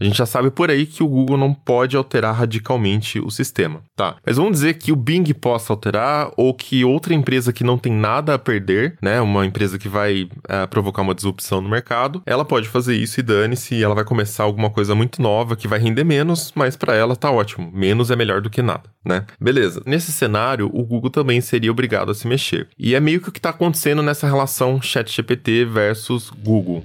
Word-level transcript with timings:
A 0.00 0.04
gente 0.04 0.16
já 0.16 0.26
sabe 0.26 0.50
por 0.50 0.70
aí 0.70 0.86
que 0.86 1.02
o 1.02 1.08
Google 1.08 1.36
não 1.36 1.52
pode 1.52 1.96
alterar 1.96 2.32
radicalmente 2.32 3.18
o 3.18 3.30
sistema, 3.30 3.82
tá? 3.96 4.16
Mas 4.24 4.36
vamos 4.36 4.52
dizer 4.52 4.74
que 4.74 4.92
o 4.92 4.96
Bing 4.96 5.24
possa 5.34 5.72
alterar 5.72 6.30
ou 6.36 6.54
que 6.54 6.84
outra 6.84 7.14
empresa 7.14 7.52
que 7.52 7.64
não 7.64 7.76
tem 7.76 7.92
nada 7.92 8.34
a 8.34 8.38
perder, 8.38 8.96
né? 9.02 9.20
Uma 9.20 9.44
empresa 9.44 9.78
que 9.78 9.88
vai 9.88 10.28
é, 10.48 10.66
provocar 10.66 11.02
uma 11.02 11.14
disrupção 11.14 11.60
no 11.60 11.68
mercado, 11.68 12.22
ela 12.24 12.44
pode 12.44 12.68
fazer 12.68 12.94
isso 12.94 13.18
e 13.18 13.22
dane-se, 13.24 13.82
ela 13.82 13.94
vai 13.94 14.04
começar 14.04 14.44
alguma 14.44 14.70
coisa 14.70 14.94
muito 14.94 15.20
nova 15.20 15.56
que 15.56 15.66
vai 15.66 15.80
render 15.80 16.04
menos, 16.04 16.52
mas 16.54 16.76
para 16.76 16.94
ela 16.94 17.16
tá 17.16 17.30
ótimo. 17.30 17.70
Menos 17.74 18.10
é 18.10 18.16
melhor 18.16 18.40
do 18.40 18.48
que 18.48 18.62
nada, 18.62 18.84
né? 19.04 19.26
Beleza. 19.40 19.82
Nesse 19.84 20.12
cenário, 20.12 20.70
o 20.72 20.84
Google 20.84 21.10
também 21.10 21.40
seria 21.40 21.72
obrigado 21.72 22.12
a 22.12 22.14
se 22.14 22.28
mexer. 22.28 22.68
E 22.78 22.94
é 22.94 23.00
meio 23.00 23.20
que 23.20 23.30
o 23.30 23.32
que 23.32 23.40
tá 23.40 23.50
acontecendo 23.50 24.02
nessa 24.02 24.28
relação 24.28 24.80
ChatGPT 24.80 25.64
versus 25.64 26.30
Google. 26.30 26.84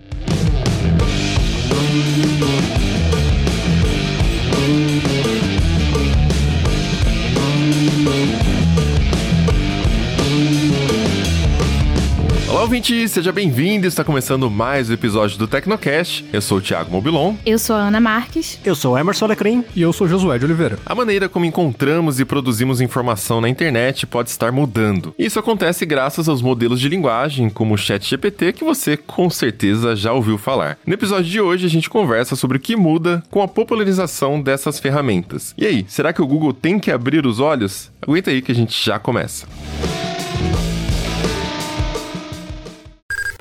Ouvinte, 12.64 13.10
seja 13.10 13.30
bem-vindo. 13.34 13.86
Está 13.86 14.06
começando 14.06 14.50
mais 14.50 14.90
um 14.90 14.94
episódio 14.94 15.38
do 15.38 15.46
Tecnocast. 15.46 16.26
Eu 16.32 16.42
sou 16.42 16.60
o 16.60 16.62
Thiago 16.62 16.90
Mobilon. 16.90 17.36
Eu 17.46 17.60
sou 17.60 17.76
a 17.76 17.80
Ana 17.80 18.00
Marques. 18.00 18.58
Eu 18.64 18.74
sou 18.74 18.94
o 18.94 18.98
Emerson 18.98 19.26
Alecrim. 19.26 19.66
E 19.76 19.82
eu 19.82 19.92
sou 19.92 20.08
Josué 20.08 20.40
de 20.40 20.46
Oliveira. 20.46 20.80
A 20.86 20.96
maneira 20.96 21.28
como 21.28 21.44
encontramos 21.44 22.22
e 22.22 22.26
produzimos 22.26 22.80
informação 22.80 23.42
na 23.42 23.50
internet 23.50 24.08
pode 24.08 24.30
estar 24.30 24.50
mudando. 24.54 25.14
Isso 25.20 25.38
acontece 25.38 25.86
graças 25.86 26.30
aos 26.30 26.42
modelos 26.42 26.80
de 26.80 26.88
linguagem, 26.88 27.50
como 27.50 27.74
o 27.74 27.78
ChatGPT, 27.78 28.54
que 28.54 28.64
você 28.64 28.96
com 28.96 29.30
certeza 29.30 29.94
já 29.94 30.14
ouviu 30.14 30.38
falar. 30.38 30.78
No 30.88 30.94
episódio 30.94 31.30
de 31.30 31.42
hoje, 31.42 31.66
a 31.66 31.70
gente 31.70 31.90
conversa 31.90 32.34
sobre 32.34 32.58
o 32.58 32.62
que 32.62 32.78
muda 32.78 33.22
com 33.30 33.42
a 33.42 33.48
popularização 33.48 34.42
dessas 34.42 34.80
ferramentas. 34.80 35.54
E 35.58 35.66
aí, 35.66 35.86
será 35.90 36.14
que 36.14 36.22
o 36.22 36.28
Google 36.28 36.54
tem 36.54 36.80
que 36.80 36.92
abrir 36.92 37.26
os 37.26 37.42
olhos? 37.42 37.92
Aguenta 38.02 38.32
aí 38.32 38.42
que 38.42 38.54
a 38.54 38.56
gente 38.56 38.74
já 38.86 38.98
começa. 38.98 39.46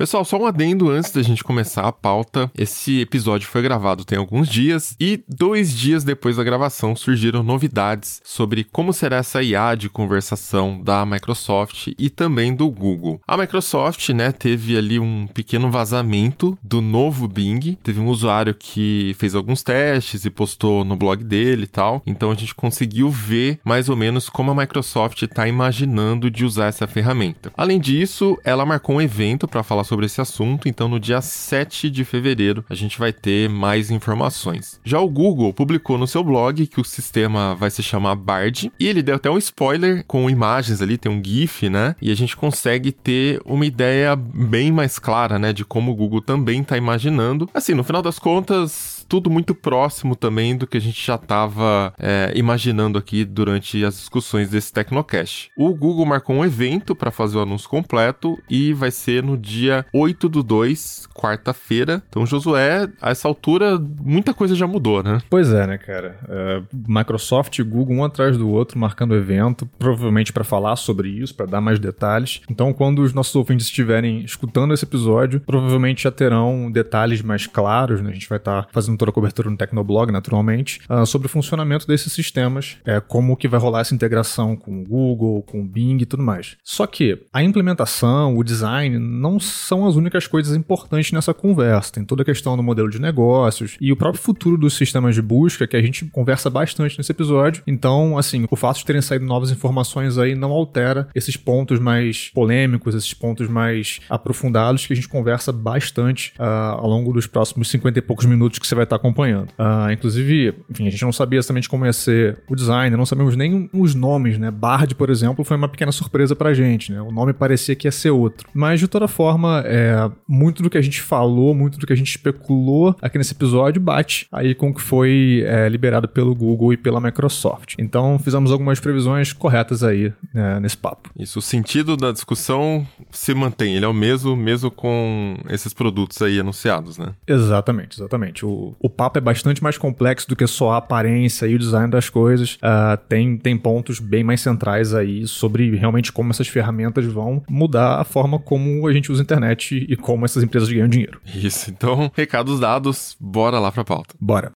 Pessoal, 0.03 0.25
só 0.25 0.37
um 0.37 0.47
adendo 0.47 0.91
antes 0.91 1.13
da 1.13 1.23
gente 1.23 1.45
começar 1.45 1.83
a 1.83 1.93
pauta. 1.93 2.51
Esse 2.59 3.01
episódio 3.01 3.47
foi 3.47 3.63
gravado 3.63 4.05
tem 4.05 4.19
alguns 4.19 4.49
dias 4.49 4.97
e 4.99 5.23
dois 5.29 5.73
dias 5.73 6.03
depois 6.03 6.39
da 6.39 6.43
gravação 6.43 6.97
surgiram 6.97 7.45
novidades 7.45 8.21
sobre 8.25 8.65
como 8.65 8.93
será 8.93 9.19
essa 9.19 9.41
IA 9.41 9.77
de 9.77 9.89
conversação 9.89 10.83
da 10.83 11.07
Microsoft 11.07 11.93
e 11.97 12.11
também 12.11 12.53
do 12.53 12.69
Google. 12.69 13.21
A 13.25 13.37
Microsoft, 13.37 14.09
né, 14.09 14.33
teve 14.33 14.77
ali 14.77 14.99
um 14.99 15.29
pequeno 15.29 15.71
vazamento 15.71 16.59
do 16.61 16.81
novo 16.81 17.29
Bing. 17.29 17.79
Teve 17.81 18.01
um 18.01 18.09
usuário 18.09 18.57
que 18.57 19.15
fez 19.21 19.37
alguns 19.37 19.63
testes 19.63 20.25
e 20.25 20.31
postou 20.31 20.85
no 20.85 20.97
blog 20.97 21.23
dele 21.23 21.63
e 21.63 21.69
tal. 21.69 22.03
Então 22.05 22.33
a 22.33 22.35
gente 22.35 22.57
conseguiu 22.57 23.09
ver 23.09 23.61
mais 23.63 23.89
ou 23.89 23.95
menos 23.95 24.29
como 24.29 24.51
a 24.51 24.55
Microsoft 24.57 25.23
está 25.23 25.47
imaginando 25.47 26.29
de 26.29 26.45
usar 26.45 26.67
essa 26.67 26.89
ferramenta. 26.89 27.53
Além 27.57 27.79
disso, 27.79 28.37
ela 28.43 28.67
marcou 28.67 28.97
um 28.97 29.01
evento 29.01 29.47
para 29.47 29.63
falar 29.63 29.85
sobre 29.85 29.92
esse 30.01 30.21
assunto, 30.21 30.69
então 30.69 30.89
no 30.89 31.01
dia 31.01 31.21
7 31.21 31.91
de 31.91 32.05
fevereiro 32.05 32.65
a 32.69 32.75
gente 32.75 32.99
vai 32.99 33.13
ter 33.13 33.49
mais 33.49 33.91
informações. 33.91 34.81
Já 34.85 35.01
o 35.01 35.09
Google 35.09 35.53
publicou 35.53 35.99
no 35.99 36.07
seu 36.07 36.23
blog 36.23 36.67
que 36.67 36.81
o 36.81 36.85
sistema 36.85 37.55
vai 37.55 37.71
se 37.71 37.83
chamar 37.83 38.15
Bard 38.15 38.73
e 38.79 38.87
ele 38.87 39.03
deu 39.03 39.17
até 39.17 39.31
um 39.31 39.39
spoiler 39.39 40.05
com 40.07 40.29
imagens 40.29 40.81
ali, 40.81 40.99
tem 40.99 41.11
um 41.11 41.23
GIF, 41.23 41.69
né? 41.69 41.95
E 42.01 42.11
a 42.11 42.15
gente 42.15 42.37
consegue 42.37 42.93
ter 42.93 43.41
uma 43.45 43.67
ideia 43.67 44.17
bem 44.17 44.73
mais 44.73 44.99
clara, 44.99 45.39
né, 45.39 45.53
de 45.53 45.65
como 45.65 45.93
o 45.93 45.95
Google 45.95 46.21
também 46.21 46.61
está 46.61 46.77
imaginando. 46.77 47.49
Assim, 47.53 47.75
no 47.75 47.85
final 47.85 48.03
das 48.03 48.19
contas, 48.19 48.92
tudo 49.13 49.29
muito 49.29 49.55
próximo 49.55 50.17
também 50.17 50.57
do 50.57 50.67
que 50.67 50.79
a 50.79 50.81
gente 50.81 51.07
já 51.07 51.17
estava 51.17 51.93
é, 51.99 52.33
imaginando 52.35 52.97
aqui 52.97 53.27
durante 53.27 53.85
as 53.85 53.97
discussões 53.97 54.49
desse 54.49 54.73
Tecnocast. 54.73 55.51
O 55.55 55.75
Google 55.75 56.07
marcou 56.07 56.37
um 56.37 56.43
evento 56.43 56.97
para 56.97 57.11
fazer 57.11 57.37
o 57.37 57.43
anúncio 57.43 57.69
completo 57.69 58.43
e 58.49 58.73
vai 58.73 58.91
ser 58.91 59.23
no 59.23 59.37
dia 59.37 59.85
8 59.93 60.31
do 60.31 60.43
2, 60.43 61.09
quarta-feira. 61.15 62.03
Então, 62.09 62.25
Josué, 62.25 62.89
a 63.03 63.11
essa 63.11 63.29
altura, 63.29 63.79
muita 63.79 64.33
coisa 64.33 64.55
já 64.55 64.67
mudou, 64.67 65.03
né? 65.03 65.19
Pois 65.29 65.53
é, 65.53 65.67
né, 65.67 65.77
cara? 65.77 66.19
Uh, 66.25 66.67
Microsoft 66.73 67.59
e 67.59 67.63
Google 67.63 67.97
um 67.97 68.05
atrás 68.05 68.39
do 68.39 68.49
outro 68.49 68.79
marcando 68.79 69.11
o 69.11 69.17
evento, 69.17 69.69
provavelmente 69.79 70.33
para 70.33 70.43
falar 70.43 70.77
sobre 70.77 71.11
isso, 71.11 71.35
para 71.35 71.45
dar 71.45 71.61
mais 71.61 71.79
detalhes. 71.79 72.41
Então, 72.49 72.73
quando 72.73 73.01
os 73.03 73.13
nossos 73.13 73.37
ouvintes 73.37 73.67
estiverem 73.67 74.25
escutando 74.25 74.73
esse 74.73 74.87
episódio, 74.87 75.41
provavelmente 75.41 76.05
já 76.05 76.11
terão 76.11 76.71
detalhes 76.73 77.21
mais 77.21 77.47
claros, 77.47 78.01
né? 78.01 78.09
A 78.09 78.15
gente 78.15 78.27
vai 78.27 78.39
estar 78.39 78.63
tá 78.63 78.69
fazendo 78.73 79.02
toda 79.03 79.11
a 79.11 79.13
cobertura 79.13 79.51
no 79.51 79.57
Tecnoblog, 79.57 80.13
naturalmente, 80.13 80.81
uh, 80.89 81.05
sobre 81.05 81.27
o 81.27 81.29
funcionamento 81.29 81.87
desses 81.87 82.13
sistemas, 82.13 82.77
é, 82.85 83.01
como 83.01 83.37
que 83.37 83.49
vai 83.49 83.59
rolar 83.59 83.81
essa 83.81 83.95
integração 83.95 84.55
com 84.55 84.81
o 84.81 84.85
Google, 84.85 85.43
com 85.43 85.61
o 85.61 85.65
Bing 85.65 85.99
e 86.01 86.07
tudo 86.07 86.23
mais. 86.23 86.57
Só 86.63 86.87
que 86.87 87.21
a 87.33 87.43
implementação, 87.43 88.37
o 88.37 88.45
design, 88.45 88.99
não 88.99 89.41
são 89.41 89.87
as 89.87 89.97
únicas 89.97 90.29
coisas 90.29 90.57
importantes 90.57 91.11
nessa 91.11 91.35
conversa. 91.35 91.95
Tem 91.95 92.05
toda 92.05 92.23
a 92.23 92.25
questão 92.25 92.57
do 92.57 92.63
modelo 92.63 92.89
de 92.89 93.01
negócios 93.01 93.77
e 93.81 93.91
o 93.91 93.97
próprio 93.97 94.23
futuro 94.23 94.57
dos 94.57 94.75
sistemas 94.75 95.15
de 95.17 95.23
busca, 95.23 95.67
que 95.67 95.77
a 95.77 95.83
gente 95.83 96.05
conversa 96.07 96.49
bastante 96.49 96.97
nesse 96.97 97.11
episódio. 97.11 97.63
Então, 97.67 98.17
assim, 98.17 98.47
o 98.51 98.57
fato 98.57 98.79
de 98.79 98.85
terem 98.85 99.03
saído 99.03 99.25
novas 99.25 99.51
informações 99.51 100.17
aí 100.17 100.37
não 100.37 100.53
altera 100.53 101.09
esses 101.15 101.37
pontos 101.37 101.81
mais 101.81 102.31
polêmicos, 102.33 102.95
esses 102.95 103.13
pontos 103.13 103.49
mais 103.49 104.01
aprofundados 104.09 104.87
que 104.87 104.93
a 104.93 104.97
gente 104.97 105.09
conversa 105.09 105.51
bastante 105.51 106.33
uh, 106.39 106.79
ao 106.79 106.89
longo 106.89 107.13
dos 107.13 107.27
próximos 107.27 107.69
50 107.69 107.99
e 107.99 108.03
poucos 108.03 108.27
minutos 108.27 108.59
que 108.59 108.67
você 108.67 108.75
vai 108.75 108.85
estar 108.85 108.92
acompanhando. 108.97 109.49
Uh, 109.59 109.91
inclusive, 109.93 110.55
enfim, 110.71 110.87
a 110.87 110.91
gente 110.91 111.03
não 111.05 111.13
sabia 111.13 111.39
exatamente 111.39 111.69
como 111.69 111.87
ia 111.87 111.93
ser 111.93 112.39
o 112.49 112.55
design, 112.55 112.97
não 112.97 113.07
sabemos 113.07 113.37
nem 113.37 113.69
os 113.73 113.95
nomes, 113.95 114.39
né? 114.39 114.51
Bard, 114.51 114.95
por 114.95 115.11
exemplo, 115.11 115.45
foi 115.45 115.57
uma 115.57 115.69
pequena 115.69 115.93
surpresa 115.93 116.35
pra 116.35 116.55
gente, 116.55 116.93
né? 116.93 117.01
O 117.01 117.11
nome 117.11 117.33
parecia 117.33 117.75
que 117.75 117.87
ia 117.87 117.93
ser 117.93 118.11
outro. 118.11 118.49
Mas, 118.55 118.81
de 118.81 118.89
toda 118.89 119.09
forma, 119.09 119.63
é, 119.67 120.11
muito 120.29 120.63
do 120.63 120.71
que 120.71 120.79
a 120.79 120.83
gente 120.83 121.01
falou, 121.01 121.55
muito 121.55 121.79
do 121.79 121.87
que 121.87 121.93
a 121.93 121.97
gente 121.97 122.11
especulou 122.11 122.97
aqui 123.01 123.19
nesse 123.19 123.33
episódio 123.33 123.81
bate 123.81 124.27
aí 124.33 124.55
com 124.55 124.71
o 124.71 124.75
que 124.75 124.81
foi 124.81 125.45
é, 125.47 125.69
liberado 125.69 126.09
pelo 126.09 126.35
Google 126.35 126.73
e 126.73 126.77
pela 126.77 127.01
Microsoft. 127.01 127.75
Então, 127.79 128.19
fizemos 128.19 128.51
algumas 128.51 128.81
previsões 128.81 129.33
corretas 129.33 129.83
aí 129.83 130.13
né, 130.33 130.61
nesse 130.61 130.77
papo. 130.77 131.11
Isso, 131.19 131.39
o 131.39 131.43
sentido 131.43 131.97
da 131.97 132.13
discussão 132.13 132.87
se 133.11 133.35
mantém, 133.35 133.77
ele 133.77 133.85
é 133.85 133.89
o 133.89 133.95
mesmo, 133.95 134.37
mesmo 134.37 134.71
com 134.71 135.37
esses 135.49 135.73
produtos 135.73 136.21
aí 136.23 136.41
anunciados, 136.41 136.99
né? 136.99 137.15
Exatamente, 137.27 137.99
exatamente. 137.99 138.45
O, 138.45 138.75
o 138.83 138.91
papo 138.91 139.19
é 139.19 139.21
bastante 139.21 139.63
mais 139.63 139.79
complexo 139.79 140.29
do 140.29 140.35
que 140.35 140.47
só 140.47 140.73
a 140.73 140.77
aparência 140.79 141.47
e 141.47 141.55
o 141.55 141.59
design 141.59 141.91
das 141.91 142.09
coisas. 142.09 142.55
Uh, 142.57 142.97
tem, 143.09 143.37
tem 143.37 143.57
pontos 143.57 144.01
bem 144.01 144.25
mais 144.25 144.41
centrais 144.41 144.93
aí 144.93 145.27
sobre 145.27 145.77
realmente 145.77 146.11
como 146.11 146.31
essas 146.31 146.49
ferramentas 146.49 147.07
vão 147.07 147.43
mudar 147.49 148.01
a 148.01 148.05
forma 148.05 148.39
como 148.39 148.87
a 148.89 148.93
gente 148.93 149.13
usa 149.13 149.23
a 149.23 149.25
internet 149.25 149.87
e 149.89 149.97
como 149.97 150.25
essas 150.25 150.43
empresas 150.43 150.71
ganham 150.71 150.89
dinheiro. 150.89 151.21
Isso, 151.33 151.71
então, 151.71 152.11
recados 152.15 152.59
dados, 152.59 153.17
bora 153.21 153.59
lá 153.61 153.71
pra 153.71 153.85
pauta. 153.85 154.15
Bora. 154.21 154.53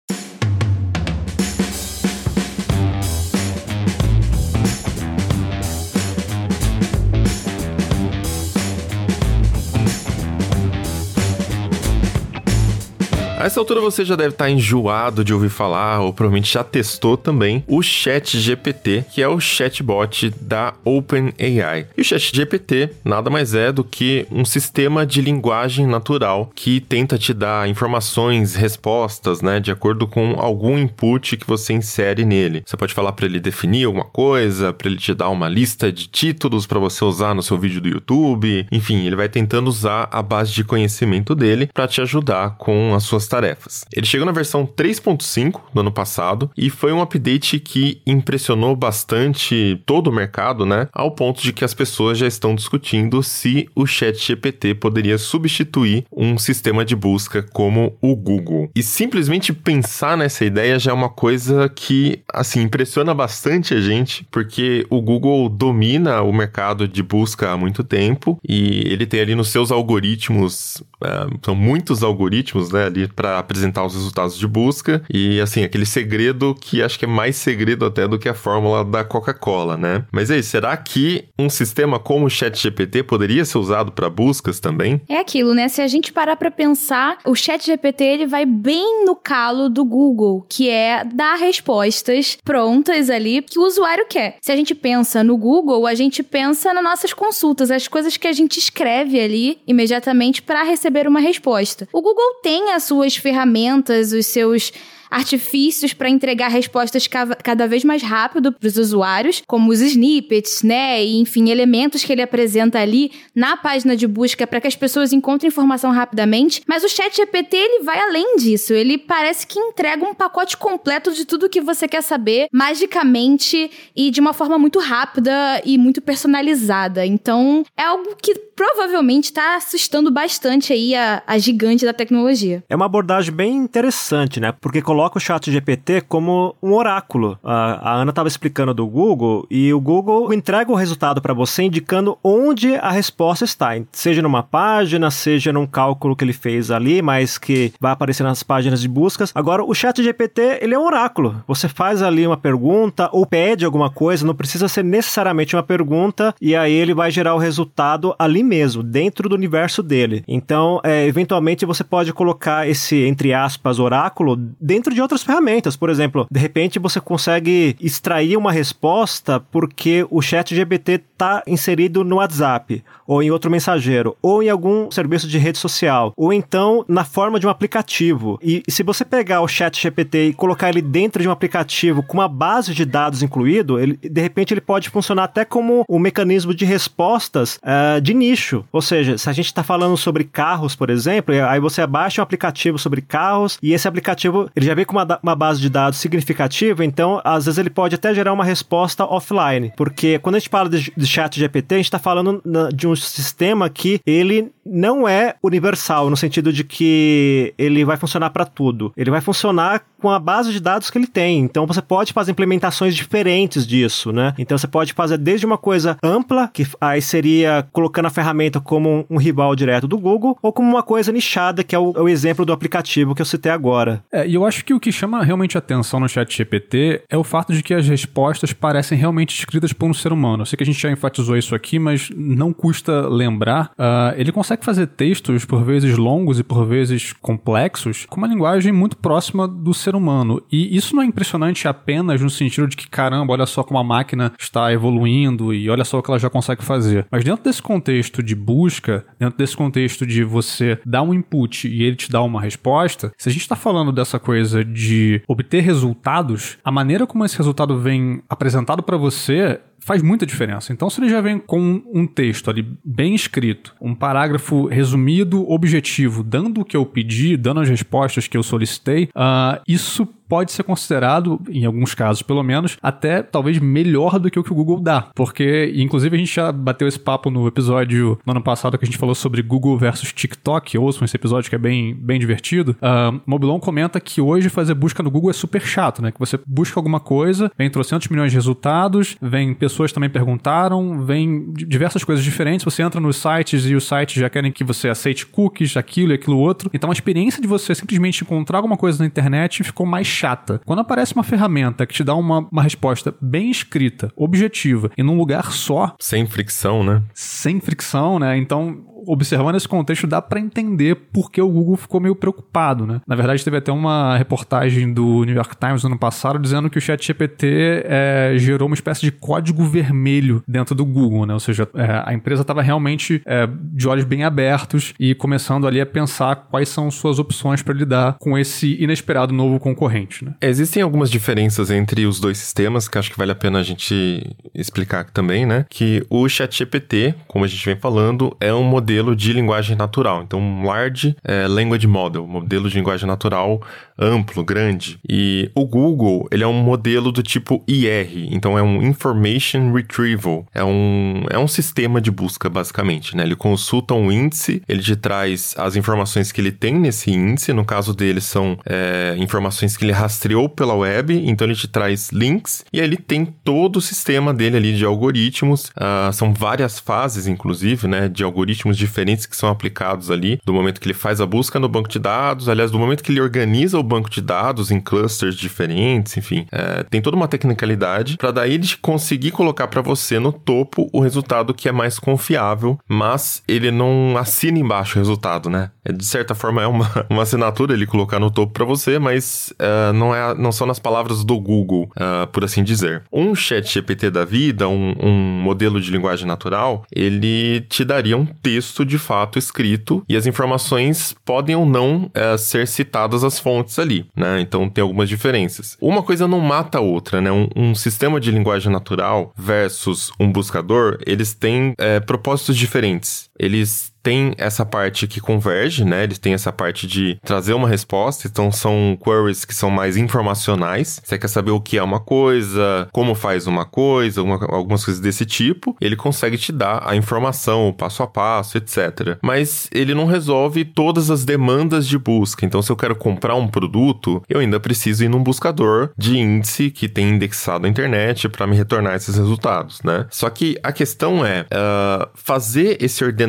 A 13.47 13.49
essa 13.49 13.61
altura 13.61 13.81
você 13.81 14.05
já 14.05 14.17
deve 14.17 14.31
estar 14.31 14.51
enjoado 14.51 15.23
de 15.23 15.33
ouvir 15.33 15.51
falar, 15.51 16.01
ou 16.01 16.13
provavelmente 16.13 16.53
já 16.53 16.65
testou 16.65 17.17
também, 17.17 17.63
o 17.69 17.81
Chat 17.81 18.41
GPT, 18.41 19.05
que 19.13 19.23
é 19.23 19.29
o 19.29 19.39
chatbot 19.39 20.35
da 20.41 20.75
OpenAI. 20.85 21.87
E 21.97 22.01
o 22.01 22.05
Chat 22.05 22.35
GPT 22.35 22.91
nada 23.05 23.31
mais 23.31 23.55
é 23.55 23.71
do 23.71 23.85
que 23.85 24.27
um 24.33 24.45
sistema 24.45 25.07
de 25.07 25.21
linguagem 25.21 25.87
natural 25.87 26.51
que 26.57 26.81
tenta 26.81 27.17
te 27.17 27.33
dar 27.33 27.69
informações, 27.69 28.57
respostas, 28.57 29.41
né, 29.41 29.61
de 29.61 29.71
acordo 29.71 30.09
com 30.09 30.35
algum 30.41 30.77
input 30.77 31.37
que 31.37 31.47
você 31.47 31.73
insere 31.73 32.25
nele. 32.25 32.65
Você 32.67 32.77
pode 32.77 32.95
falar 32.95 33.13
para 33.13 33.27
ele 33.27 33.39
definir 33.39 33.85
alguma 33.85 34.07
coisa, 34.07 34.73
para 34.73 34.89
ele 34.89 34.99
te 34.99 35.15
dar 35.15 35.29
uma 35.29 35.49
lista 35.49 35.93
de 35.93 36.09
títulos 36.09 36.67
para 36.67 36.81
você 36.81 37.05
usar 37.05 37.33
no 37.33 37.45
seu 37.45 37.57
vídeo 37.57 37.81
do 37.81 37.89
YouTube. 37.89 38.67
Enfim, 38.73 39.07
ele 39.07 39.15
vai 39.15 39.29
tentando 39.29 39.69
usar 39.69 40.09
a 40.11 40.21
base 40.21 40.53
de 40.53 40.65
conhecimento 40.65 41.33
dele 41.33 41.71
para 41.73 41.87
te 41.87 42.01
ajudar 42.01 42.57
com 42.59 42.93
as 42.93 43.05
suas 43.05 43.29
tarefas 43.29 43.36
tarefas. 43.37 43.85
Ele 43.93 44.07
chegou 44.07 44.25
na 44.25 44.33
versão 44.33 44.67
3.5 44.67 45.61
no 45.75 45.83
ano 45.83 45.93
passado 45.93 46.51
e 46.57 46.71
foi 46.71 46.93
um 46.93 47.03
update 47.03 47.61
que 47.61 48.01
impressionou 48.07 48.75
bastante 48.75 49.81
todo 49.85 50.09
o 50.09 50.13
mercado, 50.13 50.65
né? 50.65 50.89
Ao 50.93 51.11
ponto 51.11 51.43
de 51.43 51.53
que 51.53 51.65
as 51.65 51.75
pessoas 51.75 52.17
já 52.17 52.27
estão 52.27 52.55
discutindo 52.55 53.23
se 53.23 53.69
o 53.75 53.87
ChatGPT 53.87 54.75
poderia 54.75 55.19
substituir 55.19 56.05
um 56.11 56.39
sistema 56.39 56.85
de 56.85 56.97
busca 56.97 57.43
como 57.43 57.95
o 58.01 58.17
Google. 58.17 58.71
E 58.75 58.83
simplesmente 58.83 59.53
pensar 59.53 60.17
nessa 60.17 60.45
ideia 60.45 60.79
já 60.79 60.93
é 60.93 60.95
uma 60.95 61.11
coisa 61.11 61.69
que, 61.69 62.21
assim, 62.33 62.63
impressiona 62.63 63.13
bastante 63.13 63.75
a 63.75 63.81
gente, 63.81 64.27
porque 64.31 64.87
o 64.89 65.03
Google 65.03 65.49
domina 65.49 66.23
o 66.23 66.33
mercado 66.33 66.89
de 66.89 67.03
busca 67.03 67.51
há 67.51 67.57
muito 67.57 67.85
tempo 67.85 68.39
e 68.49 68.83
ele 68.87 69.05
tem 69.05 69.21
ali 69.21 69.35
nos 69.35 69.49
seus 69.49 69.71
algoritmos, 69.71 70.83
é, 71.05 71.27
são 71.45 71.55
muitos 71.55 72.03
algoritmos, 72.03 72.71
né, 72.71 72.87
ali 72.87 73.09
para 73.17 73.39
apresentar 73.39 73.85
os 73.85 73.95
resultados 73.95 74.39
de 74.39 74.47
busca 74.47 75.03
e, 75.13 75.41
assim, 75.41 75.65
aquele 75.65 75.87
segredo 75.87 76.55
que 76.61 76.83
acho 76.83 76.99
que 76.99 77.07
é 77.07 77.09
mais 77.09 77.37
segredo 77.37 77.87
até 77.87 78.07
do 78.07 78.19
que 78.19 78.29
a 78.29 78.35
fórmula 78.35 78.85
da 78.85 79.03
Coca-Cola, 79.03 79.77
né? 79.77 80.05
Mas 80.13 80.31
aí, 80.31 80.43
será 80.43 80.77
que 80.77 81.25
um 81.39 81.49
sistema 81.49 81.99
como 81.99 82.27
o 82.27 82.31
ChatGPT 82.31 83.03
poderia 83.03 83.45
ser 83.45 83.59
usado 83.59 83.91
para 83.91 84.11
buscas 84.11 84.61
também? 84.61 85.01
É 85.09 85.19
aquilo, 85.19 85.55
né? 85.55 85.69
Se 85.69 85.81
a 85.81 85.89
gente 85.89 86.13
parar 86.13 86.37
para 86.37 86.51
pensar, 86.51 87.19
o 87.25 87.35
ChatGPT 87.35 88.05
ele 88.05 88.27
vai 88.27 88.45
bem 88.45 89.05
no 89.05 89.17
calo 89.17 89.69
do 89.69 89.85
Google, 89.85 90.45
que 90.49 90.69
é 90.69 91.05
dar 91.05 91.37
respostas 91.37 92.37
prontas 92.45 93.09
ali 93.09 93.43
que 93.43 93.59
o 93.59 93.67
usuário 93.67 94.07
quer. 94.09 94.37
Se 94.43 94.53
a 94.53 94.57
gente 94.57 94.75
pensa 94.75 95.25
no 95.25 95.37
Google, 95.37 95.87
a 95.87 95.95
gente 95.95 96.23
pensa 96.23 96.75
nas 96.75 96.85
nossas 96.85 97.13
consultas, 97.13 97.71
as 97.71 97.89
coisas 97.89 98.17
que 98.17 98.29
a 98.29 98.33
gente 98.33 98.59
escreve 98.59 99.19
ali 99.19 99.59
imediatamente 99.67 100.43
para 100.43 100.63
receber 100.63 101.09
uma 101.09 101.21
resposta. 101.21 101.89
O 101.93 102.03
Google 102.03 102.41
tem 102.43 102.73
as 102.73 102.85
suas 103.07 103.17
ferramentas, 103.17 104.13
os 104.13 104.27
seus 104.27 104.73
artifícios 105.11 105.93
para 105.93 106.09
entregar 106.09 106.49
respostas 106.49 107.07
cada 107.07 107.67
vez 107.67 107.85
mais 107.85 108.03
rápido 108.03 108.53
para 108.53 108.67
os 108.67 108.77
usuários, 108.77 109.43
como 109.47 109.71
os 109.71 109.81
snippets, 109.81 110.63
né? 110.63 111.03
E, 111.05 111.21
enfim, 111.21 111.51
elementos 111.51 112.05
que 112.05 112.13
ele 112.13 112.23
apresenta 112.23 112.79
ali 112.79 113.13
na 113.35 113.57
página 113.57 113.97
de 113.97 114.07
busca 114.07 114.47
para 114.47 114.61
que 114.61 114.67
as 114.67 114.77
pessoas 114.77 115.13
encontrem 115.13 115.49
informação 115.49 115.91
rapidamente. 115.91 116.63
Mas 116.67 116.85
o 116.85 116.89
Chat 116.89 117.17
GPT 117.17 117.57
ele 117.57 117.85
vai 117.85 117.99
além 117.99 118.37
disso. 118.37 118.73
Ele 118.73 118.99
parece 118.99 119.47
que 119.47 119.59
entrega 119.59 120.05
um 120.05 120.15
pacote 120.15 120.57
completo 120.57 121.13
de 121.13 121.25
tudo 121.25 121.49
que 121.49 121.61
você 121.61 121.87
quer 121.89 122.03
saber, 122.03 122.49
magicamente 122.53 123.71
e 123.95 124.11
de 124.11 124.21
uma 124.21 124.33
forma 124.33 124.59
muito 124.59 124.79
rápida 124.79 125.33
e 125.65 125.79
muito 125.79 126.01
personalizada. 126.01 127.05
Então, 127.07 127.65
é 127.77 127.83
algo 127.83 128.17
que 128.17 128.35
provavelmente 128.35 129.25
está 129.25 129.57
assustando 129.57 130.11
bastante 130.11 130.73
aí 130.73 130.95
a, 130.95 131.23
a 131.27 131.39
gigante 131.39 131.85
da 131.85 131.93
tecnologia. 131.93 132.65
É 132.69 132.75
uma 132.75 132.87
abordagem 132.87 133.33
bem 133.33 133.55
interessante, 133.55 134.41
né? 134.41 134.53
Porque 134.53 134.81
coloca 134.81 134.96
o 135.17 135.21
chat 135.21 135.51
GPT 135.51 136.03
como 136.03 136.55
um 136.63 136.73
oráculo. 136.73 137.39
A, 137.45 137.91
a 137.91 137.95
Ana 137.95 138.11
estava 138.11 138.29
explicando 138.29 138.73
do 138.73 138.87
Google 138.87 139.47
e 139.51 139.73
o 139.73 139.81
Google 139.81 140.33
entrega 140.33 140.73
o 140.73 140.75
resultado 140.75 141.21
para 141.21 141.35
você 141.35 141.65
indicando 141.65 142.19
onde 142.23 142.75
a 142.77 142.91
resposta 142.91 143.45
está, 143.45 143.71
seja 143.93 144.23
numa 144.23 144.43
página, 144.43 145.11
seja 145.11 145.53
num 145.53 145.67
cálculo 145.67 146.17
que 146.17 146.25
ele 146.25 146.33
fez 146.33 146.71
ali, 146.71 147.03
mas 147.03 147.39
que 147.39 147.73
vai 147.81 147.93
aparecer 147.93 148.23
nas 148.23 148.43
páginas 148.43 148.81
de 148.81 148.89
buscas. 148.89 149.33
Agora, 149.35 149.65
o 149.65 149.75
chat 149.75 150.03
GPT, 150.03 150.59
ele 150.61 150.75
é 150.75 150.79
um 150.79 150.87
oráculo. 150.87 151.43
Você 151.47 151.69
faz 151.69 152.03
ali 152.03 152.27
uma 152.27 152.37
pergunta 152.37 153.09
ou 153.13 153.27
pede 153.27 153.65
alguma 153.65 153.91
coisa, 153.91 154.27
não 154.27 154.35
precisa 154.35 154.69
ser 154.69 154.85
necessariamente 154.85 155.57
uma 155.57 155.63
pergunta, 155.63 156.35
e 156.41 156.55
aí 156.55 156.73
ele 156.73 156.95
vai 156.95 157.11
gerar 157.11 157.35
o 157.35 157.39
resultado 157.39 158.15
ali 158.19 158.43
mesmo, 158.43 158.83
dentro 158.83 159.29
do 159.29 159.35
universo 159.35 159.83
dele. 159.83 160.25
Então, 160.27 160.81
é, 160.83 161.07
eventualmente, 161.07 161.67
você 161.67 161.85
pode 161.85 162.13
colocar 162.13 162.69
esse, 162.69 162.97
entre 163.05 163.35
aspas, 163.35 163.79
oráculo 163.79 164.37
dentro 164.61 164.86
dentro 164.87 164.95
de 164.95 165.03
outras 165.03 165.23
ferramentas. 165.23 165.77
Por 165.77 165.91
exemplo, 165.91 166.27
de 166.31 166.39
repente 166.39 166.79
você 166.79 167.01
consegue 167.01 167.77
extrair 167.81 168.37
uma 168.37 168.53
resposta 168.53 169.41
porque 169.51 170.07
o 170.11 170.23
chat 170.23 170.55
GPT 170.55 171.03
está 171.17 171.43
inserido 171.47 172.05
no 172.05 172.17
WhatsApp, 172.17 172.85
ou 173.07 173.23
em 173.23 173.31
outro 173.31 173.51
mensageiro, 173.51 174.17
ou 174.21 174.43
em 174.43 174.51
algum 174.51 174.91
serviço 174.91 175.27
de 175.27 175.39
rede 175.39 175.59
social, 175.59 176.13
ou 176.17 176.33
então 176.33 176.85
na 176.87 177.05
forma 177.05 177.41
de 177.41 177.47
um 177.47 177.51
aplicativo. 177.51 178.39
E 178.43 178.63
se 178.69 178.83
você 178.83 179.05
pegar 179.05 179.41
o 179.41 179.49
chat 179.49 179.81
GPT 179.81 180.29
e 180.29 180.35
colocar 180.35 180.69
ele 180.69 180.83
dentro 180.83 181.23
de 181.23 181.29
um 181.29 181.33
aplicativo 181.33 182.03
com 182.03 182.19
uma 182.19 182.29
base 182.29 182.75
de 182.75 182.85
dados 182.85 183.23
incluído, 183.23 183.81
ele, 183.81 183.97
de 183.97 184.21
repente 184.21 184.53
ele 184.53 184.61
pode 184.61 184.91
funcionar 184.91 185.25
até 185.25 185.45
como 185.45 185.85
um 185.89 185.99
mecanismo 185.99 186.55
de 186.55 186.65
respostas 186.65 187.59
uh, 187.63 188.01
de 188.01 188.13
nicho. 188.13 188.65
Ou 188.71 188.83
seja, 188.83 189.17
se 189.17 189.29
a 189.29 189.33
gente 189.33 189.47
está 189.47 189.63
falando 189.63 189.97
sobre 189.97 190.25
carros, 190.25 190.77
por 190.77 190.91
exemplo, 190.91 191.35
aí 191.49 191.59
você 191.59 191.81
abaixa 191.81 192.21
um 192.21 192.25
aplicativo 192.25 192.79
sobre 192.79 193.01
carros 193.01 193.59
e 193.63 193.73
esse 193.73 193.89
aplicativo 193.89 194.51
ele 194.55 194.67
já 194.67 194.75
vem 194.77 194.85
com 194.85 194.93
uma, 194.93 195.19
uma 195.23 195.35
base 195.35 195.61
de 195.61 195.69
dados 195.69 195.99
significativa, 195.99 196.85
então 196.85 197.21
às 197.25 197.47
vezes 197.47 197.59
ele 197.59 197.71
pode 197.71 197.95
até 197.95 198.15
gerar 198.15 198.33
uma 198.33 198.45
resposta 198.45 199.05
offline. 199.05 199.73
Porque 199.77 200.19
quando 200.19 200.37
a 200.37 200.39
gente 200.39 200.49
fala 200.49 200.69
de, 200.69 200.93
de 200.97 201.07
chat 201.07 201.39
GPT, 201.39 201.75
a 201.75 201.79
gente 201.79 201.87
está 201.87 201.99
falando 201.99 202.41
na, 202.45 202.69
de 202.69 202.87
um 202.87 202.95
sistema 202.95 203.69
que 203.69 204.01
ele 204.07 204.53
não 204.65 205.09
é 205.09 205.35
universal, 205.43 206.11
no 206.11 206.17
sentido 206.17 206.53
de 206.53 206.65
que 206.65 207.55
ele 207.57 207.85
vai 207.85 207.97
funcionar 207.97 208.31
para 208.31 208.45
tudo. 208.45 208.93
Ele 208.97 209.11
vai 209.11 209.21
funcionar 209.21 209.83
com 209.99 210.11
a 210.11 210.19
base 210.19 210.53
de 210.53 210.61
dados 210.61 210.91
que 210.91 210.99
ele 210.99 211.07
tem. 211.07 211.41
Então 211.41 211.67
você 211.67 211.81
pode 211.81 212.13
fazer 212.13 212.33
implementações 212.33 212.95
diferentes 212.95 213.67
disso, 213.67 214.13
né? 214.13 214.35
Então 214.39 214.59
você 214.59 214.67
pode 214.67 214.93
fazer 214.93 215.17
desde 215.17 215.47
uma 215.47 215.57
coisa 215.57 215.97
ampla, 216.03 216.51
que 216.53 216.67
aí 216.81 217.01
seria 217.01 217.67
colocando 217.73 218.07
a 218.07 218.11
ferramenta 218.11 218.61
como 218.61 219.07
um 219.09 219.17
rival 219.17 219.55
direto 219.57 219.89
do 219.89 219.99
Google, 219.99 220.37
ou 220.43 220.53
como 220.53 220.69
uma 220.69 220.83
coisa 220.83 221.13
nichada, 221.13 221.65
que 221.65 221.75
é 221.75 221.79
o, 221.79 221.93
é 221.97 222.01
o 222.01 222.09
exemplo 222.09 222.45
do 222.45 222.53
aplicativo 222.53 223.15
que 223.15 223.23
eu 223.23 223.27
citei 223.27 223.51
agora. 223.51 224.03
É, 224.13 224.27
e 224.27 224.35
eu 224.35 224.45
acho 224.45 224.65
que 224.67 224.75
o 224.75 224.81
que 224.81 224.91
chama 224.91 225.23
realmente 225.23 225.57
atenção 225.57 226.01
no 226.01 226.09
chat 226.09 226.37
GPT 226.37 227.03
é 227.09 227.17
o 227.17 227.23
fato 227.23 227.53
de 227.53 227.63
que 227.63 227.73
as 227.73 227.87
respostas 227.87 228.53
parecem 228.53 228.99
realmente 228.99 229.39
escritas 229.39 229.73
por 229.73 229.89
um 229.89 229.95
ser 229.95 230.13
humano. 230.13 230.43
Eu 230.43 230.47
sei 230.47 230.57
que 230.57 230.65
a 230.65 230.67
gente 230.67 230.81
já 230.81 230.91
enfatizou 230.91 231.37
isso 231.37 231.55
aqui, 231.55 231.79
mas 231.79 232.11
não 232.15 232.53
custa 232.53 233.09
lembrar. 233.09 233.71
Uh, 233.79 234.15
ele 234.17 234.33
consegue 234.33 234.65
fazer 234.65 234.89
textos, 234.89 235.45
por 235.45 235.63
vezes 235.63 235.97
longos 235.97 236.41
e 236.41 236.43
por 236.43 236.67
vezes 236.67 237.13
complexos, 237.13 238.07
com 238.07 238.17
uma 238.17 238.27
linguagem 238.27 238.73
muito 238.73 238.97
próxima 238.97 239.47
do 239.47 239.73
ser 239.73 239.95
humano. 239.95 240.43
E 240.51 240.77
isso 240.77 240.97
não 240.97 241.03
é 241.03 241.07
impressionante 241.07 241.69
apenas 241.69 242.21
no 242.21 242.29
sentido 242.29 242.67
de 242.67 242.77
que, 242.77 242.89
caramba, 242.89 243.35
olha 243.35 243.47
só 243.47 243.63
como 243.63 243.79
a 243.79 243.85
máquina 243.85 244.33
está 244.37 244.73
evoluindo 244.73 245.55
e 245.55 245.71
olha 245.71 245.85
só 245.85 245.99
o 245.99 246.03
que 246.03 246.11
ela 246.11 246.19
já 246.19 246.29
consegue 246.29 246.65
fazer. 246.65 247.07
Mas 247.09 247.23
dentro 247.23 247.45
desse 247.45 247.63
contexto 247.63 248.21
de 248.21 248.35
busca, 248.35 249.07
dentro 249.17 249.39
desse 249.39 249.57
contexto 249.57 250.05
de 250.05 250.25
você 250.25 250.81
dar 250.85 251.03
um 251.03 251.15
input 251.15 251.69
e 251.69 251.85
ele 251.85 251.95
te 251.95 252.11
dá 252.11 252.21
uma 252.21 252.41
resposta, 252.41 253.13
se 253.17 253.29
a 253.29 253.33
gente 253.33 253.43
está 253.43 253.55
falando 253.55 253.93
dessa 253.93 254.19
coisa 254.19 254.56
de 254.65 255.23
obter 255.27 255.61
resultados, 255.63 256.59
a 256.65 256.71
maneira 256.71 257.07
como 257.07 257.25
esse 257.25 257.37
resultado 257.37 257.79
vem 257.79 258.23
apresentado 258.29 258.83
para 258.83 258.97
você 258.97 259.61
faz 259.87 260.03
muita 260.03 260.27
diferença. 260.27 260.73
Então, 260.73 260.91
se 260.91 261.01
ele 261.01 261.09
já 261.09 261.21
vem 261.21 261.39
com 261.39 261.81
um 261.95 262.09
texto 262.09 262.51
ali 262.51 262.67
bem 262.85 263.15
escrito, 263.15 263.73
um 263.81 263.95
parágrafo 263.95 264.67
resumido, 264.67 265.49
objetivo, 265.49 266.25
dando 266.25 266.63
o 266.63 266.65
que 266.65 266.77
eu 266.77 266.85
pedi, 266.85 267.37
dando 267.37 267.61
as 267.61 267.69
respostas 267.69 268.27
que 268.27 268.37
eu 268.37 268.43
solicitei, 268.43 269.05
uh, 269.15 269.63
isso 269.67 270.09
pode 270.29 270.53
ser 270.53 270.63
considerado, 270.63 271.41
em 271.49 271.65
alguns 271.65 271.95
casos 271.95 272.23
pelo 272.23 272.43
menos, 272.43 272.77
até 272.83 273.23
talvez 273.23 273.59
melhor 273.59 274.19
do 274.19 274.31
que 274.31 274.39
o 274.39 274.45
que 274.45 274.53
o 274.53 274.55
Google 274.55 274.81
dá. 274.81 275.09
Porque, 275.15 275.73
inclusive, 275.77 276.17
a 276.17 276.19
gente 276.19 276.35
já 276.35 276.53
bateu 276.53 276.87
esse 276.89 276.99
papo 276.99 277.31
no 277.31 277.47
episódio 277.47 278.19
no 278.25 278.33
ano 278.33 278.43
passado 278.43 278.77
que 278.77 278.85
a 278.85 278.87
gente 278.87 278.99
falou 278.99 279.15
sobre 279.15 279.43
Google 279.43 279.79
versus 279.79 280.13
TikTok. 280.13 280.77
Ouçam 280.79 281.05
esse 281.05 281.17
episódio 281.17 281.49
que 281.49 281.57
é 281.57 281.59
bem, 281.59 281.95
bem 281.95 282.19
divertido. 282.19 282.77
Uh, 282.83 283.21
Mobilon 283.27 283.61
comenta 283.61 284.01
que 284.01 284.21
hoje 284.21 284.49
fazer 284.49 284.75
busca 284.75 285.03
no 285.03 285.11
Google 285.11 285.31
é 285.31 285.35
super 285.35 285.63
chato, 285.63 286.03
né? 286.03 286.11
Que 286.11 286.19
você 286.19 286.39
busca 286.47 286.79
alguma 286.79 287.01
coisa, 287.01 287.51
vem 287.57 287.71
trocentos 287.71 288.09
milhões 288.09 288.31
de 288.31 288.37
resultados, 288.37 289.17
vem 289.21 289.55
pessoas 289.55 289.76
também 289.93 290.11
perguntaram, 290.11 291.05
vem 291.05 291.53
diversas 291.53 292.05
coisas 292.05 292.25
diferentes. 292.25 292.65
Você 292.65 292.83
entra 292.83 293.01
nos 293.01 293.17
sites 293.17 293.65
e 293.67 293.75
os 293.75 293.87
sites 293.87 294.21
já 294.21 294.29
querem 294.29 294.53
que 294.53 294.65
você 294.65 294.89
aceite 294.89 295.27
cookies, 295.27 295.77
aquilo 295.77 296.13
e 296.13 296.15
aquilo 296.15 296.39
outro. 296.39 296.71
Então 296.73 296.91
a 296.91 296.93
experiência 296.93 297.41
de 297.41 297.49
você 297.49 297.75
simplesmente 297.75 298.23
encontrar 298.23 298.59
alguma 298.59 298.77
coisa 298.77 298.99
na 298.99 299.07
internet 299.07 299.63
ficou 299.63 299.87
mais 299.87 300.07
chata. 300.07 300.61
Quando 300.65 300.81
aparece 300.81 301.15
uma 301.15 301.25
ferramenta 301.25 301.87
que 301.87 301.95
te 301.95 302.05
dá 302.05 302.15
uma, 302.15 302.47
uma 302.51 302.63
resposta 302.63 303.15
bem 303.21 303.51
escrita, 303.51 304.13
objetiva, 304.17 304.91
e 304.97 305.03
num 305.03 305.17
lugar 305.17 305.53
só. 305.53 305.95
Sem 305.99 306.27
fricção, 306.27 306.83
né? 306.83 307.03
Sem 307.15 307.61
fricção, 307.61 308.19
né? 308.19 308.37
Então 308.37 308.85
observando 309.07 309.57
esse 309.57 309.69
contexto, 309.69 310.07
dá 310.07 310.23
para 310.23 310.41
entender 310.41 310.95
por 311.13 311.31
que 311.31 311.41
o 311.41 311.49
Google 311.49 311.77
ficou 311.77 312.01
meio 312.01 312.15
preocupado, 312.15 312.87
né? 312.87 313.01
Na 313.07 313.15
verdade, 313.15 313.45
teve 313.45 313.57
até 313.57 313.71
uma 313.71 314.17
reportagem 314.17 314.93
do 314.93 315.25
New 315.25 315.35
York 315.35 315.57
Times 315.57 315.83
no 315.83 315.91
ano 315.91 315.99
passado 315.99 316.39
dizendo 316.39 316.71
que 316.71 316.79
o 316.79 316.81
ChatGPT 316.81 317.83
é, 317.85 318.35
gerou 318.37 318.67
uma 318.67 318.75
espécie 318.75 319.03
de 319.03 319.13
código 319.13 319.65
vermelho 319.65 320.43
dentro 320.47 320.75
do 320.75 320.85
Google, 320.85 321.27
né? 321.27 321.35
Ou 321.35 321.41
seja, 321.41 321.69
é, 321.75 322.03
a 322.05 322.15
empresa 322.15 322.43
estava 322.43 322.63
realmente 322.63 323.21
é, 323.27 323.47
de 323.47 323.89
olhos 323.89 324.05
bem 324.05 324.25
abertos 324.25 324.95
e 324.99 325.15
começando 325.15 325.67
ali 325.67 325.81
a 325.81 325.87
pensar 325.87 326.37
quais 326.51 326.69
são 326.69 326.91
suas 326.91 327.19
opções 327.19 327.63
para 327.63 327.75
lidar 327.75 328.17
com 328.19 328.39
esse 328.39 328.83
inesperado 328.83 329.35
novo 329.35 329.59
concorrente, 329.59 330.25
né? 330.25 330.35
Existem 330.41 330.83
algumas 330.83 331.11
diferenças 331.11 331.71
entre 331.71 332.07
os 332.07 332.21
dois 332.21 332.39
sistemas 332.39 332.89
que 332.89 332.99
acho 332.99 333.11
que 333.11 333.19
vale 333.19 333.33
a 333.33 333.35
pena 333.35 333.59
a 333.59 333.63
gente 333.63 334.23
explicar 334.55 335.05
também, 335.11 335.45
né? 335.45 335.67
Que 335.69 336.05
o 336.09 336.29
ChatGPT, 336.29 337.15
como 337.27 337.45
a 337.45 337.49
gente 337.49 337.65
vem 337.65 337.77
falando, 337.77 338.37
é 338.41 338.53
um 338.53 338.65
modelo 338.65 338.86
modelo 338.87 339.17
de 339.17 339.33
linguagem 339.33 339.77
natural. 339.77 340.23
Então, 340.23 340.39
um 340.39 340.65
Large 340.65 341.17
é, 341.25 341.49
Language 341.49 341.89
Model, 341.89 342.25
modelo 342.25 342.69
de 342.69 342.77
linguagem 342.77 343.05
natural 343.05 343.61
amplo, 343.99 344.45
grande. 344.45 344.99
E 345.09 345.51
o 345.55 345.67
Google, 345.67 346.29
ele 346.31 346.45
é 346.45 346.47
um 346.47 346.53
modelo 346.53 347.11
do 347.11 347.23
tipo 347.23 347.65
IR, 347.67 348.29
então 348.31 348.59
é 348.59 348.63
um 348.63 348.83
Information 348.83 349.73
Retrieval. 349.73 350.47
É 350.55 350.63
um, 350.63 351.25
é 351.31 351.39
um 351.39 351.49
sistema 351.49 352.01
de 352.01 352.11
busca, 352.11 352.49
basicamente, 352.49 353.17
né? 353.17 353.25
Ele 353.25 353.37
consulta 353.37 353.95
um 353.95 354.13
índice, 354.13 354.63
ele 354.69 354.83
te 354.83 354.97
traz 354.97 355.55
as 355.57 355.77
informações 355.77 356.31
que 356.31 356.41
ele 356.41 356.53
tem 356.53 356.75
nesse 356.75 357.11
índice, 357.11 357.53
no 357.53 357.65
caso 357.65 357.95
dele 357.95 358.21
são 358.21 358.59
é, 358.67 359.17
informações 359.19 359.77
que 359.77 359.85
ele 359.85 359.93
rastreou 359.93 360.49
pela 360.49 360.75
web, 360.75 361.15
então 361.27 361.47
ele 361.47 361.57
te 361.57 361.69
traz 361.69 362.11
links, 362.11 362.65
e 362.73 362.81
aí 362.81 362.87
ele 362.87 362.97
tem 362.97 363.25
todo 363.25 363.77
o 363.77 363.81
sistema 363.81 364.35
dele 364.35 364.57
ali 364.57 364.75
de 364.75 364.85
algoritmos, 364.85 365.73
uh, 365.77 366.13
são 366.13 366.33
várias 366.33 366.79
fases, 366.79 367.27
inclusive, 367.27 367.89
né, 367.89 368.09
de 368.09 368.23
algoritmos 368.23 368.76
diferentes 368.77 369.27
que 369.27 369.37
são 369.37 369.49
aplicados 369.49 370.11
ali, 370.11 370.39
do 370.45 370.53
momento 370.53 370.81
que 370.81 370.87
ele 370.87 370.95
faz 370.95 371.21
a 371.21 371.27
busca 371.27 371.59
no 371.59 371.69
banco 371.69 371.89
de 371.89 371.99
dados, 371.99 372.49
aliás, 372.49 372.71
do 372.71 372.79
momento 372.79 373.03
que 373.03 373.13
ele 373.13 373.21
organiza 373.21 373.79
o 373.79 373.83
banco 373.83 374.11
de 374.11 374.21
dados 374.21 374.71
em 374.71 374.81
clusters 374.81 375.37
diferentes, 375.37 376.17
enfim, 376.17 376.47
é, 376.53 376.83
tem 376.85 377.01
toda 377.01 377.17
uma 377.17 377.29
tecnicalidade 377.29 378.17
para 378.17 378.31
daí 378.31 378.55
ele 378.55 378.67
conseguir 378.81 379.31
colocar 379.31 379.69
para 379.69 379.83
você 379.83 380.19
no 380.19 380.33
topo 380.33 380.89
o 380.93 381.01
resultado 381.01 381.55
que 381.55 381.69
é 381.69 381.73
mais 381.73 381.99
confiável, 381.99 382.79
mas 382.89 383.43
ele 383.47 383.71
não 383.71 384.17
assina 384.19 384.59
embaixo 384.59 384.97
o 384.97 385.01
resultado, 385.01 385.49
né? 385.49 385.71
É, 385.85 385.93
de 385.93 386.05
certa 386.05 386.35
forma 386.35 386.63
é 386.63 386.67
uma, 386.67 386.91
uma 387.09 387.23
assinatura 387.23 387.75
ele 387.75 387.87
colocar 387.87 388.19
no 388.19 388.31
topo 388.31 388.53
para 388.53 388.65
você, 388.65 388.99
mas 388.99 389.53
uh, 389.61 389.93
não, 389.93 390.15
é, 390.15 390.35
não 390.35 390.53
são 390.53 390.67
nas 390.67 390.79
palavras 390.79 391.25
do 391.25 391.39
Google, 391.39 391.91
uh, 391.97 392.27
por 392.29 392.45
assim 392.45 392.63
dizer. 392.63 393.03
Um 393.13 393.35
chat 393.35 393.73
GPT 393.73 394.11
da 394.11 394.25
vida, 394.25 394.69
um, 394.69 394.95
um 395.01 395.13
modelo 395.43 395.81
de 395.81 395.91
linguagem 395.91 396.27
natural, 396.27 396.85
ele 396.93 397.61
te 397.63 397.85
daria 397.85 398.17
um 398.17 398.27
texto 398.27 398.66
de 398.85 398.99
fato 398.99 399.39
escrito 399.39 400.05
e 400.09 400.17
as 400.17 400.27
informações 400.27 401.15
podem 401.25 401.57
ou 401.57 401.67
não 401.67 402.11
uh, 402.15 402.39
ser 402.39 402.67
citadas 402.67 403.25
as 403.25 403.39
fontes 403.39 403.79
ali, 403.79 404.07
né? 404.15 404.41
Então 404.41 404.69
tem 404.69 404.83
algumas 404.83 405.09
diferenças. 405.09 405.77
Uma 405.81 406.03
coisa 406.03 406.29
não 406.29 406.41
mata 406.41 406.79
a 406.79 406.81
outra, 406.81 407.21
né? 407.21 407.31
Um, 407.31 407.49
um 407.55 407.75
sistema 407.75 408.21
de 408.21 408.31
linguagem 408.31 408.71
natural 408.71 409.33
versus 409.37 410.11
um 410.19 410.31
buscador, 410.31 410.99
eles 411.07 411.35
têm 411.35 411.75
é, 411.79 412.01
propósitos 412.01 412.57
diferentes. 412.57 413.31
Eles 413.39 413.95
tem 414.07 414.35
essa 414.39 414.65
parte 414.65 415.09
que 415.09 415.21
converge, 415.21 415.85
né? 415.85 416.05
Eles 416.05 416.21
têm 416.21 416.33
essa 416.33 416.53
parte 416.53 416.87
de 416.87 417.19
trazer 417.25 417.55
uma 417.55 417.69
resposta, 417.69 418.29
então 418.29 418.53
são 418.53 418.97
queries 419.03 419.45
que 419.45 419.53
são 419.53 419.69
mais 419.69 419.97
informacionais. 419.97 421.03
Você 421.05 421.19
quer 421.19 421.27
saber 421.27 421.51
o 421.51 421.61
que 421.61 421.77
é 421.77 421.83
uma 421.83 421.99
coisa, 421.99 422.89
como 422.93 423.17
faz 423.17 423.49
uma 423.49 423.65
coisa, 423.65 424.23
uma, 424.23 424.39
algumas 424.55 424.85
coisas 424.85 425.03
desse 425.03 425.27
tipo. 425.27 425.77
Ele 425.81 425.97
consegue 425.97 426.39
te 426.39 426.53
dar 426.53 426.89
a 426.89 426.95
informação, 426.95 427.67
o 427.69 427.73
passo 427.73 428.05
a 428.05 428.07
passo, 428.07 428.57
etc. 428.59 429.19
Mas 429.21 429.69
ele 429.73 429.93
não 429.93 430.07
resolve 430.07 430.65
todas 430.65 431.11
as 431.11 431.25
demandas 431.25 431.85
de 431.85 431.99
busca. 431.99 432.47
Então, 432.47 432.63
se 432.63 432.71
eu 432.71 432.77
quero 432.77 432.95
comprar 432.95 433.35
um 433.35 433.49
produto, 433.49 434.23
eu 434.29 434.39
ainda 434.39 434.61
preciso 434.61 435.03
ir 435.03 435.09
num 435.09 435.21
buscador 435.21 435.91
de 435.99 436.17
índice 436.17 436.71
que 436.71 436.89
tem 436.89 437.11
indexado 437.11 437.67
a 437.67 437.69
internet 437.69 438.29
para 438.29 438.47
me 438.47 438.55
retornar 438.55 438.95
esses 438.95 439.17
resultados, 439.17 439.83
né? 439.83 440.07
Só 440.11 440.31
que 440.31 440.57
a 440.63 440.71
questão 440.71 441.27
é 441.27 441.41
uh, 441.41 442.09
fazer 442.15 442.81
esse 442.81 443.05
ordenamento 443.05 443.26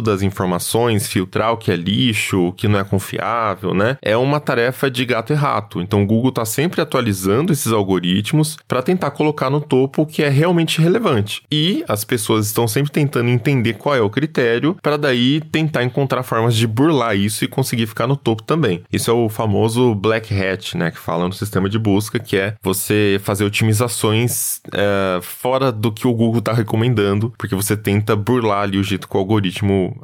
das 0.00 0.22
informações, 0.22 1.08
filtrar 1.08 1.52
o 1.52 1.56
que 1.56 1.70
é 1.70 1.76
lixo, 1.76 2.48
o 2.48 2.52
que 2.52 2.68
não 2.68 2.78
é 2.78 2.84
confiável, 2.84 3.74
né? 3.74 3.96
É 4.02 4.16
uma 4.16 4.40
tarefa 4.40 4.90
de 4.90 5.04
gato 5.04 5.32
e 5.32 5.36
rato. 5.36 5.80
Então 5.80 6.02
o 6.02 6.06
Google 6.06 6.30
está 6.30 6.44
sempre 6.44 6.80
atualizando 6.80 7.52
esses 7.52 7.72
algoritmos 7.72 8.56
para 8.66 8.82
tentar 8.82 9.10
colocar 9.10 9.50
no 9.50 9.60
topo 9.60 10.02
o 10.02 10.06
que 10.06 10.22
é 10.22 10.28
realmente 10.28 10.80
relevante. 10.80 11.42
E 11.50 11.84
as 11.88 12.04
pessoas 12.04 12.46
estão 12.46 12.68
sempre 12.68 12.90
tentando 12.92 13.28
entender 13.28 13.74
qual 13.74 13.94
é 13.94 14.00
o 14.00 14.10
critério 14.10 14.76
para 14.82 14.96
daí 14.96 15.40
tentar 15.40 15.84
encontrar 15.84 16.22
formas 16.22 16.54
de 16.54 16.66
burlar 16.66 17.16
isso 17.16 17.44
e 17.44 17.48
conseguir 17.48 17.86
ficar 17.86 18.06
no 18.06 18.16
topo 18.16 18.42
também. 18.42 18.82
Isso 18.92 19.10
é 19.10 19.14
o 19.14 19.28
famoso 19.28 19.94
black 19.94 20.34
hat, 20.34 20.76
né? 20.76 20.90
Que 20.90 20.98
fala 20.98 21.26
no 21.26 21.32
sistema 21.32 21.68
de 21.68 21.78
busca, 21.78 22.18
que 22.18 22.36
é 22.36 22.54
você 22.62 23.20
fazer 23.22 23.44
otimizações 23.44 24.60
é, 24.72 25.20
fora 25.22 25.70
do 25.72 25.92
que 25.92 26.06
o 26.06 26.14
Google 26.14 26.40
está 26.40 26.52
recomendando, 26.52 27.32
porque 27.38 27.54
você 27.54 27.76
tenta 27.76 28.16
burlar 28.16 28.62
ali 28.62 28.78
o 28.78 28.84
jeito 28.84 29.08
que 29.08 29.16
o 29.16 29.18
algoritmo 29.18 29.37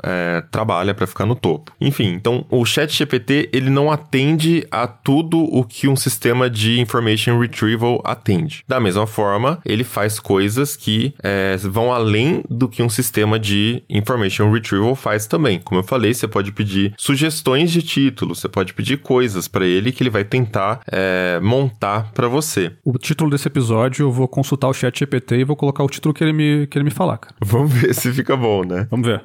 é, 0.03 0.43
trabalha 0.51 0.95
para 0.95 1.07
ficar 1.07 1.27
no 1.27 1.35
topo. 1.35 1.73
Enfim, 1.81 2.13
então 2.15 2.45
o 2.51 2.65
Chat 2.65 2.95
GPT 2.95 3.51
ele 3.53 3.71
não 3.71 3.91
atende 3.91 4.67
a 4.71 4.87
tudo 4.87 5.39
o 5.39 5.65
que 5.65 5.89
um 5.89 5.97
sistema 5.97 6.49
de 6.49 6.81
information 6.81 7.39
retrieval 7.39 8.01
atende. 8.05 8.65
Da 8.69 8.81
mesma 8.81 9.07
forma, 9.07 9.59
ele 9.65 9.85
faz 9.85 10.19
coisas 10.21 10.77
que 10.77 11.15
é, 11.23 11.57
vão 11.57 11.93
além 11.93 12.43
do 12.49 12.69
que 12.69 12.83
um 12.83 12.89
sistema 12.89 13.39
de 13.39 13.83
information 13.89 14.51
retrieval 14.51 14.95
faz 14.95 15.27
também. 15.27 15.61
Como 15.61 15.81
eu 15.81 15.85
falei, 15.85 16.15
você 16.15 16.29
pode 16.29 16.53
pedir 16.53 16.95
sugestões 16.97 17.71
de 17.71 17.83
títulos, 17.83 18.41
você 18.41 18.49
pode 18.49 18.75
pedir 18.75 18.99
coisas 18.99 19.49
para 19.49 19.67
ele 19.67 19.93
que 19.93 20.03
ele 20.03 20.11
vai 20.11 20.25
tentar 20.25 20.81
é, 20.91 21.41
montar 21.43 22.13
para 22.13 22.29
você. 22.29 22.73
O 22.85 22.99
título 22.99 23.31
desse 23.31 23.49
episódio 23.49 24.05
eu 24.05 24.13
vou 24.13 24.29
consultar 24.29 24.69
o 24.69 24.75
Chat 24.75 24.99
GPT 24.99 25.37
e 25.37 25.45
vou 25.45 25.57
colocar 25.57 25.83
o 25.83 25.89
título 25.89 26.15
que 26.15 26.23
ele 26.23 26.33
me, 26.33 26.67
que 26.67 26.79
ele 26.79 26.85
me 26.85 26.91
falar, 26.91 27.19
cara. 27.19 27.35
Vamos 27.43 27.73
ver 27.73 27.95
se 27.95 28.13
fica 28.13 28.37
bom, 28.37 28.65
né? 28.65 28.87
Vamos 28.91 29.07
ver. 29.07 29.24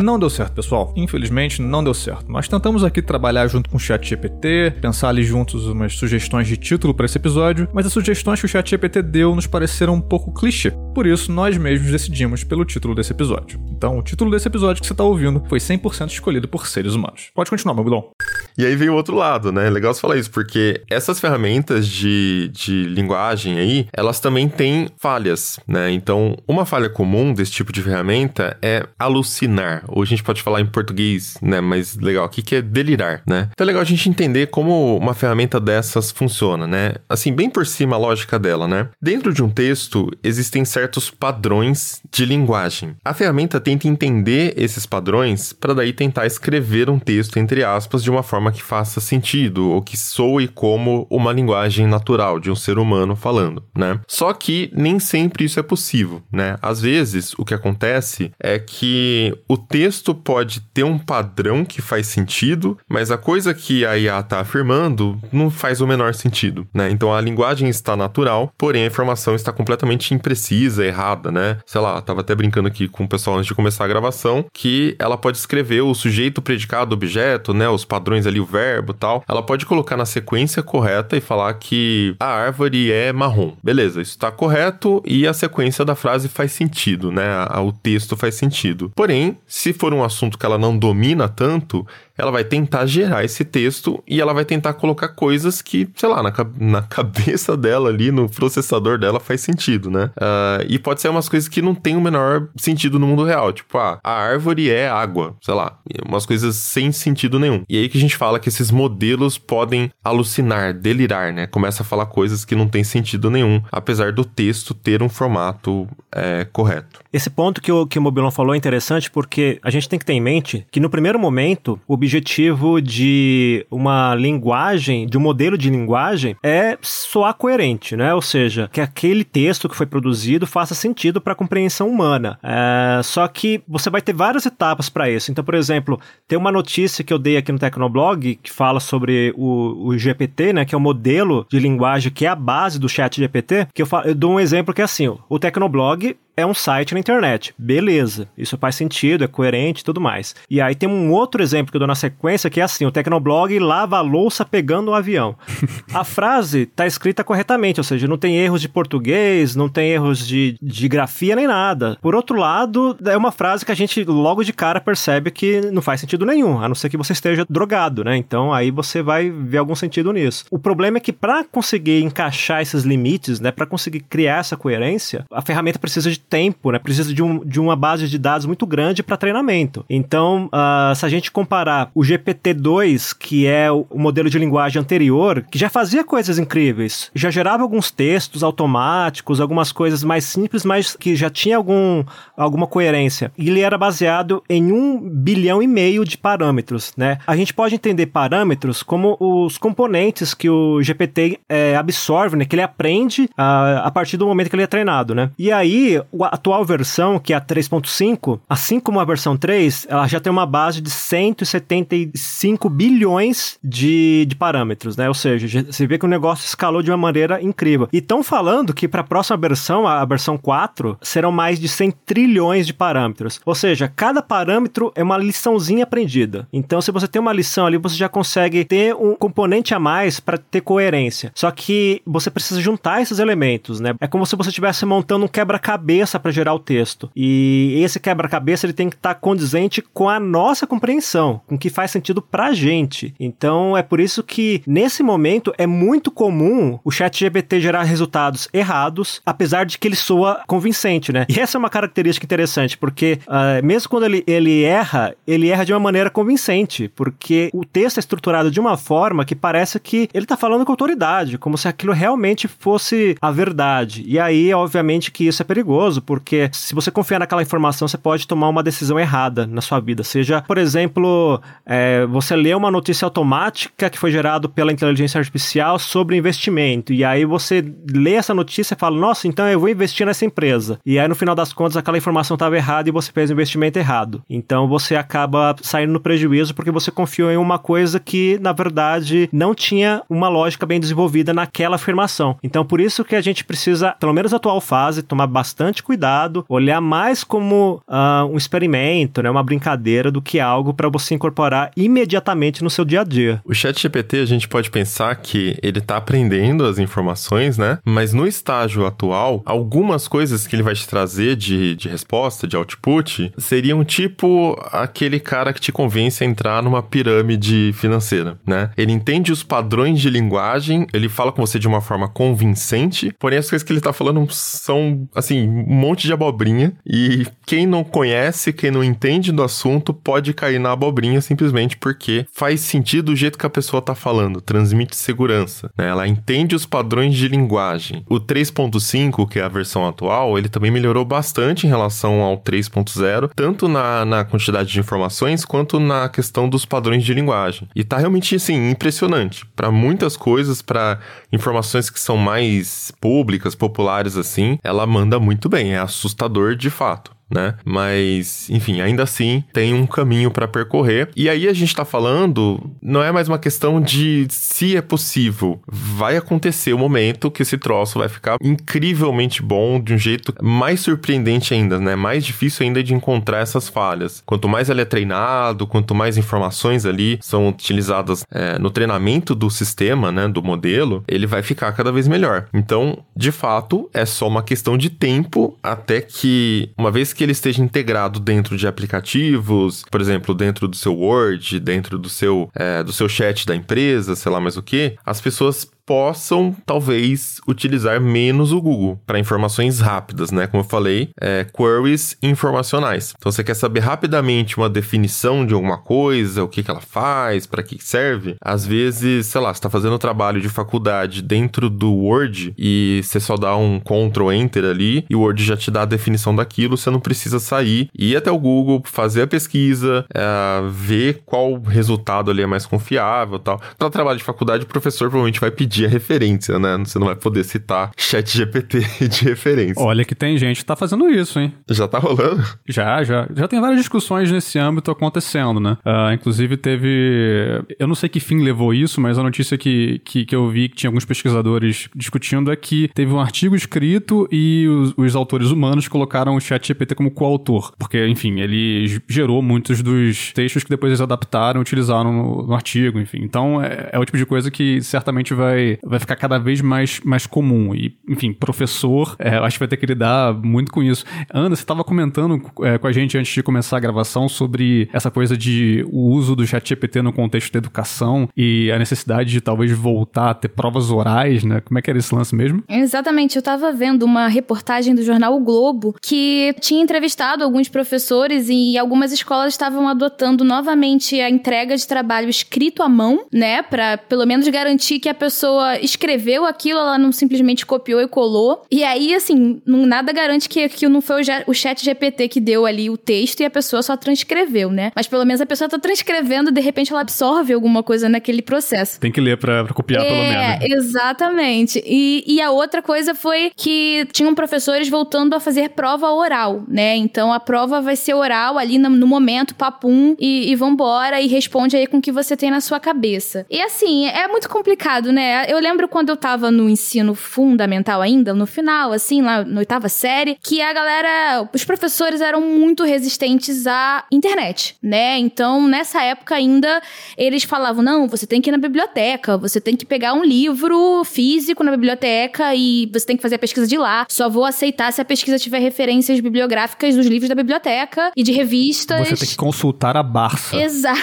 Não 0.00 0.18
deu 0.18 0.30
certo, 0.30 0.52
pessoal. 0.52 0.92
Infelizmente, 0.96 1.60
não 1.60 1.84
deu 1.84 1.92
certo. 1.92 2.24
Mas 2.28 2.48
tentamos 2.48 2.84
aqui 2.84 3.02
trabalhar 3.02 3.46
junto 3.46 3.68
com 3.68 3.76
o 3.76 3.80
Chat 3.80 4.08
GPT, 4.08 4.74
pensar 4.80 5.08
ali 5.08 5.22
juntos 5.22 5.66
umas 5.66 5.94
sugestões 5.94 6.46
de 6.46 6.56
título 6.56 6.94
para 6.94 7.06
esse 7.06 7.18
episódio, 7.18 7.68
mas 7.72 7.86
as 7.86 7.92
sugestões 7.92 8.40
que 8.40 8.46
o 8.46 8.48
Chat 8.48 8.70
GPT 8.70 9.02
deu 9.02 9.34
nos 9.34 9.46
pareceram 9.46 9.94
um 9.94 10.00
pouco 10.00 10.32
clichê. 10.32 10.70
Por 10.94 11.06
isso, 11.06 11.30
nós 11.30 11.56
mesmos 11.58 11.90
decidimos 11.90 12.44
pelo 12.44 12.64
título 12.64 12.94
desse 12.94 13.12
episódio. 13.12 13.60
Então, 13.70 13.98
o 13.98 14.02
título 14.02 14.30
desse 14.30 14.48
episódio 14.48 14.80
que 14.80 14.86
você 14.86 14.94
está 14.94 15.04
ouvindo 15.04 15.42
foi 15.48 15.58
100% 15.58 16.08
escolhido 16.08 16.48
por 16.48 16.66
seres 16.66 16.94
humanos. 16.94 17.30
Pode 17.34 17.50
continuar, 17.50 17.74
meu 17.74 17.84
bilão. 17.84 18.10
E 18.56 18.66
aí 18.66 18.76
vem 18.76 18.88
o 18.88 18.94
outro 18.94 19.16
lado, 19.16 19.50
né? 19.50 19.68
Legal 19.70 19.92
você 19.92 20.00
falar 20.00 20.16
isso, 20.16 20.30
porque 20.30 20.82
essas 20.88 21.20
ferramentas 21.20 21.86
de, 21.86 22.50
de 22.52 22.84
linguagem 22.84 23.58
aí, 23.58 23.86
elas 23.92 24.20
também 24.20 24.48
têm 24.48 24.88
falhas, 24.98 25.58
né? 25.66 25.90
Então, 25.90 26.36
uma 26.46 26.66
falha 26.66 26.88
comum 26.88 27.32
desse 27.32 27.52
tipo 27.52 27.72
de 27.72 27.82
ferramenta 27.82 28.56
é 28.62 28.86
alucinar. 28.98 29.84
Ou 29.88 30.02
a 30.02 30.06
gente 30.06 30.22
pode 30.22 30.42
falar 30.42 30.60
em 30.60 30.66
português, 30.66 31.36
né? 31.40 31.60
Mas 31.60 31.96
legal, 31.96 32.26
o 32.26 32.28
que 32.28 32.56
é 32.56 32.62
delirar, 32.62 33.22
né? 33.26 33.48
Então 33.52 33.64
é 33.64 33.66
legal 33.66 33.82
a 33.82 33.86
gente 33.86 34.08
entender 34.08 34.48
como 34.48 34.96
uma 34.96 35.14
ferramenta 35.14 35.60
dessas 35.60 36.10
funciona, 36.10 36.66
né? 36.66 36.94
Assim, 37.08 37.32
bem 37.32 37.48
por 37.48 37.66
cima 37.66 37.96
a 37.96 37.98
lógica 37.98 38.38
dela, 38.38 38.66
né? 38.66 38.88
Dentro 39.00 39.32
de 39.32 39.42
um 39.42 39.48
texto, 39.48 40.10
existem 40.22 40.64
certos 40.64 41.10
padrões 41.10 42.00
de 42.10 42.24
linguagem. 42.24 42.96
A 43.04 43.14
ferramenta 43.14 43.60
tenta 43.60 43.88
entender 43.88 44.54
esses 44.56 44.86
padrões 44.86 45.52
para 45.52 45.74
daí 45.74 45.92
tentar 45.92 46.26
escrever 46.26 46.90
um 46.90 46.98
texto, 46.98 47.38
entre 47.38 47.64
aspas, 47.64 48.02
de 48.02 48.10
uma 48.10 48.22
forma 48.22 48.41
que 48.50 48.62
faça 48.62 49.00
sentido 49.00 49.70
ou 49.70 49.82
que 49.82 49.96
soe 49.96 50.48
como 50.48 51.06
uma 51.10 51.32
linguagem 51.32 51.86
natural 51.86 52.40
de 52.40 52.50
um 52.50 52.56
ser 52.56 52.78
humano 52.78 53.14
falando, 53.14 53.62
né? 53.76 54.00
Só 54.08 54.32
que 54.32 54.70
nem 54.74 54.98
sempre 54.98 55.44
isso 55.44 55.60
é 55.60 55.62
possível, 55.62 56.22
né? 56.32 56.56
Às 56.62 56.80
vezes, 56.80 57.34
o 57.38 57.44
que 57.44 57.54
acontece 57.54 58.32
é 58.40 58.58
que 58.58 59.36
o 59.46 59.56
texto 59.56 60.14
pode 60.14 60.60
ter 60.72 60.84
um 60.84 60.98
padrão 60.98 61.64
que 61.64 61.82
faz 61.82 62.06
sentido, 62.06 62.78
mas 62.88 63.10
a 63.10 63.18
coisa 63.18 63.52
que 63.52 63.84
a 63.84 63.96
IA 63.96 64.20
está 64.20 64.40
afirmando 64.40 65.20
não 65.30 65.50
faz 65.50 65.80
o 65.80 65.86
menor 65.86 66.14
sentido, 66.14 66.66
né? 66.72 66.90
Então 66.90 67.14
a 67.14 67.20
linguagem 67.20 67.68
está 67.68 67.96
natural, 67.96 68.52
porém 68.56 68.84
a 68.84 68.86
informação 68.86 69.34
está 69.34 69.52
completamente 69.52 70.14
imprecisa, 70.14 70.84
errada, 70.84 71.30
né? 71.30 71.58
Sei 71.66 71.80
lá, 71.80 72.00
tava 72.00 72.20
até 72.20 72.34
brincando 72.34 72.68
aqui 72.68 72.88
com 72.88 73.04
o 73.04 73.08
pessoal 73.08 73.36
antes 73.36 73.48
de 73.48 73.54
começar 73.54 73.84
a 73.84 73.88
gravação 73.88 74.44
que 74.52 74.96
ela 74.98 75.16
pode 75.16 75.38
escrever 75.38 75.82
o 75.82 75.94
sujeito, 75.94 76.40
predicado, 76.40 76.94
objeto, 76.94 77.52
né? 77.52 77.68
Os 77.68 77.84
padrões 77.84 78.26
ali, 78.32 78.40
o 78.40 78.46
verbo 78.46 78.92
tal. 78.92 79.22
Ela 79.28 79.42
pode 79.42 79.66
colocar 79.66 79.96
na 79.96 80.04
sequência 80.04 80.62
correta 80.62 81.16
e 81.16 81.20
falar 81.20 81.52
que 81.54 82.16
a 82.18 82.26
árvore 82.26 82.90
é 82.90 83.12
marrom. 83.12 83.52
Beleza, 83.62 84.00
isso 84.00 84.12
está 84.12 84.30
correto 84.30 85.02
e 85.06 85.26
a 85.26 85.32
sequência 85.32 85.84
da 85.84 85.94
frase 85.94 86.28
faz 86.28 86.52
sentido, 86.52 87.12
né? 87.12 87.24
O 87.64 87.72
texto 87.72 88.16
faz 88.16 88.34
sentido. 88.34 88.90
Porém, 88.94 89.38
se 89.46 89.72
for 89.72 89.92
um 89.92 90.02
assunto 90.02 90.38
que 90.38 90.46
ela 90.46 90.58
não 90.58 90.76
domina 90.76 91.28
tanto, 91.28 91.86
ela 92.22 92.30
vai 92.30 92.44
tentar 92.44 92.86
gerar 92.86 93.24
esse 93.24 93.44
texto 93.44 94.02
e 94.06 94.20
ela 94.20 94.32
vai 94.32 94.44
tentar 94.44 94.74
colocar 94.74 95.08
coisas 95.08 95.60
que, 95.60 95.88
sei 95.96 96.08
lá, 96.08 96.22
na, 96.22 96.32
na 96.60 96.82
cabeça 96.82 97.56
dela 97.56 97.88
ali, 97.88 98.12
no 98.12 98.28
processador 98.28 98.96
dela, 98.96 99.18
faz 99.18 99.40
sentido, 99.40 99.90
né? 99.90 100.04
Uh, 100.16 100.64
e 100.68 100.78
pode 100.78 101.00
ser 101.00 101.08
umas 101.08 101.28
coisas 101.28 101.48
que 101.48 101.60
não 101.60 101.74
tem 101.74 101.96
o 101.96 102.00
menor 102.00 102.48
sentido 102.56 102.96
no 102.96 103.08
mundo 103.08 103.24
real. 103.24 103.52
Tipo, 103.52 103.76
ah, 103.76 103.98
a 104.04 104.12
árvore 104.12 104.70
é 104.70 104.88
água, 104.88 105.34
sei 105.42 105.52
lá, 105.52 105.80
umas 106.08 106.24
coisas 106.24 106.54
sem 106.54 106.92
sentido 106.92 107.40
nenhum. 107.40 107.64
E 107.68 107.76
aí 107.76 107.88
que 107.88 107.98
a 107.98 108.00
gente 108.00 108.16
fala 108.16 108.38
que 108.38 108.48
esses 108.48 108.70
modelos 108.70 109.36
podem 109.36 109.90
alucinar, 110.04 110.72
delirar, 110.72 111.32
né? 111.32 111.48
Começa 111.48 111.82
a 111.82 111.86
falar 111.86 112.06
coisas 112.06 112.44
que 112.44 112.54
não 112.54 112.68
tem 112.68 112.84
sentido 112.84 113.30
nenhum, 113.30 113.60
apesar 113.72 114.12
do 114.12 114.24
texto 114.24 114.74
ter 114.74 115.02
um 115.02 115.08
formato 115.08 115.88
é, 116.14 116.46
correto. 116.52 117.00
Esse 117.12 117.28
ponto 117.28 117.60
que 117.60 117.72
o, 117.72 117.84
que 117.84 117.98
o 117.98 118.02
Mobilon 118.02 118.30
falou 118.30 118.54
é 118.54 118.58
interessante 118.58 119.10
porque 119.10 119.58
a 119.62 119.70
gente 119.70 119.88
tem 119.88 119.98
que 119.98 120.04
ter 120.04 120.12
em 120.12 120.20
mente 120.20 120.64
que 120.70 120.78
no 120.78 120.88
primeiro 120.88 121.18
momento 121.18 121.80
o 121.88 121.96
objetivo 122.12 122.80
de 122.80 123.66
uma 123.70 124.14
linguagem, 124.14 125.06
de 125.06 125.16
um 125.16 125.20
modelo 125.20 125.56
de 125.56 125.70
linguagem, 125.70 126.36
é 126.42 126.76
soar 126.82 127.32
coerente, 127.34 127.96
né? 127.96 128.12
Ou 128.12 128.20
seja, 128.20 128.68
que 128.70 128.80
aquele 128.80 129.24
texto 129.24 129.68
que 129.68 129.76
foi 129.76 129.86
produzido 129.86 130.46
faça 130.46 130.74
sentido 130.74 131.20
para 131.20 131.32
a 131.32 131.36
compreensão 131.36 131.88
humana. 131.88 132.38
É, 132.42 133.00
só 133.02 133.26
que 133.26 133.62
você 133.66 133.88
vai 133.88 134.02
ter 134.02 134.12
várias 134.12 134.44
etapas 134.44 134.90
para 134.90 135.08
isso. 135.08 135.30
Então, 135.30 135.42
por 135.42 135.54
exemplo, 135.54 135.98
tem 136.28 136.38
uma 136.38 136.52
notícia 136.52 137.02
que 137.02 137.12
eu 137.12 137.18
dei 137.18 137.38
aqui 137.38 137.50
no 137.50 137.58
Tecnoblog 137.58 138.38
que 138.42 138.52
fala 138.52 138.78
sobre 138.78 139.32
o, 139.36 139.88
o 139.88 139.98
GPT, 139.98 140.52
né? 140.52 140.64
Que 140.66 140.74
é 140.74 140.78
o 140.78 140.80
modelo 140.80 141.46
de 141.50 141.58
linguagem 141.58 142.12
que 142.12 142.26
é 142.26 142.28
a 142.28 142.34
base 142.34 142.78
do 142.78 142.88
chat 142.88 143.16
GPT, 143.16 143.68
que 143.72 143.80
eu, 143.80 143.86
falo, 143.86 144.08
eu 144.08 144.14
dou 144.14 144.32
um 144.32 144.40
exemplo 144.40 144.74
que 144.74 144.82
é 144.82 144.84
assim, 144.84 145.08
o 145.28 145.38
Tecnoblog 145.38 146.16
é 146.36 146.46
um 146.46 146.54
site 146.54 146.94
na 146.94 147.00
internet. 147.00 147.54
Beleza, 147.58 148.28
isso 148.36 148.56
faz 148.56 148.74
sentido, 148.74 149.24
é 149.24 149.26
coerente 149.26 149.82
e 149.82 149.84
tudo 149.84 150.00
mais. 150.00 150.34
E 150.48 150.60
aí 150.60 150.74
tem 150.74 150.88
um 150.88 151.10
outro 151.10 151.42
exemplo 151.42 151.70
que 151.70 151.76
eu 151.76 151.80
dou 151.80 151.88
na 151.88 151.94
sequência 151.94 152.50
que 152.50 152.60
é 152.60 152.64
assim: 152.64 152.86
o 152.86 152.92
Tecnoblog 152.92 153.58
lava 153.58 153.98
a 153.98 154.00
louça 154.00 154.44
pegando 154.44 154.88
o 154.88 154.90
um 154.92 154.94
avião. 154.94 155.36
a 155.92 156.04
frase 156.04 156.62
está 156.62 156.86
escrita 156.86 157.22
corretamente, 157.22 157.80
ou 157.80 157.84
seja, 157.84 158.08
não 158.08 158.18
tem 158.18 158.36
erros 158.36 158.60
de 158.60 158.68
português, 158.68 159.54
não 159.54 159.68
tem 159.68 159.90
erros 159.90 160.26
de, 160.26 160.56
de 160.60 160.88
grafia 160.88 161.36
nem 161.36 161.46
nada. 161.46 161.98
Por 162.00 162.14
outro 162.14 162.38
lado, 162.38 162.96
é 163.04 163.16
uma 163.16 163.32
frase 163.32 163.64
que 163.64 163.72
a 163.72 163.76
gente 163.76 164.02
logo 164.04 164.42
de 164.42 164.52
cara 164.52 164.80
percebe 164.80 165.30
que 165.30 165.60
não 165.70 165.82
faz 165.82 166.00
sentido 166.00 166.24
nenhum, 166.24 166.60
a 166.62 166.68
não 166.68 166.74
ser 166.74 166.88
que 166.88 166.96
você 166.96 167.12
esteja 167.12 167.46
drogado, 167.48 168.04
né? 168.04 168.16
Então 168.16 168.52
aí 168.52 168.70
você 168.70 169.02
vai 169.02 169.30
ver 169.30 169.58
algum 169.58 169.74
sentido 169.74 170.12
nisso. 170.12 170.44
O 170.50 170.58
problema 170.58 170.96
é 170.96 171.00
que 171.00 171.12
para 171.12 171.44
conseguir 171.44 172.02
encaixar 172.02 172.62
esses 172.62 172.84
limites, 172.84 173.40
né, 173.40 173.50
para 173.50 173.66
conseguir 173.66 174.00
criar 174.00 174.38
essa 174.38 174.56
coerência, 174.56 175.24
a 175.30 175.42
ferramenta 175.42 175.78
precisa 175.78 176.10
de 176.10 176.21
tempo, 176.28 176.70
né? 176.70 176.78
Precisa 176.78 177.12
de, 177.12 177.22
um, 177.22 177.44
de 177.44 177.60
uma 177.60 177.76
base 177.76 178.08
de 178.08 178.18
dados 178.18 178.46
muito 178.46 178.66
grande 178.66 179.02
para 179.02 179.16
treinamento. 179.16 179.84
Então, 179.88 180.46
uh, 180.46 180.94
se 180.94 181.04
a 181.04 181.08
gente 181.08 181.30
comparar 181.30 181.90
o 181.94 182.00
GPT-2, 182.00 183.16
que 183.18 183.46
é 183.46 183.70
o, 183.70 183.86
modelo 183.94 184.30
de 184.30 184.38
linguagem 184.38 184.80
anterior, 184.80 185.44
que 185.50 185.58
já 185.58 185.68
fazia 185.68 186.04
coisas 186.04 186.38
incríveis, 186.38 187.10
já 187.14 187.30
gerava 187.30 187.62
alguns 187.62 187.90
textos 187.90 188.42
automáticos, 188.42 189.40
algumas 189.40 189.72
coisas 189.72 190.02
mais 190.02 190.24
simples, 190.24 190.64
mas 190.64 190.96
que 190.96 191.14
já 191.14 191.30
tinha 191.30 191.56
algum, 191.56 192.04
alguma 192.36 192.66
coerência. 192.66 193.32
Ele 193.38 193.60
era 193.60 193.78
baseado 193.78 194.42
em 194.48 194.72
um 194.72 194.98
bilhão 194.98 195.62
e 195.62 195.66
meio 195.66 196.04
de 196.04 196.16
parâmetros, 196.18 196.92
né? 196.96 197.18
A 197.26 197.36
gente 197.36 197.54
pode 197.54 197.74
entender 197.74 198.06
parâmetros 198.06 198.82
como 198.82 199.16
os 199.20 199.58
componentes 199.58 200.34
que 200.34 200.48
o 200.48 200.82
GPT 200.82 201.38
é, 201.48 201.76
absorve, 201.76 202.36
né? 202.36 202.44
Que 202.44 202.54
ele 202.54 202.62
aprende 202.62 203.28
a, 203.36 203.86
a 203.86 203.90
partir 203.90 204.16
do 204.16 204.26
momento 204.26 204.48
que 204.48 204.56
ele 204.56 204.62
é 204.62 204.66
treinado, 204.66 205.14
né? 205.14 205.30
E 205.38 205.50
aí, 205.50 206.00
a 206.20 206.28
atual 206.28 206.64
versão, 206.64 207.18
que 207.18 207.32
é 207.32 207.36
a 207.36 207.40
3.5, 207.40 208.40
assim 208.48 208.80
como 208.80 209.00
a 209.00 209.04
versão 209.04 209.36
3, 209.36 209.86
ela 209.88 210.06
já 210.06 210.20
tem 210.20 210.30
uma 210.30 210.46
base 210.46 210.80
de 210.80 210.90
175 210.90 212.68
bilhões 212.68 213.58
de, 213.62 214.24
de 214.26 214.34
parâmetros, 214.34 214.96
né? 214.96 215.08
Ou 215.08 215.14
seja, 215.14 215.64
você 215.64 215.86
vê 215.86 215.98
que 215.98 216.04
o 216.04 216.08
negócio 216.08 216.44
escalou 216.44 216.82
de 216.82 216.90
uma 216.90 216.96
maneira 216.96 217.42
incrível. 217.42 217.88
E 217.92 217.98
estão 217.98 218.22
falando 218.22 218.74
que 218.74 218.88
para 218.88 219.00
a 219.00 219.04
próxima 219.04 219.36
versão, 219.36 219.86
a 219.86 220.04
versão 220.04 220.36
4, 220.36 220.98
serão 221.00 221.32
mais 221.32 221.58
de 221.58 221.68
100 221.68 221.90
trilhões 222.04 222.66
de 222.66 222.74
parâmetros. 222.74 223.40
Ou 223.44 223.54
seja, 223.54 223.90
cada 223.94 224.22
parâmetro 224.22 224.92
é 224.94 225.02
uma 225.02 225.18
liçãozinha 225.18 225.84
aprendida. 225.84 226.48
Então, 226.52 226.80
se 226.80 226.90
você 226.90 227.06
tem 227.06 227.20
uma 227.20 227.32
lição 227.32 227.66
ali, 227.66 227.76
você 227.78 227.96
já 227.96 228.08
consegue 228.08 228.64
ter 228.64 228.94
um 228.94 229.14
componente 229.14 229.74
a 229.74 229.78
mais 229.78 230.20
para 230.20 230.38
ter 230.38 230.60
coerência. 230.60 231.32
Só 231.34 231.50
que 231.50 232.02
você 232.06 232.30
precisa 232.30 232.60
juntar 232.60 233.00
esses 233.02 233.18
elementos, 233.18 233.80
né? 233.80 233.94
É 234.00 234.06
como 234.06 234.26
se 234.26 234.36
você 234.36 234.50
estivesse 234.50 234.84
montando 234.84 235.24
um 235.24 235.28
quebra-cabeça 235.28 236.01
quebra-cabeça 236.02 236.18
para 236.18 236.30
gerar 236.30 236.54
o 236.54 236.58
texto. 236.58 237.10
E 237.14 237.80
esse 237.82 238.00
quebra-cabeça 238.00 238.66
ele 238.66 238.72
tem 238.72 238.88
que 238.88 238.96
estar 238.96 239.14
tá 239.14 239.20
condizente 239.20 239.82
com 239.82 240.08
a 240.08 240.18
nossa 240.18 240.66
compreensão, 240.66 241.40
com 241.46 241.54
o 241.54 241.58
que 241.58 241.70
faz 241.70 241.90
sentido 241.90 242.20
pra 242.20 242.52
gente. 242.52 243.14
Então 243.18 243.76
é 243.76 243.82
por 243.82 244.00
isso 244.00 244.22
que 244.22 244.62
nesse 244.66 245.02
momento 245.02 245.52
é 245.56 245.66
muito 245.66 246.10
comum 246.10 246.78
o 246.84 246.90
chat 246.90 247.18
GPT 247.18 247.60
gerar 247.60 247.82
resultados 247.82 248.48
errados, 248.52 249.20
apesar 249.24 249.64
de 249.64 249.78
que 249.78 249.88
ele 249.88 249.96
soa 249.96 250.42
convincente, 250.46 251.12
né? 251.12 251.26
E 251.28 251.38
essa 251.38 251.56
é 251.56 251.58
uma 251.58 251.70
característica 251.70 252.24
interessante, 252.24 252.76
porque 252.76 253.18
uh, 253.26 253.64
mesmo 253.64 253.88
quando 253.88 254.04
ele, 254.04 254.24
ele 254.26 254.62
erra, 254.62 255.14
ele 255.26 255.48
erra 255.48 255.64
de 255.64 255.72
uma 255.72 255.80
maneira 255.80 256.10
convincente, 256.10 256.88
porque 256.94 257.50
o 257.52 257.64
texto 257.64 257.98
é 257.98 258.00
estruturado 258.00 258.50
de 258.50 258.60
uma 258.60 258.76
forma 258.76 259.24
que 259.24 259.34
parece 259.34 259.78
que 259.78 260.08
ele 260.12 260.26
tá 260.26 260.36
falando 260.36 260.64
com 260.64 260.72
autoridade, 260.72 261.38
como 261.38 261.56
se 261.56 261.68
aquilo 261.68 261.92
realmente 261.92 262.48
fosse 262.48 263.16
a 263.20 263.30
verdade. 263.30 264.04
E 264.06 264.18
aí, 264.18 264.52
obviamente, 264.52 265.10
que 265.10 265.26
isso 265.26 265.42
é 265.42 265.44
perigoso, 265.44 265.91
porque 266.00 266.48
se 266.52 266.74
você 266.74 266.90
confiar 266.90 267.18
naquela 267.18 267.42
informação, 267.42 267.86
você 267.86 267.98
pode 267.98 268.26
tomar 268.26 268.48
uma 268.48 268.62
decisão 268.62 268.98
errada 268.98 269.46
na 269.46 269.60
sua 269.60 269.80
vida. 269.80 270.02
Seja, 270.02 270.42
por 270.42 270.58
exemplo, 270.58 271.40
é, 271.66 272.06
você 272.06 272.36
lê 272.36 272.54
uma 272.54 272.70
notícia 272.70 273.04
automática 273.04 273.90
que 273.90 273.98
foi 273.98 274.10
gerada 274.10 274.48
pela 274.48 274.72
inteligência 274.72 275.18
artificial 275.18 275.78
sobre 275.78 276.16
investimento, 276.16 276.92
e 276.92 277.04
aí 277.04 277.24
você 277.24 277.64
lê 277.92 278.14
essa 278.14 278.34
notícia 278.34 278.74
e 278.74 278.78
fala, 278.78 278.96
nossa, 278.96 279.28
então 279.28 279.46
eu 279.48 279.60
vou 279.60 279.68
investir 279.68 280.06
nessa 280.06 280.24
empresa. 280.24 280.78
E 280.84 280.98
aí, 280.98 281.08
no 281.08 281.14
final 281.14 281.34
das 281.34 281.52
contas, 281.52 281.76
aquela 281.76 281.98
informação 281.98 282.34
estava 282.34 282.56
errada 282.56 282.88
e 282.88 282.92
você 282.92 283.10
fez 283.12 283.30
o 283.30 283.32
investimento 283.32 283.78
errado. 283.78 284.22
Então 284.28 284.68
você 284.68 284.96
acaba 284.96 285.54
saindo 285.62 285.92
no 285.92 286.00
prejuízo 286.00 286.54
porque 286.54 286.70
você 286.70 286.90
confiou 286.90 287.30
em 287.30 287.36
uma 287.36 287.58
coisa 287.58 287.98
que, 287.98 288.38
na 288.40 288.52
verdade, 288.52 289.28
não 289.32 289.54
tinha 289.54 290.02
uma 290.08 290.28
lógica 290.28 290.66
bem 290.66 290.80
desenvolvida 290.80 291.32
naquela 291.32 291.76
afirmação. 291.76 292.36
Então, 292.42 292.64
por 292.64 292.80
isso 292.80 293.04
que 293.04 293.16
a 293.16 293.20
gente 293.20 293.44
precisa, 293.44 293.92
pelo 293.98 294.12
menos 294.12 294.32
na 294.32 294.36
atual 294.36 294.60
fase, 294.60 295.02
tomar 295.02 295.26
bastante 295.26 295.81
cuidado 295.82 296.12
cuidado, 296.12 296.44
olhar 296.48 296.80
mais 296.80 297.22
como 297.22 297.82
uh, 297.88 298.26
um 298.32 298.36
experimento, 298.36 299.22
né, 299.22 299.30
uma 299.30 299.42
brincadeira, 299.42 300.10
do 300.10 300.20
que 300.20 300.40
algo 300.40 300.74
para 300.74 300.88
você 300.88 301.14
incorporar 301.14 301.70
imediatamente 301.76 302.62
no 302.62 302.70
seu 302.70 302.84
dia 302.84 303.02
a 303.02 303.04
dia. 303.04 303.40
O 303.44 303.54
chat 303.54 303.80
GPT, 303.80 304.18
a 304.18 304.26
gente 304.26 304.48
pode 304.48 304.70
pensar 304.70 305.14
que 305.16 305.56
ele 305.62 305.78
está 305.78 305.96
aprendendo 305.96 306.64
as 306.64 306.78
informações, 306.78 307.56
né? 307.56 307.78
Mas 307.84 308.12
no 308.12 308.26
estágio 308.26 308.86
atual, 308.86 309.42
algumas 309.44 310.08
coisas 310.08 310.46
que 310.46 310.56
ele 310.56 310.62
vai 310.62 310.74
te 310.74 310.88
trazer 310.88 311.36
de, 311.36 311.76
de 311.76 311.88
resposta, 311.88 312.46
de 312.46 312.56
output, 312.56 313.32
seriam 313.38 313.84
tipo 313.84 314.56
aquele 314.72 315.20
cara 315.20 315.52
que 315.52 315.60
te 315.60 315.72
convence 315.72 316.24
a 316.24 316.26
entrar 316.26 316.62
numa 316.62 316.82
pirâmide 316.82 317.72
financeira, 317.74 318.38
né? 318.46 318.70
Ele 318.76 318.92
entende 318.92 319.30
os 319.30 319.42
padrões 319.42 320.00
de 320.00 320.10
linguagem, 320.10 320.86
ele 320.92 321.08
fala 321.08 321.32
com 321.32 321.44
você 321.44 321.58
de 321.58 321.68
uma 321.68 321.80
forma 321.80 322.08
convincente, 322.08 323.14
porém 323.18 323.38
as 323.38 323.48
coisas 323.48 323.64
que 323.64 323.72
ele 323.72 323.78
está 323.78 323.92
falando 323.92 324.26
são, 324.30 325.08
assim, 325.14 325.46
monte 325.72 326.06
de 326.06 326.12
abobrinha 326.12 326.72
e 326.86 327.26
quem 327.46 327.66
não 327.66 327.84
conhece, 327.84 328.52
quem 328.52 328.70
não 328.70 328.82
entende 328.82 329.32
do 329.32 329.42
assunto, 329.42 329.92
pode 329.92 330.32
cair 330.32 330.58
na 330.58 330.72
abobrinha 330.72 331.20
simplesmente 331.20 331.76
porque 331.76 332.26
faz 332.32 332.60
sentido 332.60 333.10
o 333.10 333.16
jeito 333.16 333.38
que 333.38 333.46
a 333.46 333.50
pessoa 333.50 333.82
tá 333.82 333.94
falando, 333.94 334.40
transmite 334.40 334.96
segurança, 334.96 335.70
né? 335.76 335.88
Ela 335.88 336.08
entende 336.08 336.54
os 336.54 336.66
padrões 336.66 337.14
de 337.14 337.28
linguagem. 337.28 338.04
O 338.08 338.16
3.5, 338.16 339.28
que 339.28 339.38
é 339.38 339.42
a 339.42 339.48
versão 339.48 339.86
atual, 339.86 340.38
ele 340.38 340.48
também 340.48 340.70
melhorou 340.70 341.04
bastante 341.04 341.66
em 341.66 341.70
relação 341.70 342.20
ao 342.20 342.38
3.0, 342.38 343.30
tanto 343.34 343.68
na, 343.68 344.04
na 344.04 344.24
quantidade 344.24 344.70
de 344.70 344.80
informações 344.80 345.44
quanto 345.44 345.78
na 345.78 346.08
questão 346.08 346.48
dos 346.48 346.64
padrões 346.64 347.04
de 347.04 347.14
linguagem. 347.14 347.68
E 347.74 347.84
tá 347.84 347.98
realmente, 347.98 348.36
assim, 348.36 348.70
impressionante. 348.70 349.46
Para 349.54 349.70
muitas 349.70 350.16
coisas, 350.16 350.62
para 350.62 350.98
informações 351.32 351.88
que 351.88 351.98
são 351.98 352.16
mais 352.16 352.92
públicas, 353.00 353.54
populares 353.54 354.16
assim, 354.16 354.58
ela 354.62 354.86
manda 354.86 355.18
muito 355.18 355.48
bem. 355.48 355.74
É 355.74 355.78
assustador 355.78 356.54
de 356.54 356.70
fato 356.70 357.12
né? 357.34 357.54
Mas, 357.64 358.48
enfim, 358.50 358.80
ainda 358.80 359.02
assim 359.02 359.44
tem 359.52 359.74
um 359.74 359.86
caminho 359.86 360.30
para 360.30 360.48
percorrer. 360.48 361.08
E 361.16 361.28
aí 361.28 361.48
a 361.48 361.52
gente 361.52 361.74
tá 361.74 361.84
falando, 361.84 362.60
não 362.80 363.02
é 363.02 363.10
mais 363.10 363.28
uma 363.28 363.38
questão 363.38 363.80
de 363.80 364.26
se 364.30 364.76
é 364.76 364.82
possível. 364.82 365.60
Vai 365.66 366.16
acontecer 366.16 366.72
o 366.72 366.78
momento 366.78 367.30
que 367.30 367.42
esse 367.42 367.58
troço 367.58 367.98
vai 367.98 368.08
ficar 368.08 368.36
incrivelmente 368.42 369.42
bom, 369.42 369.80
de 369.80 369.94
um 369.94 369.98
jeito 369.98 370.34
mais 370.42 370.80
surpreendente 370.80 371.54
ainda, 371.54 371.78
né? 371.78 371.96
Mais 371.96 372.24
difícil 372.24 372.66
ainda 372.66 372.82
de 372.82 372.94
encontrar 372.94 373.38
essas 373.38 373.68
falhas. 373.68 374.22
Quanto 374.26 374.48
mais 374.48 374.68
ele 374.68 374.82
é 374.82 374.84
treinado, 374.84 375.66
quanto 375.66 375.94
mais 375.94 376.16
informações 376.16 376.84
ali 376.84 377.18
são 377.20 377.48
utilizadas 377.48 378.24
é, 378.30 378.58
no 378.58 378.70
treinamento 378.70 379.34
do 379.34 379.50
sistema, 379.50 380.12
né? 380.12 380.28
Do 380.28 380.42
modelo, 380.42 381.04
ele 381.08 381.26
vai 381.26 381.42
ficar 381.42 381.72
cada 381.72 381.92
vez 381.92 382.06
melhor. 382.08 382.46
Então, 382.52 383.04
de 383.16 383.32
fato, 383.32 383.88
é 383.92 384.04
só 384.04 384.28
uma 384.28 384.42
questão 384.42 384.76
de 384.76 384.90
tempo 384.90 385.56
até 385.62 386.00
que, 386.00 386.70
uma 386.76 386.90
vez 386.90 387.12
que 387.12 387.21
que 387.22 387.24
ele 387.24 387.32
esteja 387.32 387.62
integrado 387.62 388.18
dentro 388.18 388.56
de 388.56 388.66
aplicativos, 388.66 389.84
por 389.88 390.00
exemplo, 390.00 390.34
dentro 390.34 390.66
do 390.66 390.74
seu 390.74 390.92
Word, 390.92 391.60
dentro 391.60 391.96
do 391.96 392.08
seu, 392.08 392.50
é, 392.52 392.82
do 392.82 392.92
seu 392.92 393.08
chat 393.08 393.46
da 393.46 393.54
empresa, 393.54 394.16
sei 394.16 394.32
lá 394.32 394.40
mais 394.40 394.56
o 394.56 394.62
que, 394.62 394.96
as 395.06 395.20
pessoas 395.20 395.70
possam 395.86 396.54
talvez 396.64 397.40
utilizar 397.46 398.00
menos 398.00 398.52
o 398.52 398.60
Google 398.60 399.00
para 399.06 399.18
informações 399.18 399.80
rápidas, 399.80 400.30
né? 400.30 400.46
Como 400.46 400.62
eu 400.62 400.68
falei, 400.68 401.10
é, 401.20 401.44
queries 401.44 402.16
informacionais. 402.22 403.14
Então 403.18 403.30
você 403.30 403.42
quer 403.42 403.54
saber 403.54 403.80
rapidamente 403.80 404.56
uma 404.56 404.68
definição 404.68 405.44
de 405.44 405.54
alguma 405.54 405.78
coisa, 405.78 406.44
o 406.44 406.48
que, 406.48 406.62
que 406.62 406.70
ela 406.70 406.80
faz, 406.80 407.46
para 407.46 407.62
que 407.62 407.82
serve. 407.82 408.36
Às 408.40 408.66
vezes, 408.66 409.26
sei 409.26 409.40
lá, 409.40 409.52
você 409.52 409.58
está 409.58 409.70
fazendo 409.70 409.98
trabalho 409.98 410.40
de 410.40 410.48
faculdade 410.48 411.22
dentro 411.22 411.68
do 411.68 411.92
Word 411.92 412.54
e 412.56 413.00
você 413.02 413.18
só 413.18 413.36
dá 413.36 413.56
um 413.56 413.80
Ctrl 413.80 414.32
Enter 414.32 414.64
ali 414.64 415.04
e 415.10 415.16
o 415.16 415.20
Word 415.20 415.42
já 415.42 415.56
te 415.56 415.70
dá 415.70 415.82
a 415.82 415.86
definição 415.86 416.34
daquilo, 416.34 416.76
você 416.76 416.90
não 416.90 417.00
precisa 417.00 417.38
sair, 417.38 417.88
ir 417.96 418.16
até 418.16 418.30
o 418.30 418.38
Google, 418.38 418.82
fazer 418.84 419.22
a 419.22 419.26
pesquisa, 419.26 420.04
é, 420.14 420.22
ver 420.70 421.22
qual 421.26 421.60
resultado 421.60 422.30
ali 422.30 422.42
é 422.42 422.46
mais 422.46 422.66
confiável 422.66 423.38
tal. 423.38 423.60
Para 423.78 423.90
trabalho 423.90 424.18
de 424.18 424.24
faculdade, 424.24 424.64
o 424.64 424.66
professor 424.68 425.08
provavelmente 425.08 425.40
vai 425.40 425.50
pedir 425.50 425.71
a 425.84 425.88
referência, 425.88 426.58
né? 426.58 426.76
Você 426.78 426.98
não 426.98 427.06
vai 427.06 427.16
poder 427.16 427.44
citar 427.44 427.90
chat 427.96 428.36
GPT 428.36 428.80
de 429.08 429.24
referência. 429.24 429.82
Olha 429.82 430.04
que 430.04 430.14
tem 430.14 430.36
gente 430.36 430.58
que 430.58 430.64
tá 430.64 430.76
fazendo 430.76 431.08
isso, 431.08 431.38
hein? 431.38 431.52
Já 431.70 431.86
tá 431.88 431.98
rolando? 431.98 432.42
Já, 432.68 433.02
já. 433.02 433.28
Já 433.34 433.48
tem 433.48 433.60
várias 433.60 433.78
discussões 433.78 434.30
nesse 434.30 434.58
âmbito 434.58 434.90
acontecendo, 434.90 435.60
né? 435.60 435.76
Uh, 435.84 436.12
inclusive 436.12 436.56
teve... 436.56 437.62
Eu 437.78 437.86
não 437.86 437.94
sei 437.94 438.08
que 438.08 438.20
fim 438.20 438.42
levou 438.42 438.74
isso, 438.74 439.00
mas 439.00 439.18
a 439.18 439.22
notícia 439.22 439.56
que, 439.56 440.00
que, 440.04 440.24
que 440.24 440.34
eu 440.34 440.48
vi 440.48 440.68
que 440.68 440.76
tinha 440.76 440.88
alguns 440.88 441.04
pesquisadores 441.04 441.88
discutindo 441.94 442.50
é 442.50 442.56
que 442.56 442.88
teve 442.94 443.12
um 443.12 443.20
artigo 443.20 443.54
escrito 443.54 444.28
e 444.30 444.66
os, 444.68 444.94
os 444.96 445.16
autores 445.16 445.50
humanos 445.50 445.88
colocaram 445.88 446.34
o 446.34 446.40
chat 446.40 446.66
GPT 446.66 446.94
como 446.94 447.10
coautor. 447.10 447.72
Porque, 447.78 448.06
enfim, 448.06 448.40
ele 448.40 449.00
gerou 449.08 449.42
muitos 449.42 449.82
dos 449.82 450.32
textos 450.32 450.64
que 450.64 450.70
depois 450.70 450.90
eles 450.90 451.00
adaptaram 451.00 451.60
e 451.60 451.62
utilizaram 451.62 452.12
no, 452.12 452.46
no 452.46 452.54
artigo, 452.54 452.98
enfim. 452.98 453.20
Então, 453.22 453.62
é, 453.62 453.90
é, 453.92 453.98
o 453.98 454.04
tipo 454.04 454.18
de 454.18 454.26
coisa 454.26 454.50
que 454.50 454.80
certamente 454.82 455.34
vai, 455.34 455.61
vai 455.84 455.98
ficar 455.98 456.16
cada 456.16 456.38
vez 456.38 456.60
mais, 456.60 457.00
mais 457.00 457.26
comum. 457.26 457.74
E, 457.74 457.96
enfim, 458.08 458.32
professor, 458.32 459.16
é, 459.18 459.36
acho 459.36 459.56
que 459.56 459.60
vai 459.60 459.68
ter 459.68 459.76
que 459.76 459.86
lidar 459.86 460.34
muito 460.34 460.72
com 460.72 460.82
isso. 460.82 461.04
Ana, 461.32 461.54
você 461.54 461.62
estava 461.62 461.84
comentando 461.84 462.40
é, 462.62 462.78
com 462.78 462.86
a 462.86 462.92
gente 462.92 463.16
antes 463.16 463.32
de 463.32 463.42
começar 463.42 463.76
a 463.76 463.80
gravação 463.80 464.28
sobre 464.28 464.88
essa 464.92 465.10
coisa 465.10 465.36
de 465.36 465.84
o 465.90 466.10
uso 466.10 466.34
do 466.34 466.46
chat 466.46 466.68
GPT 466.68 467.02
no 467.02 467.12
contexto 467.12 467.52
da 467.52 467.58
educação 467.58 468.28
e 468.36 468.70
a 468.72 468.78
necessidade 468.78 469.30
de 469.30 469.40
talvez 469.40 469.70
voltar 469.72 470.30
a 470.30 470.34
ter 470.34 470.48
provas 470.48 470.90
orais, 470.90 471.44
né? 471.44 471.60
Como 471.60 471.78
é 471.78 471.82
que 471.82 471.90
era 471.90 471.98
esse 471.98 472.14
lance 472.14 472.34
mesmo? 472.34 472.62
Exatamente. 472.68 473.36
Eu 473.36 473.40
estava 473.40 473.72
vendo 473.72 474.04
uma 474.04 474.28
reportagem 474.28 474.94
do 474.94 475.02
jornal 475.02 475.34
O 475.34 475.40
Globo 475.40 475.94
que 476.00 476.54
tinha 476.60 476.82
entrevistado 476.82 477.44
alguns 477.44 477.68
professores 477.68 478.48
e 478.48 478.76
algumas 478.78 479.12
escolas 479.12 479.52
estavam 479.54 479.88
adotando 479.88 480.44
novamente 480.44 481.20
a 481.20 481.30
entrega 481.30 481.76
de 481.76 481.86
trabalho 481.86 482.28
escrito 482.28 482.82
à 482.82 482.88
mão, 482.88 483.26
né? 483.32 483.62
Pra 483.62 483.98
pelo 483.98 484.26
menos 484.26 484.48
garantir 484.48 484.98
que 484.98 485.08
a 485.08 485.14
pessoa 485.14 485.51
escreveu 485.80 486.44
aquilo, 486.44 486.78
ela 486.78 486.98
não 486.98 487.12
simplesmente 487.12 487.64
copiou 487.66 488.00
e 488.00 488.08
colou. 488.08 488.62
E 488.70 488.84
aí, 488.84 489.14
assim, 489.14 489.60
não, 489.66 489.86
nada 489.86 490.12
garante 490.12 490.48
que 490.48 490.64
aquilo 490.64 490.92
não 490.92 491.00
foi 491.00 491.22
o, 491.22 491.50
o 491.50 491.54
chat 491.54 491.84
GPT 491.84 492.28
que 492.28 492.40
deu 492.40 492.66
ali 492.66 492.90
o 492.90 492.96
texto 492.96 493.40
e 493.40 493.44
a 493.44 493.50
pessoa 493.50 493.82
só 493.82 493.96
transcreveu, 493.96 494.70
né? 494.70 494.92
Mas 494.94 495.06
pelo 495.06 495.24
menos 495.24 495.40
a 495.40 495.46
pessoa 495.46 495.68
tá 495.68 495.78
transcrevendo 495.78 496.50
e 496.50 496.52
de 496.52 496.60
repente 496.60 496.92
ela 496.92 497.00
absorve 497.00 497.52
alguma 497.52 497.82
coisa 497.82 498.08
naquele 498.08 498.42
processo. 498.42 499.00
Tem 499.00 499.12
que 499.12 499.20
ler 499.20 499.36
pra, 499.36 499.64
pra 499.64 499.74
copiar, 499.74 500.04
é, 500.04 500.08
pelo 500.08 500.20
menos. 500.20 500.34
É, 500.36 500.76
exatamente. 500.76 501.82
E, 501.86 502.24
e 502.26 502.40
a 502.40 502.50
outra 502.50 502.82
coisa 502.82 503.14
foi 503.14 503.52
que 503.56 504.06
tinham 504.12 504.34
professores 504.34 504.88
voltando 504.88 505.34
a 505.34 505.40
fazer 505.40 505.70
prova 505.70 506.10
oral, 506.10 506.64
né? 506.68 506.96
Então 506.96 507.32
a 507.32 507.40
prova 507.40 507.80
vai 507.80 507.96
ser 507.96 508.14
oral 508.14 508.58
ali 508.58 508.78
no, 508.78 508.88
no 508.90 509.06
momento, 509.06 509.54
papum, 509.54 510.14
e, 510.18 510.50
e 510.50 510.54
vambora, 510.54 511.20
e 511.20 511.26
responde 511.26 511.76
aí 511.76 511.86
com 511.86 511.98
o 511.98 512.02
que 512.02 512.12
você 512.12 512.36
tem 512.36 512.50
na 512.50 512.60
sua 512.60 512.80
cabeça. 512.80 513.46
E 513.50 513.60
assim, 513.60 514.06
é 514.06 514.28
muito 514.28 514.48
complicado, 514.48 515.12
né? 515.12 515.41
Eu 515.48 515.58
lembro 515.58 515.88
quando 515.88 516.08
eu 516.10 516.16
tava 516.16 516.50
no 516.50 516.68
ensino 516.68 517.14
fundamental 517.14 518.00
ainda, 518.00 518.34
no 518.34 518.46
final, 518.46 518.92
assim, 518.92 519.22
lá 519.22 519.44
na 519.44 519.60
oitava 519.60 519.88
série, 519.88 520.36
que 520.42 520.60
a 520.60 520.72
galera, 520.72 521.48
os 521.52 521.64
professores 521.64 522.20
eram 522.20 522.40
muito 522.40 522.84
resistentes 522.84 523.66
à 523.66 524.04
internet, 524.10 524.76
né? 524.82 525.18
Então, 525.18 525.66
nessa 525.66 526.02
época 526.02 526.34
ainda, 526.34 526.80
eles 527.16 527.44
falavam: 527.44 527.82
não, 527.82 528.08
você 528.08 528.26
tem 528.26 528.40
que 528.40 528.50
ir 528.50 528.52
na 528.52 528.58
biblioteca, 528.58 529.36
você 529.36 529.60
tem 529.60 529.76
que 529.76 529.84
pegar 529.84 530.14
um 530.14 530.24
livro 530.24 531.02
físico 531.04 531.64
na 531.64 531.70
biblioteca 531.70 532.54
e 532.54 532.90
você 532.92 533.06
tem 533.06 533.16
que 533.16 533.22
fazer 533.22 533.36
a 533.36 533.38
pesquisa 533.38 533.66
de 533.66 533.76
lá. 533.76 534.06
Só 534.08 534.28
vou 534.28 534.44
aceitar 534.44 534.92
se 534.92 535.00
a 535.00 535.04
pesquisa 535.04 535.38
tiver 535.38 535.58
referências 535.58 536.20
bibliográficas 536.20 536.96
dos 536.96 537.06
livros 537.06 537.28
da 537.28 537.34
biblioteca 537.34 538.12
e 538.16 538.22
de 538.22 538.32
revistas. 538.32 539.08
Você 539.08 539.16
tem 539.16 539.28
que 539.28 539.36
consultar 539.36 539.96
a 539.96 540.02
Barça. 540.02 540.56
Exato. 540.56 541.02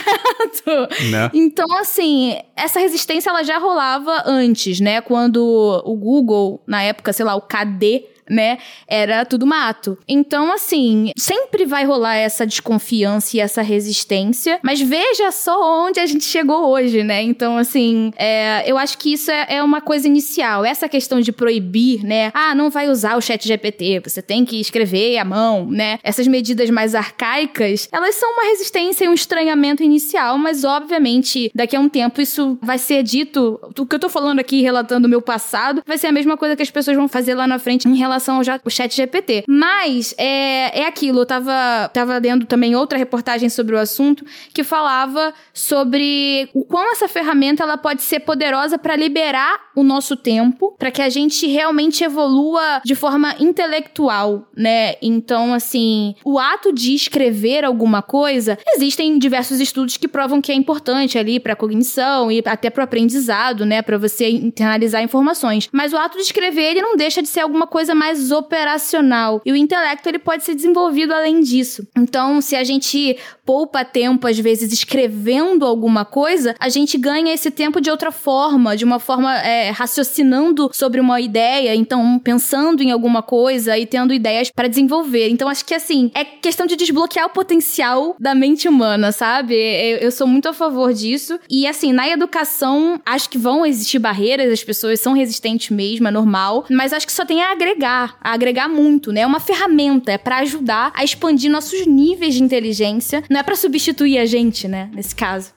Né? 1.09 1.29
Então, 1.33 1.65
assim, 1.77 2.37
essa 2.55 2.79
resistência 2.79 3.29
ela 3.29 3.43
já 3.43 3.57
rolava 3.57 4.23
antes, 4.29 4.79
né? 4.79 5.01
Quando 5.01 5.43
o 5.83 5.95
Google, 5.95 6.61
na 6.67 6.83
época, 6.83 7.11
sei 7.11 7.25
lá, 7.25 7.35
o 7.35 7.41
KD 7.41 8.05
né? 8.29 8.57
Era 8.87 9.25
tudo 9.25 9.45
mato. 9.45 9.97
Então, 10.07 10.53
assim, 10.53 11.11
sempre 11.17 11.65
vai 11.65 11.85
rolar 11.85 12.15
essa 12.15 12.45
desconfiança 12.45 13.37
e 13.37 13.39
essa 13.39 13.61
resistência, 13.61 14.59
mas 14.63 14.79
veja 14.81 15.31
só 15.31 15.85
onde 15.85 15.99
a 15.99 16.05
gente 16.05 16.23
chegou 16.23 16.69
hoje, 16.69 17.03
né? 17.03 17.21
Então, 17.21 17.57
assim, 17.57 18.11
é, 18.17 18.63
eu 18.65 18.77
acho 18.77 18.97
que 18.97 19.13
isso 19.13 19.31
é, 19.31 19.45
é, 19.49 19.63
uma 19.63 19.81
coisa 19.81 20.07
inicial. 20.07 20.63
Essa 20.63 20.87
questão 20.87 21.19
de 21.19 21.31
proibir, 21.31 22.03
né? 22.03 22.31
Ah, 22.33 22.53
não 22.53 22.69
vai 22.69 22.89
usar 22.89 23.17
o 23.17 23.21
chat 23.21 23.47
GPT, 23.47 24.01
você 24.03 24.21
tem 24.21 24.45
que 24.45 24.59
escrever 24.59 25.17
à 25.17 25.25
mão, 25.25 25.65
né? 25.69 25.99
Essas 26.03 26.27
medidas 26.27 26.69
mais 26.69 26.93
arcaicas, 26.93 27.87
elas 27.91 28.15
são 28.15 28.31
uma 28.33 28.43
resistência 28.43 29.05
e 29.05 29.07
um 29.07 29.13
estranhamento 29.13 29.83
inicial, 29.83 30.37
mas 30.37 30.63
obviamente 30.63 31.51
daqui 31.53 31.75
a 31.75 31.79
um 31.79 31.89
tempo 31.89 32.21
isso 32.21 32.57
vai 32.61 32.77
ser 32.77 33.03
dito. 33.03 33.59
O 33.77 33.85
que 33.85 33.95
eu 33.95 33.99
tô 33.99 34.09
falando 34.09 34.39
aqui, 34.39 34.61
relatando 34.61 35.07
o 35.07 35.09
meu 35.09 35.21
passado, 35.21 35.81
vai 35.85 35.97
ser 35.97 36.07
a 36.07 36.11
mesma 36.11 36.37
coisa 36.37 36.55
que 36.55 36.61
as 36.61 36.71
pessoas 36.71 36.95
vão 36.95 37.07
fazer 37.07 37.33
lá 37.33 37.47
na 37.47 37.57
frente 37.59 37.87
em 37.87 37.95
relação 37.95 38.18
relação 38.19 38.37
ao 38.37 38.69
chat 38.69 38.95
GPT. 38.95 39.45
Mas 39.47 40.13
é, 40.17 40.81
é 40.81 40.85
aquilo, 40.85 41.19
eu 41.19 41.25
tava, 41.25 41.89
tava 41.93 42.17
lendo 42.17 42.45
também 42.45 42.75
outra 42.75 42.97
reportagem 42.97 43.49
sobre 43.49 43.75
o 43.75 43.79
assunto 43.79 44.25
que 44.53 44.63
falava 44.63 45.33
sobre 45.53 46.49
o 46.53 46.63
quão 46.63 46.91
essa 46.91 47.07
ferramenta 47.07 47.63
ela 47.63 47.77
pode 47.77 48.01
ser 48.01 48.19
poderosa 48.19 48.77
para 48.77 48.95
liberar 48.95 49.69
o 49.75 49.83
nosso 49.83 50.15
tempo, 50.15 50.75
para 50.77 50.91
que 50.91 51.01
a 51.01 51.09
gente 51.09 51.47
realmente 51.47 52.03
evolua 52.03 52.81
de 52.83 52.95
forma 52.95 53.35
intelectual, 53.39 54.49
né? 54.55 54.95
Então, 55.01 55.53
assim, 55.53 56.15
o 56.25 56.37
ato 56.37 56.73
de 56.73 56.93
escrever 56.93 57.63
alguma 57.63 58.01
coisa, 58.01 58.57
existem 58.75 59.17
diversos 59.17 59.59
estudos 59.59 59.97
que 59.97 60.07
provam 60.07 60.41
que 60.41 60.51
é 60.51 60.55
importante 60.55 61.17
ali 61.17 61.39
para 61.39 61.55
cognição 61.55 62.31
e 62.31 62.41
até 62.45 62.69
para 62.69 62.83
aprendizado, 62.83 63.65
né, 63.65 63.81
para 63.81 63.97
você 63.97 64.29
internalizar 64.29 65.03
informações. 65.03 65.69
Mas 65.71 65.93
o 65.93 65.97
ato 65.97 66.17
de 66.17 66.23
escrever, 66.23 66.71
ele 66.71 66.81
não 66.81 66.97
deixa 66.97 67.21
de 67.21 67.27
ser 67.27 67.41
alguma 67.41 67.67
coisa 67.67 67.93
mais 67.93 68.08
mais 68.09 68.31
operacional. 68.31 69.41
E 69.45 69.51
o 69.51 69.55
intelecto 69.55 70.09
ele 70.09 70.19
pode 70.19 70.43
ser 70.43 70.55
desenvolvido 70.55 71.13
além 71.13 71.41
disso. 71.41 71.87
Então, 71.95 72.41
se 72.41 72.55
a 72.55 72.63
gente 72.63 73.17
poupa 73.45 73.85
tempo 73.85 74.27
às 74.27 74.37
vezes 74.37 74.71
escrevendo 74.71 75.65
alguma 75.65 76.05
coisa, 76.05 76.55
a 76.59 76.69
gente 76.69 76.97
ganha 76.97 77.33
esse 77.33 77.51
tempo 77.51 77.79
de 77.79 77.89
outra 77.89 78.11
forma, 78.11 78.75
de 78.75 78.85
uma 78.85 78.99
forma 78.99 79.35
é, 79.37 79.69
raciocinando 79.69 80.69
sobre 80.73 80.99
uma 80.99 81.21
ideia, 81.21 81.75
então 81.75 82.19
pensando 82.19 82.81
em 82.81 82.91
alguma 82.91 83.21
coisa 83.21 83.77
e 83.77 83.85
tendo 83.85 84.13
ideias 84.13 84.51
para 84.51 84.67
desenvolver. 84.67 85.29
Então, 85.29 85.47
acho 85.47 85.65
que 85.65 85.73
assim 85.73 86.11
é 86.13 86.23
questão 86.23 86.65
de 86.65 86.75
desbloquear 86.75 87.27
o 87.27 87.29
potencial 87.29 88.15
da 88.19 88.33
mente 88.33 88.67
humana, 88.67 89.11
sabe? 89.11 89.55
Eu, 90.01 90.11
sou 90.11 90.27
muito 90.27 90.49
a 90.49 90.53
favor 90.53 90.93
disso. 90.93 91.39
E 91.49 91.67
assim, 91.67 91.91
na 91.91 92.09
educação, 92.09 92.99
acho 93.05 93.29
que 93.29 93.37
vão 93.37 93.65
existir 93.65 93.99
barreiras, 93.99 94.51
as 94.51 94.63
pessoas 94.63 94.99
são 94.99 95.13
resistentes 95.13 95.69
mesmo, 95.69 96.07
é 96.07 96.11
normal, 96.11 96.65
mas 96.69 96.93
acho 96.93 97.05
que 97.05 97.13
só 97.13 97.25
tem 97.25 97.41
a 97.41 97.51
agregar 97.51 97.98
agregar, 97.99 98.17
a 98.21 98.33
agregar 98.33 98.67
muito, 98.69 99.11
né? 99.11 99.21
É 99.21 99.27
uma 99.27 99.39
ferramenta, 99.39 100.11
é 100.11 100.17
para 100.17 100.37
ajudar 100.37 100.91
a 100.95 101.03
expandir 101.03 101.51
nossos 101.51 101.85
níveis 101.85 102.35
de 102.35 102.43
inteligência, 102.43 103.23
não 103.29 103.39
é 103.39 103.43
para 103.43 103.55
substituir 103.55 104.17
a 104.17 104.25
gente, 104.25 104.67
né? 104.67 104.89
Nesse 104.93 105.15
caso. 105.15 105.51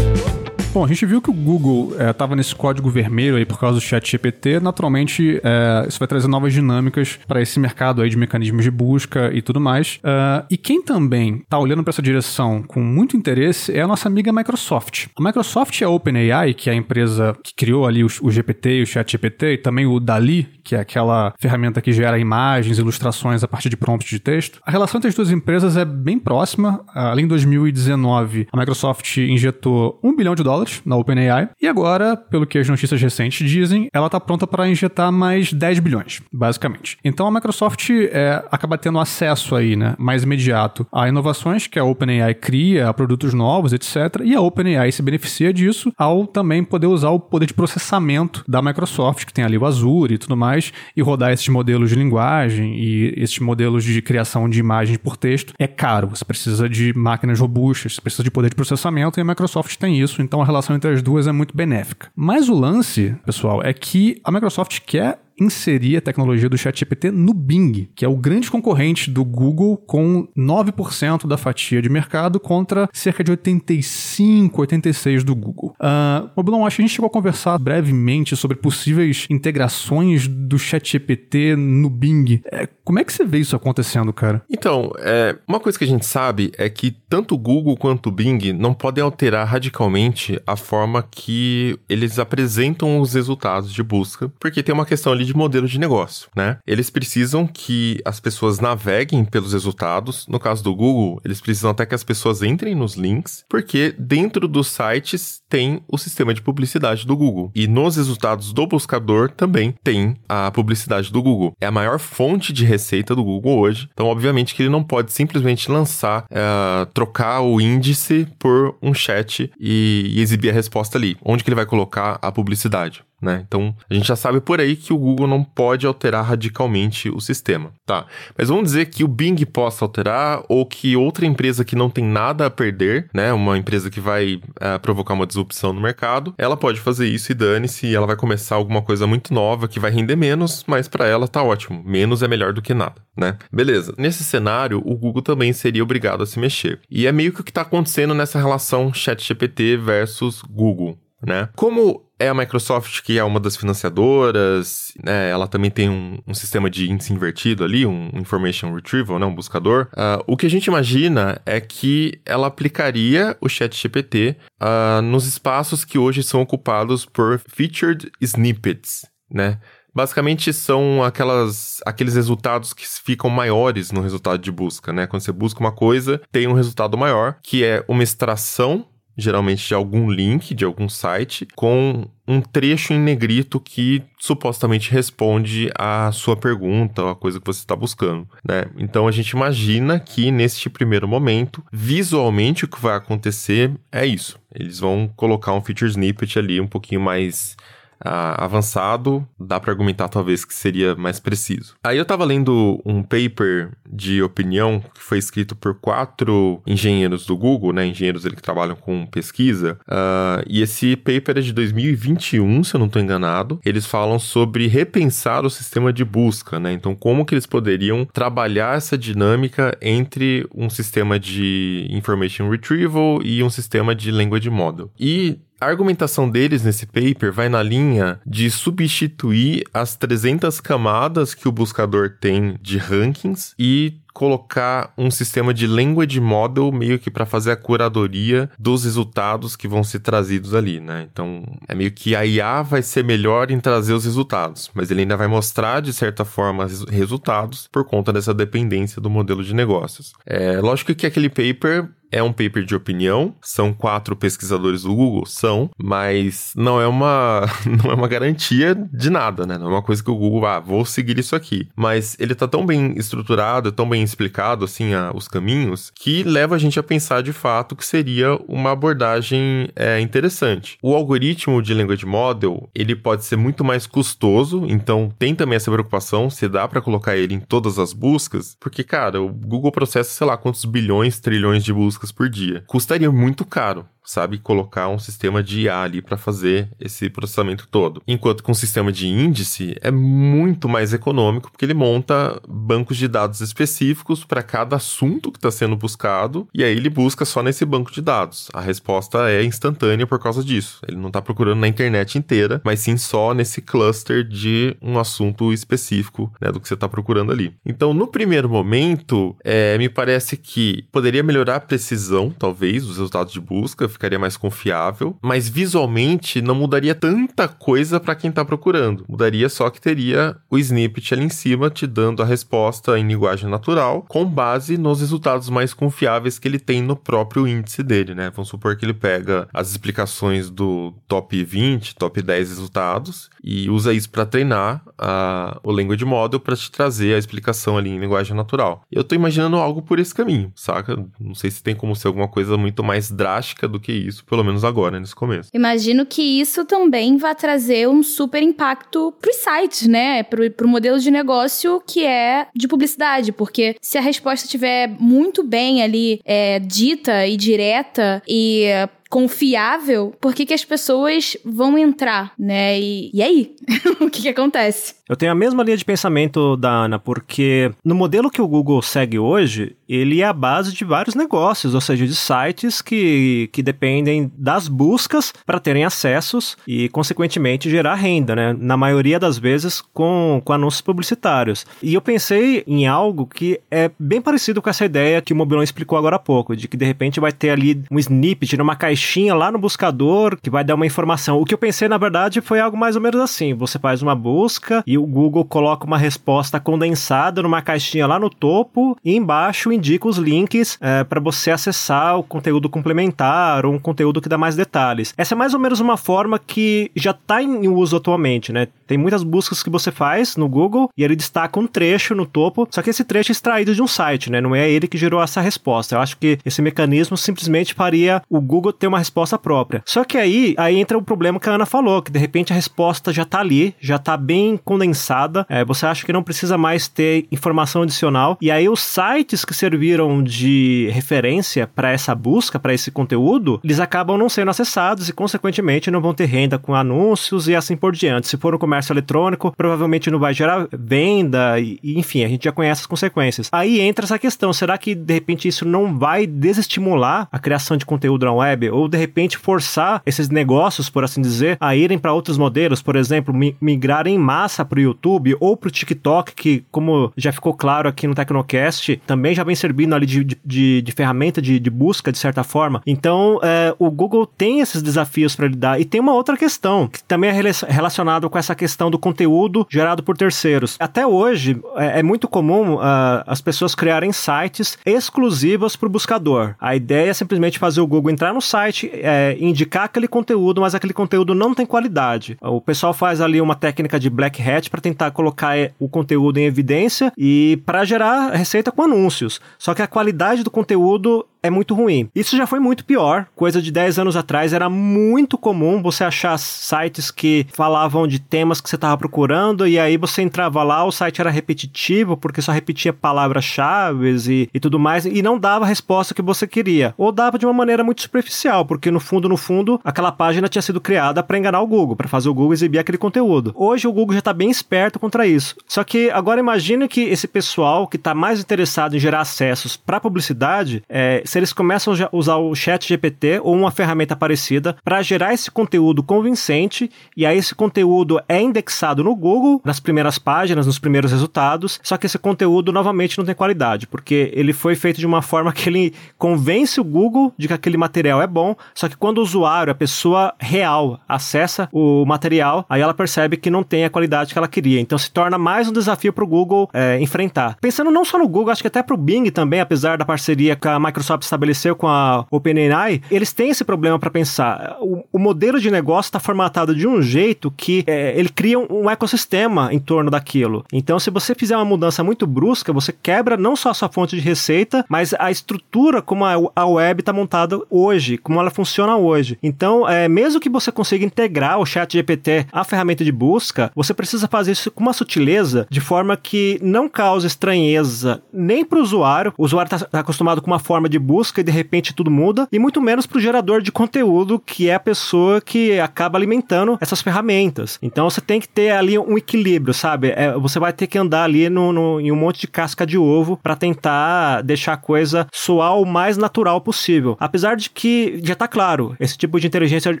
Bom, 0.72 0.84
a 0.84 0.86
gente 0.86 1.04
viu 1.04 1.20
que 1.20 1.28
o 1.28 1.32
Google 1.32 1.96
estava 1.98 2.34
é, 2.34 2.36
nesse 2.36 2.54
código 2.54 2.88
vermelho 2.88 3.36
aí 3.36 3.44
por 3.44 3.58
causa 3.58 3.74
do 3.74 3.80
chat 3.80 4.08
GPT. 4.08 4.60
Naturalmente, 4.60 5.40
é, 5.42 5.84
isso 5.88 5.98
vai 5.98 6.06
trazer 6.06 6.28
novas 6.28 6.52
dinâmicas 6.52 7.18
para 7.26 7.42
esse 7.42 7.58
mercado 7.58 8.00
aí 8.00 8.08
de 8.08 8.16
mecanismos 8.16 8.62
de 8.62 8.70
busca 8.70 9.32
e 9.34 9.42
tudo 9.42 9.60
mais. 9.60 9.96
Uh, 9.96 10.46
e 10.48 10.56
quem 10.56 10.80
também 10.80 11.38
está 11.38 11.58
olhando 11.58 11.82
para 11.82 11.90
essa 11.90 12.00
direção 12.00 12.62
com 12.62 12.80
muito 12.80 13.16
interesse 13.16 13.76
é 13.76 13.80
a 13.80 13.86
nossa 13.88 14.06
amiga 14.06 14.32
Microsoft. 14.32 15.08
A 15.18 15.20
Microsoft 15.20 15.82
é 15.82 15.84
a 15.84 15.90
OpenAI, 15.90 16.54
que 16.54 16.70
é 16.70 16.72
a 16.72 16.76
empresa 16.76 17.36
que 17.42 17.52
criou 17.52 17.84
ali 17.84 18.04
o, 18.04 18.08
o 18.22 18.30
GPT 18.30 18.74
e 18.78 18.82
o 18.82 18.86
chat 18.86 19.10
GPT, 19.10 19.54
e 19.54 19.58
também 19.58 19.86
o 19.86 19.98
DALI, 19.98 20.48
que 20.62 20.76
é 20.76 20.78
aquela 20.78 21.34
ferramenta 21.36 21.80
que 21.80 21.92
gera 21.92 22.16
imagens, 22.16 22.78
ilustrações 22.78 23.42
a 23.42 23.48
partir 23.48 23.70
de 23.70 23.76
prompts 23.76 24.08
de 24.08 24.20
texto. 24.20 24.60
A 24.64 24.70
relação 24.70 24.98
entre 24.98 25.08
as 25.08 25.16
duas 25.16 25.32
empresas 25.32 25.76
é 25.76 25.84
bem 25.84 26.16
próxima. 26.16 26.84
Além 26.94 27.24
de 27.24 27.30
2019, 27.30 28.46
a 28.52 28.56
Microsoft 28.56 29.16
injetou 29.16 29.98
um 30.00 30.14
bilhão 30.14 30.36
de 30.36 30.44
dólares 30.44 30.59
dólares 30.60 30.82
na 30.84 30.96
OpenAI. 30.96 31.48
E 31.60 31.66
agora, 31.66 32.16
pelo 32.16 32.46
que 32.46 32.58
as 32.58 32.68
notícias 32.68 33.00
recentes 33.00 33.48
dizem, 33.48 33.88
ela 33.92 34.06
está 34.06 34.20
pronta 34.20 34.46
para 34.46 34.68
injetar 34.68 35.10
mais 35.10 35.52
10 35.52 35.78
bilhões, 35.80 36.22
basicamente. 36.32 36.98
Então 37.04 37.26
a 37.26 37.30
Microsoft 37.30 37.90
é, 37.90 38.44
acaba 38.50 38.76
tendo 38.78 38.98
acesso 38.98 39.56
aí, 39.56 39.76
né, 39.76 39.94
mais 39.98 40.22
imediato 40.22 40.86
a 40.92 41.08
inovações 41.08 41.66
que 41.66 41.78
a 41.78 41.84
OpenAI 41.84 42.34
cria, 42.34 42.88
a 42.88 42.94
produtos 42.94 43.32
novos, 43.34 43.72
etc. 43.72 44.22
E 44.24 44.34
a 44.34 44.40
OpenAI 44.40 44.92
se 44.92 45.02
beneficia 45.02 45.52
disso 45.52 45.92
ao 45.96 46.26
também 46.26 46.62
poder 46.62 46.86
usar 46.86 47.10
o 47.10 47.20
poder 47.20 47.46
de 47.46 47.54
processamento 47.54 48.44
da 48.46 48.60
Microsoft, 48.60 49.24
que 49.24 49.32
tem 49.32 49.44
ali 49.44 49.56
o 49.56 49.66
Azure 49.66 50.14
e 50.14 50.18
tudo 50.18 50.36
mais, 50.36 50.72
e 50.96 51.02
rodar 51.02 51.32
esses 51.32 51.48
modelos 51.48 51.90
de 51.90 51.96
linguagem 51.96 52.76
e 52.76 53.14
esses 53.16 53.38
modelos 53.38 53.84
de 53.84 54.00
criação 54.02 54.48
de 54.48 54.60
imagens 54.60 54.98
por 54.98 55.16
texto. 55.16 55.54
É 55.58 55.66
caro, 55.66 56.08
você 56.08 56.24
precisa 56.24 56.68
de 56.68 56.92
máquinas 56.96 57.38
robustas, 57.38 57.94
você 57.94 58.00
precisa 58.00 58.22
de 58.22 58.30
poder 58.30 58.50
de 58.50 58.56
processamento 58.56 59.18
e 59.18 59.22
a 59.22 59.24
Microsoft 59.24 59.76
tem 59.76 60.00
isso, 60.00 60.20
então 60.22 60.42
relação 60.50 60.76
entre 60.76 60.90
as 60.90 61.02
duas 61.02 61.26
é 61.26 61.32
muito 61.32 61.56
benéfica. 61.56 62.08
Mas 62.14 62.48
o 62.48 62.54
lance, 62.54 63.16
pessoal, 63.24 63.62
é 63.62 63.72
que 63.72 64.20
a 64.24 64.30
Microsoft 64.30 64.80
quer 64.86 65.18
inserir 65.40 65.96
a 65.96 66.00
tecnologia 66.00 66.48
do 66.48 66.58
ChatGPT 66.58 67.10
no 67.10 67.32
Bing, 67.32 67.88
que 67.94 68.04
é 68.04 68.08
o 68.08 68.16
grande 68.16 68.50
concorrente 68.50 69.10
do 69.10 69.24
Google, 69.24 69.76
com 69.76 70.28
9% 70.36 71.26
da 71.26 71.36
fatia 71.36 71.80
de 71.80 71.88
mercado 71.88 72.38
contra 72.38 72.88
cerca 72.92 73.24
de 73.24 73.30
85, 73.30 74.60
86 74.60 75.24
do 75.24 75.34
Google. 75.34 75.74
Uh, 75.80 76.30
Mobilon, 76.36 76.66
acho 76.66 76.76
que 76.76 76.82
a 76.82 76.86
gente 76.86 76.94
chegou 76.94 77.08
a 77.08 77.12
conversar 77.12 77.58
brevemente 77.58 78.36
sobre 78.36 78.56
possíveis 78.56 79.26
integrações 79.30 80.28
do 80.28 80.58
ChatGPT 80.58 81.56
no 81.56 81.88
Bing. 81.88 82.42
É, 82.44 82.68
como 82.84 82.98
é 82.98 83.04
que 83.04 83.12
você 83.12 83.24
vê 83.24 83.38
isso 83.38 83.56
acontecendo, 83.56 84.12
cara? 84.12 84.42
Então, 84.50 84.92
é, 84.98 85.36
uma 85.46 85.60
coisa 85.60 85.78
que 85.78 85.84
a 85.84 85.88
gente 85.88 86.04
sabe 86.04 86.52
é 86.58 86.68
que 86.68 86.90
tanto 87.08 87.34
o 87.34 87.38
Google 87.38 87.76
quanto 87.76 88.08
o 88.08 88.12
Bing 88.12 88.52
não 88.52 88.74
podem 88.74 89.02
alterar 89.02 89.46
radicalmente 89.46 90.40
a 90.46 90.56
forma 90.56 91.02
que 91.08 91.78
eles 91.88 92.18
apresentam 92.18 93.00
os 93.00 93.14
resultados 93.14 93.72
de 93.72 93.82
busca, 93.82 94.30
porque 94.38 94.62
tem 94.62 94.74
uma 94.74 94.86
questão 94.86 95.12
ali 95.12 95.24
de 95.24 95.29
modelo 95.34 95.66
de 95.66 95.78
negócio, 95.78 96.28
né? 96.36 96.58
Eles 96.66 96.90
precisam 96.90 97.46
que 97.46 98.00
as 98.04 98.20
pessoas 98.20 98.60
naveguem 98.60 99.24
pelos 99.24 99.52
resultados. 99.52 100.26
No 100.28 100.38
caso 100.38 100.62
do 100.62 100.74
Google, 100.74 101.20
eles 101.24 101.40
precisam 101.40 101.70
até 101.70 101.86
que 101.86 101.94
as 101.94 102.04
pessoas 102.04 102.42
entrem 102.42 102.74
nos 102.74 102.94
links, 102.94 103.44
porque 103.48 103.94
dentro 103.98 104.46
dos 104.46 104.68
sites 104.68 105.40
tem 105.48 105.82
o 105.88 105.98
sistema 105.98 106.32
de 106.32 106.42
publicidade 106.42 107.06
do 107.06 107.16
Google. 107.16 107.50
E 107.54 107.66
nos 107.66 107.96
resultados 107.96 108.52
do 108.52 108.66
buscador 108.66 109.30
também 109.30 109.74
tem 109.82 110.16
a 110.28 110.50
publicidade 110.50 111.12
do 111.12 111.22
Google. 111.22 111.52
É 111.60 111.66
a 111.66 111.72
maior 111.72 111.98
fonte 111.98 112.52
de 112.52 112.64
receita 112.64 113.14
do 113.14 113.24
Google 113.24 113.58
hoje. 113.58 113.88
Então, 113.92 114.06
obviamente, 114.06 114.54
que 114.54 114.62
ele 114.62 114.68
não 114.68 114.82
pode 114.82 115.12
simplesmente 115.12 115.70
lançar, 115.70 116.24
uh, 116.24 116.86
trocar 116.92 117.40
o 117.40 117.60
índice 117.60 118.26
por 118.38 118.76
um 118.82 118.94
chat 118.94 119.50
e, 119.58 120.12
e 120.14 120.20
exibir 120.20 120.50
a 120.50 120.54
resposta 120.54 120.98
ali. 120.98 121.16
Onde 121.24 121.42
que 121.42 121.50
ele 121.50 121.56
vai 121.56 121.66
colocar 121.66 122.18
a 122.20 122.32
publicidade? 122.32 123.02
Né? 123.20 123.44
Então, 123.46 123.74
a 123.88 123.94
gente 123.94 124.06
já 124.06 124.16
sabe 124.16 124.40
por 124.40 124.60
aí 124.60 124.76
que 124.76 124.92
o 124.92 124.98
Google 124.98 125.26
não 125.26 125.44
pode 125.44 125.86
alterar 125.86 126.24
radicalmente 126.24 127.10
o 127.10 127.20
sistema, 127.20 127.72
tá? 127.84 128.06
Mas 128.36 128.48
vamos 128.48 128.64
dizer 128.64 128.86
que 128.86 129.04
o 129.04 129.08
Bing 129.08 129.44
possa 129.46 129.84
alterar 129.84 130.42
ou 130.48 130.64
que 130.64 130.96
outra 130.96 131.26
empresa 131.26 131.64
que 131.64 131.76
não 131.76 131.90
tem 131.90 132.04
nada 132.04 132.46
a 132.46 132.50
perder, 132.50 133.08
né? 133.14 133.32
Uma 133.32 133.58
empresa 133.58 133.90
que 133.90 134.00
vai 134.00 134.34
uh, 134.34 134.80
provocar 134.80 135.14
uma 135.14 135.26
disrupção 135.26 135.72
no 135.72 135.80
mercado, 135.80 136.34
ela 136.38 136.56
pode 136.56 136.80
fazer 136.80 137.06
isso 137.08 137.32
e 137.32 137.34
dane-se, 137.34 137.94
ela 137.94 138.06
vai 138.06 138.16
começar 138.16 138.56
alguma 138.56 138.82
coisa 138.82 139.06
muito 139.06 139.34
nova 139.34 139.68
que 139.68 139.80
vai 139.80 139.90
render 139.90 140.16
menos, 140.16 140.64
mas 140.66 140.88
para 140.88 141.06
ela 141.06 141.28
tá 141.28 141.42
ótimo. 141.42 141.82
Menos 141.84 142.22
é 142.22 142.28
melhor 142.28 142.52
do 142.52 142.62
que 142.62 142.74
nada, 142.74 143.02
né? 143.16 143.36
Beleza. 143.52 143.94
Nesse 143.98 144.24
cenário, 144.24 144.82
o 144.84 144.96
Google 144.96 145.22
também 145.22 145.52
seria 145.52 145.82
obrigado 145.82 146.22
a 146.22 146.26
se 146.26 146.38
mexer. 146.38 146.80
E 146.90 147.06
é 147.06 147.12
meio 147.12 147.32
que 147.32 147.40
o 147.40 147.44
que 147.44 147.52
tá 147.52 147.62
acontecendo 147.62 148.14
nessa 148.14 148.38
relação 148.38 148.92
ChatGPT 148.92 149.76
versus 149.76 150.42
Google, 150.42 150.98
né? 151.24 151.48
Como 151.56 152.04
é 152.18 152.28
a 152.28 152.34
Microsoft 152.34 153.02
que 153.02 153.18
é 153.18 153.24
uma 153.24 153.40
das 153.40 153.56
financiadoras, 153.56 154.92
né? 155.02 155.30
Ela 155.30 155.48
também 155.48 155.70
tem 155.70 155.88
um, 155.88 156.18
um, 156.26 156.34
sistema 156.34 156.68
de 156.68 156.90
índice 156.90 157.12
invertido 157.12 157.64
ali, 157.64 157.86
um 157.86 158.10
information 158.14 158.74
retrieval, 158.74 159.18
né? 159.18 159.26
Um 159.26 159.34
buscador. 159.34 159.88
Uh, 159.92 160.22
o 160.26 160.36
que 160.36 160.46
a 160.46 160.50
gente 160.50 160.66
imagina 160.66 161.40
é 161.46 161.60
que 161.60 162.20
ela 162.26 162.46
aplicaria 162.46 163.36
o 163.40 163.48
ChatGPT 163.48 164.36
uh, 164.60 165.02
nos 165.02 165.26
espaços 165.26 165.84
que 165.84 165.98
hoje 165.98 166.22
são 166.22 166.40
ocupados 166.40 167.04
por 167.04 167.40
featured 167.48 168.10
snippets, 168.20 169.06
né? 169.30 169.58
Basicamente 169.94 170.52
são 170.52 171.02
aquelas, 171.02 171.80
aqueles 171.84 172.14
resultados 172.14 172.72
que 172.72 172.86
ficam 172.86 173.28
maiores 173.28 173.90
no 173.90 174.00
resultado 174.00 174.40
de 174.40 174.52
busca, 174.52 174.92
né? 174.92 175.06
Quando 175.06 175.22
você 175.22 175.32
busca 175.32 175.60
uma 175.60 175.72
coisa, 175.72 176.20
tem 176.30 176.46
um 176.46 176.52
resultado 176.52 176.96
maior, 176.96 177.36
que 177.42 177.64
é 177.64 177.84
uma 177.88 178.02
extração 178.02 178.86
geralmente 179.16 179.66
de 179.66 179.74
algum 179.74 180.10
link 180.10 180.54
de 180.54 180.64
algum 180.64 180.88
site, 180.88 181.46
com 181.54 182.06
um 182.26 182.40
trecho 182.40 182.92
em 182.92 182.98
negrito 183.00 183.58
que 183.58 184.02
supostamente 184.18 184.90
responde 184.90 185.70
à 185.76 186.12
sua 186.12 186.36
pergunta 186.36 187.02
ou 187.02 187.08
a 187.10 187.16
coisa 187.16 187.40
que 187.40 187.46
você 187.46 187.60
está 187.60 187.74
buscando, 187.74 188.28
né? 188.46 188.66
Então 188.78 189.08
a 189.08 189.10
gente 189.10 189.30
imagina 189.30 189.98
que 189.98 190.30
neste 190.30 190.70
primeiro 190.70 191.08
momento, 191.08 191.62
visualmente 191.72 192.64
o 192.64 192.68
que 192.68 192.80
vai 192.80 192.96
acontecer 192.96 193.72
é 193.90 194.06
isso. 194.06 194.38
Eles 194.54 194.78
vão 194.78 195.10
colocar 195.16 195.52
um 195.54 195.60
feature 195.60 195.90
snippet 195.90 196.38
ali 196.38 196.60
um 196.60 196.66
pouquinho 196.66 197.00
mais 197.00 197.56
uh, 198.04 198.34
avançado, 198.38 199.26
dá 199.38 199.58
para 199.60 199.72
argumentar 199.72 200.08
talvez 200.08 200.44
que 200.44 200.54
seria 200.54 200.94
mais 200.94 201.20
preciso. 201.20 201.74
Aí 201.82 201.98
eu 201.98 202.04
tava 202.04 202.24
lendo 202.24 202.80
um 202.84 203.02
paper 203.02 203.70
de 203.90 204.22
opinião 204.22 204.82
que 204.94 205.02
foi 205.02 205.18
escrito 205.18 205.54
por 205.54 205.74
quatro 205.74 206.62
engenheiros 206.66 207.26
do 207.26 207.36
Google, 207.36 207.72
né, 207.72 207.86
engenheiros 207.86 208.24
que 208.24 208.42
trabalham 208.42 208.76
com 208.76 209.06
pesquisa, 209.06 209.78
uh, 209.88 210.44
e 210.46 210.62
esse 210.62 210.96
paper 210.96 211.38
é 211.38 211.40
de 211.40 211.52
2021, 211.52 212.64
se 212.64 212.74
eu 212.74 212.78
não 212.78 212.86
estou 212.86 213.02
enganado. 213.02 213.60
Eles 213.64 213.86
falam 213.86 214.18
sobre 214.18 214.66
repensar 214.66 215.44
o 215.44 215.50
sistema 215.50 215.92
de 215.92 216.04
busca, 216.04 216.60
né? 216.60 216.72
Então 216.72 216.94
como 216.94 217.24
que 217.24 217.34
eles 217.34 217.46
poderiam 217.46 218.04
trabalhar 218.04 218.76
essa 218.76 218.96
dinâmica 218.96 219.76
entre 219.80 220.46
um 220.54 220.70
sistema 220.70 221.18
de 221.18 221.86
information 221.90 222.48
retrieval 222.48 223.20
e 223.22 223.42
um 223.42 223.50
sistema 223.50 223.94
de 223.94 224.10
language 224.10 224.50
model. 224.50 224.90
E 224.98 225.38
a 225.60 225.66
argumentação 225.66 226.28
deles 226.28 226.64
nesse 226.64 226.86
paper 226.86 227.30
vai 227.32 227.48
na 227.48 227.62
linha 227.62 228.18
de 228.24 228.50
substituir 228.50 229.64
as 229.74 229.94
300 229.94 230.60
camadas 230.60 231.34
que 231.34 231.46
o 231.46 231.52
buscador 231.52 232.16
tem 232.18 232.58
de 232.62 232.78
rankings 232.78 233.54
e 233.58 234.00
colocar 234.12 234.92
um 234.96 235.10
sistema 235.10 235.52
de 235.52 235.66
language 235.66 236.20
model 236.20 236.70
meio 236.72 236.98
que 236.98 237.10
para 237.10 237.26
fazer 237.26 237.52
a 237.52 237.56
curadoria 237.56 238.50
dos 238.58 238.84
resultados 238.84 239.56
que 239.56 239.68
vão 239.68 239.82
ser 239.82 240.00
trazidos 240.00 240.54
ali, 240.54 240.80
né? 240.80 241.08
Então, 241.10 241.42
é 241.68 241.74
meio 241.74 241.90
que 241.90 242.14
a 242.14 242.24
IA 242.24 242.62
vai 242.62 242.82
ser 242.82 243.04
melhor 243.04 243.50
em 243.50 243.60
trazer 243.60 243.92
os 243.92 244.04
resultados, 244.04 244.70
mas 244.74 244.90
ele 244.90 245.02
ainda 245.02 245.16
vai 245.16 245.26
mostrar 245.26 245.80
de 245.80 245.92
certa 245.92 246.24
forma 246.24 246.66
resultados 246.90 247.68
por 247.70 247.84
conta 247.84 248.12
dessa 248.12 248.34
dependência 248.34 249.00
do 249.00 249.10
modelo 249.10 249.42
de 249.42 249.54
negócios. 249.54 250.12
É 250.26 250.60
lógico 250.60 250.94
que 250.94 251.06
aquele 251.06 251.28
paper 251.28 251.88
é 252.12 252.22
um 252.22 252.32
paper 252.32 252.64
de 252.64 252.74
opinião, 252.74 253.34
são 253.40 253.72
quatro 253.72 254.16
pesquisadores 254.16 254.82
do 254.82 254.94
Google, 254.94 255.24
são, 255.26 255.70
mas 255.78 256.52
não 256.56 256.80
é 256.80 256.86
uma 256.86 257.46
não 257.84 257.90
é 257.90 257.94
uma 257.94 258.08
garantia 258.08 258.74
de 258.92 259.10
nada, 259.10 259.46
né? 259.46 259.56
Não 259.56 259.66
é 259.66 259.70
uma 259.70 259.82
coisa 259.82 260.02
que 260.02 260.10
o 260.10 260.16
Google, 260.16 260.46
ah, 260.46 260.60
vou 260.60 260.84
seguir 260.84 261.18
isso 261.18 261.36
aqui. 261.36 261.68
Mas 261.76 262.16
ele 262.18 262.34
tá 262.34 262.48
tão 262.48 262.66
bem 262.66 262.94
estruturado, 262.96 263.72
tão 263.72 263.88
bem 263.88 263.99
explicado, 264.02 264.64
assim, 264.64 264.94
a, 264.94 265.12
os 265.14 265.28
caminhos, 265.28 265.90
que 265.94 266.22
leva 266.22 266.54
a 266.54 266.58
gente 266.58 266.78
a 266.78 266.82
pensar 266.82 267.22
de 267.22 267.32
fato 267.32 267.76
que 267.76 267.86
seria 267.86 268.36
uma 268.48 268.72
abordagem 268.72 269.68
é, 269.76 270.00
interessante. 270.00 270.78
O 270.82 270.94
algoritmo 270.94 271.62
de 271.62 271.74
language 271.74 272.06
model, 272.06 272.68
ele 272.74 272.94
pode 272.94 273.24
ser 273.24 273.36
muito 273.36 273.64
mais 273.64 273.86
custoso, 273.86 274.64
então 274.66 275.12
tem 275.18 275.34
também 275.34 275.56
essa 275.56 275.70
preocupação 275.70 276.30
se 276.30 276.48
dá 276.48 276.66
para 276.66 276.80
colocar 276.80 277.16
ele 277.16 277.34
em 277.34 277.40
todas 277.40 277.78
as 277.78 277.92
buscas, 277.92 278.56
porque, 278.60 278.84
cara, 278.84 279.20
o 279.20 279.28
Google 279.28 279.72
processa, 279.72 280.10
sei 280.10 280.26
lá, 280.26 280.36
quantos 280.36 280.64
bilhões, 280.64 281.20
trilhões 281.20 281.64
de 281.64 281.72
buscas 281.72 282.12
por 282.12 282.28
dia. 282.28 282.62
Custaria 282.66 283.10
muito 283.10 283.44
caro 283.44 283.86
sabe, 284.10 284.38
colocar 284.38 284.88
um 284.88 284.98
sistema 284.98 285.42
de 285.42 285.62
IA 285.62 285.82
ali 285.82 286.02
para 286.02 286.16
fazer 286.16 286.68
esse 286.80 287.08
processamento 287.08 287.68
todo. 287.70 288.02
Enquanto 288.08 288.42
com 288.42 288.50
um 288.50 288.54
sistema 288.54 288.90
de 288.90 289.06
índice 289.06 289.76
é 289.80 289.90
muito 289.90 290.68
mais 290.68 290.92
econômico, 290.92 291.50
porque 291.50 291.64
ele 291.64 291.74
monta 291.74 292.40
bancos 292.48 292.96
de 292.96 293.06
dados 293.06 293.40
específicos 293.40 294.24
para 294.24 294.42
cada 294.42 294.76
assunto 294.76 295.30
que 295.30 295.38
está 295.38 295.50
sendo 295.50 295.76
buscado, 295.76 296.48
e 296.52 296.64
aí 296.64 296.76
ele 296.76 296.90
busca 296.90 297.24
só 297.24 297.40
nesse 297.40 297.64
banco 297.64 297.92
de 297.92 298.02
dados. 298.02 298.48
A 298.52 298.60
resposta 298.60 299.30
é 299.30 299.44
instantânea 299.44 300.06
por 300.06 300.18
causa 300.18 300.42
disso. 300.42 300.80
Ele 300.88 300.96
não 300.96 301.06
está 301.06 301.22
procurando 301.22 301.60
na 301.60 301.68
internet 301.68 302.18
inteira, 302.18 302.60
mas 302.64 302.80
sim 302.80 302.96
só 302.96 303.32
nesse 303.32 303.62
cluster 303.62 304.24
de 304.24 304.76
um 304.82 304.98
assunto 304.98 305.52
específico 305.52 306.32
né, 306.40 306.50
do 306.50 306.58
que 306.58 306.66
você 306.66 306.74
está 306.74 306.88
procurando 306.88 307.30
ali. 307.30 307.54
Então, 307.64 307.94
no 307.94 308.08
primeiro 308.08 308.48
momento, 308.48 309.36
é, 309.44 309.78
me 309.78 309.88
parece 309.88 310.36
que 310.36 310.84
poderia 310.90 311.22
melhorar 311.22 311.56
a 311.56 311.60
precisão, 311.60 312.30
talvez, 312.30 312.84
dos 312.84 312.96
resultados 312.96 313.32
de 313.32 313.40
busca, 313.40 313.88
ficaria 314.00 314.18
mais 314.18 314.38
confiável, 314.38 315.14
mas 315.20 315.46
visualmente 315.46 316.40
não 316.40 316.54
mudaria 316.54 316.94
tanta 316.94 317.46
coisa 317.46 318.00
para 318.00 318.14
quem 318.14 318.32
tá 318.32 318.42
procurando. 318.42 319.04
Mudaria 319.06 319.48
só 319.50 319.68
que 319.68 319.78
teria 319.78 320.36
o 320.48 320.58
snippet 320.58 321.12
ali 321.12 321.24
em 321.24 321.28
cima 321.28 321.68
te 321.68 321.86
dando 321.86 322.22
a 322.22 322.26
resposta 322.26 322.98
em 322.98 323.06
linguagem 323.06 323.50
natural, 323.50 324.02
com 324.08 324.24
base 324.24 324.78
nos 324.78 325.00
resultados 325.00 325.50
mais 325.50 325.74
confiáveis 325.74 326.38
que 326.38 326.48
ele 326.48 326.58
tem 326.58 326.80
no 326.80 326.96
próprio 326.96 327.46
índice 327.46 327.82
dele, 327.82 328.14
né? 328.14 328.30
Vamos 328.34 328.48
supor 328.48 328.74
que 328.76 328.86
ele 328.86 328.94
pega 328.94 329.46
as 329.52 329.70
explicações 329.70 330.48
do 330.48 330.94
top 331.06 331.44
20, 331.44 331.94
top 331.96 332.22
10 332.22 332.48
resultados 332.48 333.28
e 333.44 333.68
usa 333.68 333.92
isso 333.92 334.08
para 334.08 334.24
treinar 334.24 334.82
a, 334.96 335.58
o 335.62 335.70
language 335.70 336.04
model 336.06 336.40
para 336.40 336.56
te 336.56 336.70
trazer 336.70 337.14
a 337.14 337.18
explicação 337.18 337.76
ali 337.76 337.90
em 337.90 337.98
linguagem 337.98 338.34
natural. 338.34 338.82
Eu 338.90 339.04
tô 339.04 339.14
imaginando 339.14 339.56
algo 339.56 339.82
por 339.82 339.98
esse 339.98 340.14
caminho, 340.14 340.50
saca? 340.54 340.96
Não 341.18 341.34
sei 341.34 341.50
se 341.50 341.62
tem 341.62 341.74
como 341.74 341.94
ser 341.94 342.06
alguma 342.06 342.28
coisa 342.28 342.56
muito 342.56 342.82
mais 342.82 343.10
drástica 343.10 343.68
do 343.68 343.78
que 343.78 343.89
isso, 343.90 344.24
pelo 344.24 344.44
menos 344.44 344.64
agora, 344.64 344.98
nesse 344.98 345.14
começo. 345.14 345.50
Imagino 345.52 346.06
que 346.06 346.22
isso 346.40 346.64
também 346.64 347.16
vai 347.16 347.34
trazer 347.34 347.88
um 347.88 348.02
super 348.02 348.42
impacto 348.42 349.12
pros 349.20 349.36
sites, 349.36 349.86
né? 349.86 350.22
Pro, 350.22 350.50
pro 350.50 350.68
modelo 350.68 350.98
de 350.98 351.10
negócio 351.10 351.82
que 351.86 352.04
é 352.04 352.46
de 352.54 352.68
publicidade, 352.68 353.32
porque 353.32 353.76
se 353.80 353.98
a 353.98 354.00
resposta 354.00 354.46
estiver 354.46 354.88
muito 354.98 355.42
bem 355.42 355.82
ali 355.82 356.20
é, 356.24 356.58
dita 356.58 357.26
e 357.26 357.36
direta 357.36 358.22
e 358.28 358.66
confiável, 359.10 360.14
por 360.20 360.32
que, 360.32 360.46
que 360.46 360.54
as 360.54 360.64
pessoas 360.64 361.36
vão 361.44 361.76
entrar, 361.76 362.32
né? 362.38 362.80
E, 362.80 363.10
e 363.12 363.20
aí? 363.20 363.56
o 364.00 364.08
que, 364.08 364.22
que 364.22 364.28
acontece? 364.28 364.94
Eu 365.08 365.16
tenho 365.16 365.32
a 365.32 365.34
mesma 365.34 365.64
linha 365.64 365.76
de 365.76 365.84
pensamento 365.84 366.56
da 366.56 366.70
Ana, 366.70 366.96
porque 366.96 367.72
no 367.84 367.96
modelo 367.96 368.30
que 368.30 368.40
o 368.40 368.46
Google 368.46 368.80
segue 368.80 369.18
hoje, 369.18 369.74
ele 369.88 370.22
é 370.22 370.24
a 370.24 370.32
base 370.32 370.72
de 370.72 370.84
vários 370.84 371.16
negócios, 371.16 371.74
ou 371.74 371.80
seja, 371.80 372.06
de 372.06 372.14
sites 372.14 372.80
que, 372.80 373.50
que 373.52 373.60
dependem 373.60 374.30
das 374.38 374.68
buscas 374.68 375.34
para 375.44 375.58
terem 375.58 375.84
acessos 375.84 376.56
e, 376.64 376.88
consequentemente, 376.90 377.68
gerar 377.68 377.96
renda, 377.96 378.36
né? 378.36 378.56
Na 378.56 378.76
maioria 378.76 379.18
das 379.18 379.36
vezes 379.36 379.82
com, 379.92 380.40
com 380.44 380.52
anúncios 380.52 380.80
publicitários. 380.80 381.66
E 381.82 381.94
eu 381.94 382.00
pensei 382.00 382.62
em 382.64 382.86
algo 382.86 383.26
que 383.26 383.60
é 383.68 383.90
bem 383.98 384.22
parecido 384.22 384.62
com 384.62 384.70
essa 384.70 384.84
ideia 384.84 385.20
que 385.20 385.32
o 385.32 385.36
Mobilão 385.36 385.64
explicou 385.64 385.98
agora 385.98 386.14
há 386.14 386.20
pouco, 386.20 386.54
de 386.54 386.68
que 386.68 386.76
de 386.76 386.84
repente 386.84 387.18
vai 387.18 387.32
ter 387.32 387.50
ali 387.50 387.82
um 387.90 387.98
snippet 387.98 388.56
numa 388.56 388.76
caixinha 388.76 388.99
lá 389.34 389.50
no 389.50 389.58
buscador 389.58 390.36
que 390.40 390.50
vai 390.50 390.64
dar 390.64 390.74
uma 390.74 390.86
informação. 390.86 391.40
O 391.40 391.44
que 391.44 391.54
eu 391.54 391.58
pensei, 391.58 391.88
na 391.88 391.98
verdade, 391.98 392.40
foi 392.40 392.60
algo 392.60 392.76
mais 392.76 392.96
ou 392.96 393.02
menos 393.02 393.20
assim: 393.20 393.54
você 393.54 393.78
faz 393.78 394.02
uma 394.02 394.14
busca 394.14 394.82
e 394.86 394.96
o 394.96 395.06
Google 395.06 395.44
coloca 395.44 395.86
uma 395.86 395.98
resposta 395.98 396.60
condensada 396.60 397.42
numa 397.42 397.62
caixinha 397.62 398.06
lá 398.06 398.18
no 398.18 398.30
topo 398.30 398.96
e 399.04 399.16
embaixo 399.16 399.72
indica 399.72 400.08
os 400.08 400.16
links 400.16 400.78
é, 400.80 401.04
para 401.04 401.20
você 401.20 401.50
acessar 401.50 402.18
o 402.18 402.22
conteúdo 402.22 402.68
complementar 402.68 403.66
ou 403.66 403.72
um 403.72 403.78
conteúdo 403.78 404.20
que 404.20 404.28
dá 404.28 404.38
mais 404.38 404.56
detalhes. 404.56 405.14
Essa 405.16 405.34
é 405.34 405.36
mais 405.36 405.54
ou 405.54 405.60
menos 405.60 405.80
uma 405.80 405.96
forma 405.96 406.38
que 406.38 406.90
já 406.94 407.10
está 407.10 407.42
em 407.42 407.68
uso 407.68 407.96
atualmente, 407.96 408.52
né? 408.52 408.68
Tem 408.86 408.98
muitas 408.98 409.22
buscas 409.22 409.62
que 409.62 409.70
você 409.70 409.90
faz 409.90 410.36
no 410.36 410.48
Google 410.48 410.90
e 410.96 411.04
ele 411.04 411.16
destaca 411.16 411.58
um 411.58 411.66
trecho 411.66 412.14
no 412.14 412.26
topo, 412.26 412.66
só 412.70 412.82
que 412.82 412.90
esse 412.90 413.04
trecho 413.04 413.30
é 413.30 413.34
extraído 413.34 413.74
de 413.74 413.82
um 413.82 413.86
site, 413.86 414.30
né? 414.30 414.40
Não 414.40 414.54
é 414.54 414.68
ele 414.70 414.88
que 414.88 414.98
gerou 414.98 415.22
essa 415.22 415.40
resposta. 415.40 415.94
Eu 415.94 416.00
acho 416.00 416.16
que 416.16 416.38
esse 416.44 416.60
mecanismo 416.60 417.16
simplesmente 417.16 417.74
faria 417.74 418.22
o 418.28 418.40
Google 418.40 418.72
ter 418.72 418.88
uma 418.90 418.98
resposta 418.98 419.38
própria. 419.38 419.82
Só 419.86 420.04
que 420.04 420.18
aí, 420.18 420.54
aí 420.58 420.78
entra 420.78 420.98
o 420.98 421.02
problema 421.02 421.40
que 421.40 421.48
a 421.48 421.52
Ana 421.52 421.66
falou, 421.66 422.02
que 422.02 422.10
de 422.10 422.18
repente 422.18 422.52
a 422.52 422.56
resposta 422.56 423.12
já 423.12 423.22
está 423.22 423.40
ali, 423.40 423.74
já 423.80 423.96
está 423.96 424.16
bem 424.16 424.58
condensada 424.62 425.00
condensada. 425.00 425.46
É, 425.48 425.64
você 425.64 425.86
acha 425.86 426.04
que 426.04 426.12
não 426.12 426.22
precisa 426.22 426.58
mais 426.58 426.88
ter 426.88 427.26
informação 427.30 427.82
adicional. 427.82 428.36
E 428.40 428.50
aí 428.50 428.68
os 428.68 428.80
sites 428.80 429.44
que 429.44 429.54
serviram 429.54 430.22
de 430.22 430.88
referência 430.92 431.66
para 431.66 431.90
essa 431.90 432.14
busca, 432.14 432.58
para 432.58 432.74
esse 432.74 432.90
conteúdo, 432.90 433.60
eles 433.62 433.80
acabam 433.80 434.18
não 434.18 434.28
sendo 434.28 434.50
acessados 434.50 435.08
e, 435.08 435.12
consequentemente, 435.12 435.90
não 435.90 436.00
vão 436.00 436.14
ter 436.14 436.26
renda 436.26 436.58
com 436.58 436.74
anúncios 436.74 437.48
e 437.48 437.54
assim 437.54 437.76
por 437.76 437.92
diante. 437.92 438.28
Se 438.28 438.36
for 438.36 438.54
um 438.54 438.58
comércio 438.58 438.92
eletrônico, 438.92 439.52
provavelmente 439.56 440.10
não 440.10 440.18
vai 440.18 440.34
gerar 440.34 440.68
venda 440.72 441.58
e, 441.58 441.78
enfim, 441.82 442.24
a 442.24 442.28
gente 442.28 442.44
já 442.44 442.52
conhece 442.52 442.82
as 442.82 442.86
consequências. 442.86 443.48
Aí 443.52 443.80
entra 443.80 444.04
essa 444.04 444.18
questão: 444.18 444.52
será 444.52 444.76
que 444.76 444.94
de 444.94 445.14
repente 445.14 445.48
isso 445.48 445.64
não 445.64 445.98
vai 445.98 446.26
desestimular 446.26 447.28
a 447.30 447.38
criação 447.38 447.76
de 447.76 447.86
conteúdo 447.86 448.26
na 448.26 448.32
web 448.32 448.70
ou 448.82 448.88
de 448.88 448.98
repente 448.98 449.38
forçar 449.38 450.02
esses 450.04 450.28
negócios, 450.28 450.88
por 450.88 451.04
assim 451.04 451.20
dizer, 451.20 451.56
a 451.60 451.74
irem 451.76 451.98
para 451.98 452.12
outros 452.12 452.38
modelos, 452.38 452.82
por 452.82 452.96
exemplo, 452.96 453.34
migrar 453.60 454.06
em 454.06 454.18
massa 454.18 454.64
para 454.64 454.78
o 454.78 454.82
YouTube 454.82 455.36
ou 455.40 455.56
pro 455.56 455.70
TikTok, 455.70 456.34
que, 456.34 456.64
como 456.70 457.12
já 457.16 457.32
ficou 457.32 457.54
claro 457.54 457.88
aqui 457.88 458.06
no 458.06 458.14
Tecnocast, 458.14 459.00
também 459.06 459.34
já 459.34 459.44
vem 459.44 459.54
servindo 459.54 459.94
ali 459.94 460.06
de, 460.06 460.24
de, 460.44 460.82
de 460.82 460.92
ferramenta 460.92 461.40
de, 461.40 461.58
de, 461.58 461.70
busca, 461.70 462.12
de 462.12 462.18
certa 462.18 462.44
forma. 462.44 462.82
Então, 462.86 463.38
é, 463.42 463.74
o 463.78 463.90
Google 463.90 464.26
tem 464.26 464.60
esses 464.60 464.82
desafios 464.82 465.36
para 465.36 465.48
lidar. 465.48 465.80
E 465.80 465.84
tem 465.84 466.00
uma 466.00 466.12
outra 466.12 466.36
questão, 466.36 466.88
que 466.88 467.02
também 467.04 467.30
é 467.30 467.52
relacionado 467.68 468.28
com 468.28 468.38
essa 468.38 468.54
questão 468.54 468.90
do 468.90 468.98
conteúdo 468.98 469.66
gerado 469.68 470.02
por 470.02 470.16
terceiros. 470.16 470.76
Até 470.78 471.06
hoje, 471.06 471.60
é, 471.76 472.00
é 472.00 472.02
muito 472.02 472.28
comum 472.28 472.74
uh, 472.74 472.80
as 473.26 473.40
pessoas 473.40 473.74
criarem 473.74 474.12
sites 474.12 474.78
exclusivos 474.84 475.76
para 475.76 475.86
o 475.86 475.90
buscador. 475.90 476.54
A 476.60 476.76
ideia 476.76 477.10
é 477.10 477.14
simplesmente 477.14 477.58
fazer 477.58 477.80
o 477.80 477.86
Google 477.86 478.10
entrar 478.10 478.32
no 478.32 478.40
site, 478.40 478.69
é, 478.92 479.36
indicar 479.38 479.84
aquele 479.84 480.08
conteúdo, 480.08 480.60
mas 480.60 480.74
aquele 480.74 480.92
conteúdo 480.92 481.34
não 481.34 481.54
tem 481.54 481.66
qualidade. 481.66 482.36
O 482.40 482.60
pessoal 482.60 482.92
faz 482.92 483.20
ali 483.20 483.40
uma 483.40 483.54
técnica 483.54 483.98
de 483.98 484.10
black 484.10 484.42
hat 484.42 484.70
para 484.70 484.80
tentar 484.80 485.10
colocar 485.10 485.56
é, 485.56 485.72
o 485.78 485.88
conteúdo 485.88 486.38
em 486.38 486.44
evidência 486.44 487.12
e 487.16 487.60
para 487.64 487.84
gerar 487.84 488.32
receita 488.32 488.72
com 488.72 488.82
anúncios. 488.82 489.40
Só 489.58 489.74
que 489.74 489.82
a 489.82 489.86
qualidade 489.86 490.42
do 490.42 490.50
conteúdo 490.50 491.26
é 491.42 491.50
muito 491.50 491.74
ruim. 491.74 492.08
Isso 492.14 492.36
já 492.36 492.46
foi 492.46 492.60
muito 492.60 492.84
pior. 492.84 493.26
Coisa 493.34 493.60
de 493.60 493.70
10 493.70 493.98
anos 493.98 494.16
atrás 494.16 494.52
era 494.52 494.68
muito 494.68 495.38
comum 495.38 495.82
você 495.82 496.04
achar 496.04 496.38
sites 496.38 497.10
que 497.10 497.46
falavam 497.52 498.06
de 498.06 498.18
temas 498.18 498.60
que 498.60 498.68
você 498.68 498.76
estava 498.76 498.96
procurando 498.96 499.66
e 499.66 499.78
aí 499.78 499.96
você 499.96 500.22
entrava 500.22 500.62
lá, 500.62 500.84
o 500.84 500.92
site 500.92 501.20
era 501.20 501.30
repetitivo 501.30 502.16
porque 502.16 502.42
só 502.42 502.52
repetia 502.52 502.92
palavras-chave 502.92 504.16
e, 504.28 504.50
e 504.52 504.60
tudo 504.60 504.78
mais 504.78 505.06
e 505.06 505.22
não 505.22 505.38
dava 505.38 505.64
a 505.64 505.68
resposta 505.68 506.14
que 506.14 506.22
você 506.22 506.46
queria. 506.46 506.94
Ou 506.96 507.12
dava 507.12 507.38
de 507.38 507.46
uma 507.46 507.52
maneira 507.52 507.82
muito 507.82 508.02
superficial, 508.02 508.64
porque 508.64 508.90
no 508.90 509.00
fundo, 509.00 509.28
no 509.28 509.36
fundo, 509.36 509.80
aquela 509.84 510.12
página 510.12 510.48
tinha 510.48 510.62
sido 510.62 510.80
criada 510.80 511.22
para 511.22 511.38
enganar 511.38 511.60
o 511.60 511.66
Google, 511.66 511.96
para 511.96 512.08
fazer 512.08 512.28
o 512.28 512.34
Google 512.34 512.52
exibir 512.52 512.78
aquele 512.78 512.98
conteúdo. 512.98 513.52
Hoje 513.54 513.86
o 513.86 513.92
Google 513.92 514.14
já 514.14 514.18
está 514.18 514.32
bem 514.32 514.50
esperto 514.50 514.98
contra 514.98 515.26
isso. 515.26 515.56
Só 515.66 515.84
que 515.84 516.10
agora 516.10 516.40
imagine 516.40 516.88
que 516.88 517.02
esse 517.02 517.26
pessoal 517.26 517.86
que 517.86 517.96
está 517.96 518.14
mais 518.14 518.40
interessado 518.40 518.96
em 518.96 519.00
gerar 519.00 519.20
acessos 519.20 519.76
para 519.76 520.00
publicidade 520.00 520.82
é, 520.88 521.22
se 521.30 521.38
eles 521.38 521.52
começam 521.52 521.94
a 521.94 522.08
usar 522.10 522.36
o 522.38 522.52
chat 522.56 522.88
GPT 522.88 523.40
ou 523.44 523.54
uma 523.54 523.70
ferramenta 523.70 524.16
parecida 524.16 524.76
para 524.82 525.00
gerar 525.00 525.32
esse 525.32 525.48
conteúdo 525.48 526.02
convincente 526.02 526.90
e 527.16 527.24
aí 527.24 527.38
esse 527.38 527.54
conteúdo 527.54 528.20
é 528.28 528.42
indexado 528.42 529.04
no 529.04 529.14
Google, 529.14 529.60
nas 529.64 529.78
primeiras 529.78 530.18
páginas, 530.18 530.66
nos 530.66 530.80
primeiros 530.80 531.12
resultados, 531.12 531.78
só 531.84 531.96
que 531.96 532.06
esse 532.06 532.18
conteúdo 532.18 532.72
novamente 532.72 533.16
não 533.16 533.24
tem 533.24 533.34
qualidade, 533.34 533.86
porque 533.86 534.32
ele 534.34 534.52
foi 534.52 534.74
feito 534.74 534.98
de 534.98 535.06
uma 535.06 535.22
forma 535.22 535.52
que 535.52 535.68
ele 535.68 535.94
convence 536.18 536.80
o 536.80 536.84
Google 536.84 537.32
de 537.38 537.46
que 537.46 537.54
aquele 537.54 537.76
material 537.76 538.20
é 538.20 538.26
bom, 538.26 538.56
só 538.74 538.88
que 538.88 538.96
quando 538.96 539.18
o 539.18 539.22
usuário, 539.22 539.70
a 539.70 539.74
pessoa 539.74 540.34
real, 540.36 540.98
acessa 541.08 541.68
o 541.72 542.04
material, 542.04 542.66
aí 542.68 542.80
ela 542.80 542.92
percebe 542.92 543.36
que 543.36 543.50
não 543.50 543.62
tem 543.62 543.84
a 543.84 543.90
qualidade 543.90 544.32
que 544.32 544.38
ela 544.38 544.48
queria. 544.48 544.80
Então 544.80 544.98
se 544.98 545.12
torna 545.12 545.38
mais 545.38 545.68
um 545.68 545.72
desafio 545.72 546.12
para 546.12 546.24
o 546.24 546.26
Google 546.26 546.68
é, 546.74 547.00
enfrentar. 547.00 547.56
Pensando 547.60 547.92
não 547.92 548.04
só 548.04 548.18
no 548.18 548.26
Google, 548.26 548.50
acho 548.50 548.62
que 548.62 548.68
até 548.68 548.82
para 548.82 548.94
o 548.94 548.98
Bing 548.98 549.30
também, 549.30 549.60
apesar 549.60 549.96
da 549.96 550.04
parceria 550.04 550.56
que 550.56 550.66
a 550.66 550.80
Microsoft 550.80 551.19
estabeleceu 551.24 551.74
com 551.76 551.86
a 551.86 552.24
OpenAI, 552.30 553.02
eles 553.10 553.32
têm 553.32 553.50
esse 553.50 553.64
problema 553.64 553.98
para 553.98 554.10
pensar. 554.10 554.76
O, 554.80 555.04
o, 555.12 555.18
modelo 555.18 555.60
de 555.60 555.70
negócio 555.70 556.08
está 556.08 556.20
formatado 556.20 556.74
de 556.74 556.86
um 556.86 557.02
jeito 557.02 557.52
que 557.56 557.84
é, 557.86 558.18
ele 558.18 558.28
cria 558.28 558.58
um, 558.58 558.66
um, 558.70 558.90
ecossistema 558.90 559.72
em 559.72 559.78
torno 559.78 560.10
daquilo. 560.10 560.64
Então, 560.72 560.98
se 560.98 561.10
você 561.10 561.34
fizer 561.34 561.56
uma 561.56 561.64
mudança 561.64 562.02
muito 562.02 562.26
brusca, 562.26 562.72
você 562.72 562.92
quebra 562.92 563.36
não 563.36 563.54
só 563.54 563.70
a 563.70 563.74
sua 563.74 563.88
fonte 563.88 564.16
de 564.16 564.22
receita, 564.22 564.84
mas 564.88 565.14
a 565.18 565.30
estrutura 565.30 566.02
como 566.02 566.24
a, 566.24 566.34
a 566.56 566.66
web 566.66 567.00
está 567.00 567.12
montada 567.12 567.60
hoje, 567.68 568.18
como 568.18 568.40
ela 568.40 568.50
funciona 568.50 568.96
hoje. 568.96 569.38
Então, 569.42 569.88
é, 569.88 570.08
mesmo 570.08 570.40
que 570.40 570.48
você 570.48 570.72
consiga 570.72 571.04
integrar 571.04 571.58
o 571.58 571.66
chat 571.66 571.92
GPT 571.92 572.46
à 572.52 572.64
ferramenta 572.64 573.04
de 573.04 573.12
busca, 573.12 573.70
você 573.74 573.94
precisa 573.94 574.28
fazer 574.28 574.52
isso 574.52 574.70
com 574.70 574.82
uma 574.82 574.92
sutileza, 574.92 575.66
de 575.70 575.80
forma 575.80 576.16
que 576.16 576.58
não 576.62 576.88
cause 576.88 577.26
estranheza 577.26 578.22
nem 578.32 578.64
para 578.64 578.78
o 578.78 578.82
usuário. 578.82 579.32
O 579.36 579.44
usuário 579.44 579.74
está 579.74 579.86
tá 579.86 580.00
acostumado 580.00 580.40
com 580.40 580.50
uma 580.50 580.58
forma 580.58 580.88
de 580.88 580.98
e 581.40 581.44
de 581.44 581.50
repente 581.50 581.94
tudo 581.94 582.10
muda, 582.10 582.48
e 582.52 582.58
muito 582.58 582.80
menos 582.80 583.06
para 583.06 583.18
o 583.18 583.20
gerador 583.20 583.62
de 583.62 583.72
conteúdo, 583.72 584.38
que 584.38 584.68
é 584.68 584.74
a 584.74 584.80
pessoa 584.80 585.40
que 585.40 585.78
acaba 585.80 586.18
alimentando 586.18 586.78
essas 586.80 587.02
ferramentas. 587.02 587.78
Então 587.82 588.08
você 588.08 588.20
tem 588.20 588.40
que 588.40 588.48
ter 588.48 588.70
ali 588.70 588.98
um 588.98 589.16
equilíbrio, 589.16 589.74
sabe? 589.74 590.12
É, 590.14 590.32
você 590.32 590.58
vai 590.58 590.72
ter 590.72 590.86
que 590.86 590.98
andar 590.98 591.24
ali 591.24 591.48
no, 591.48 591.72
no, 591.72 592.00
em 592.00 592.12
um 592.12 592.16
monte 592.16 592.42
de 592.42 592.48
casca 592.48 592.86
de 592.86 592.98
ovo 592.98 593.36
para 593.36 593.56
tentar 593.56 594.42
deixar 594.42 594.74
a 594.74 594.76
coisa 594.76 595.26
soar 595.32 595.78
o 595.78 595.84
mais 595.84 596.16
natural 596.16 596.60
possível. 596.60 597.16
Apesar 597.18 597.56
de 597.56 597.70
que 597.70 598.20
já 598.22 598.34
tá 598.34 598.46
claro, 598.46 598.96
esse 599.00 599.16
tipo 599.16 599.38
de 599.40 599.46
inteligência 599.46 600.00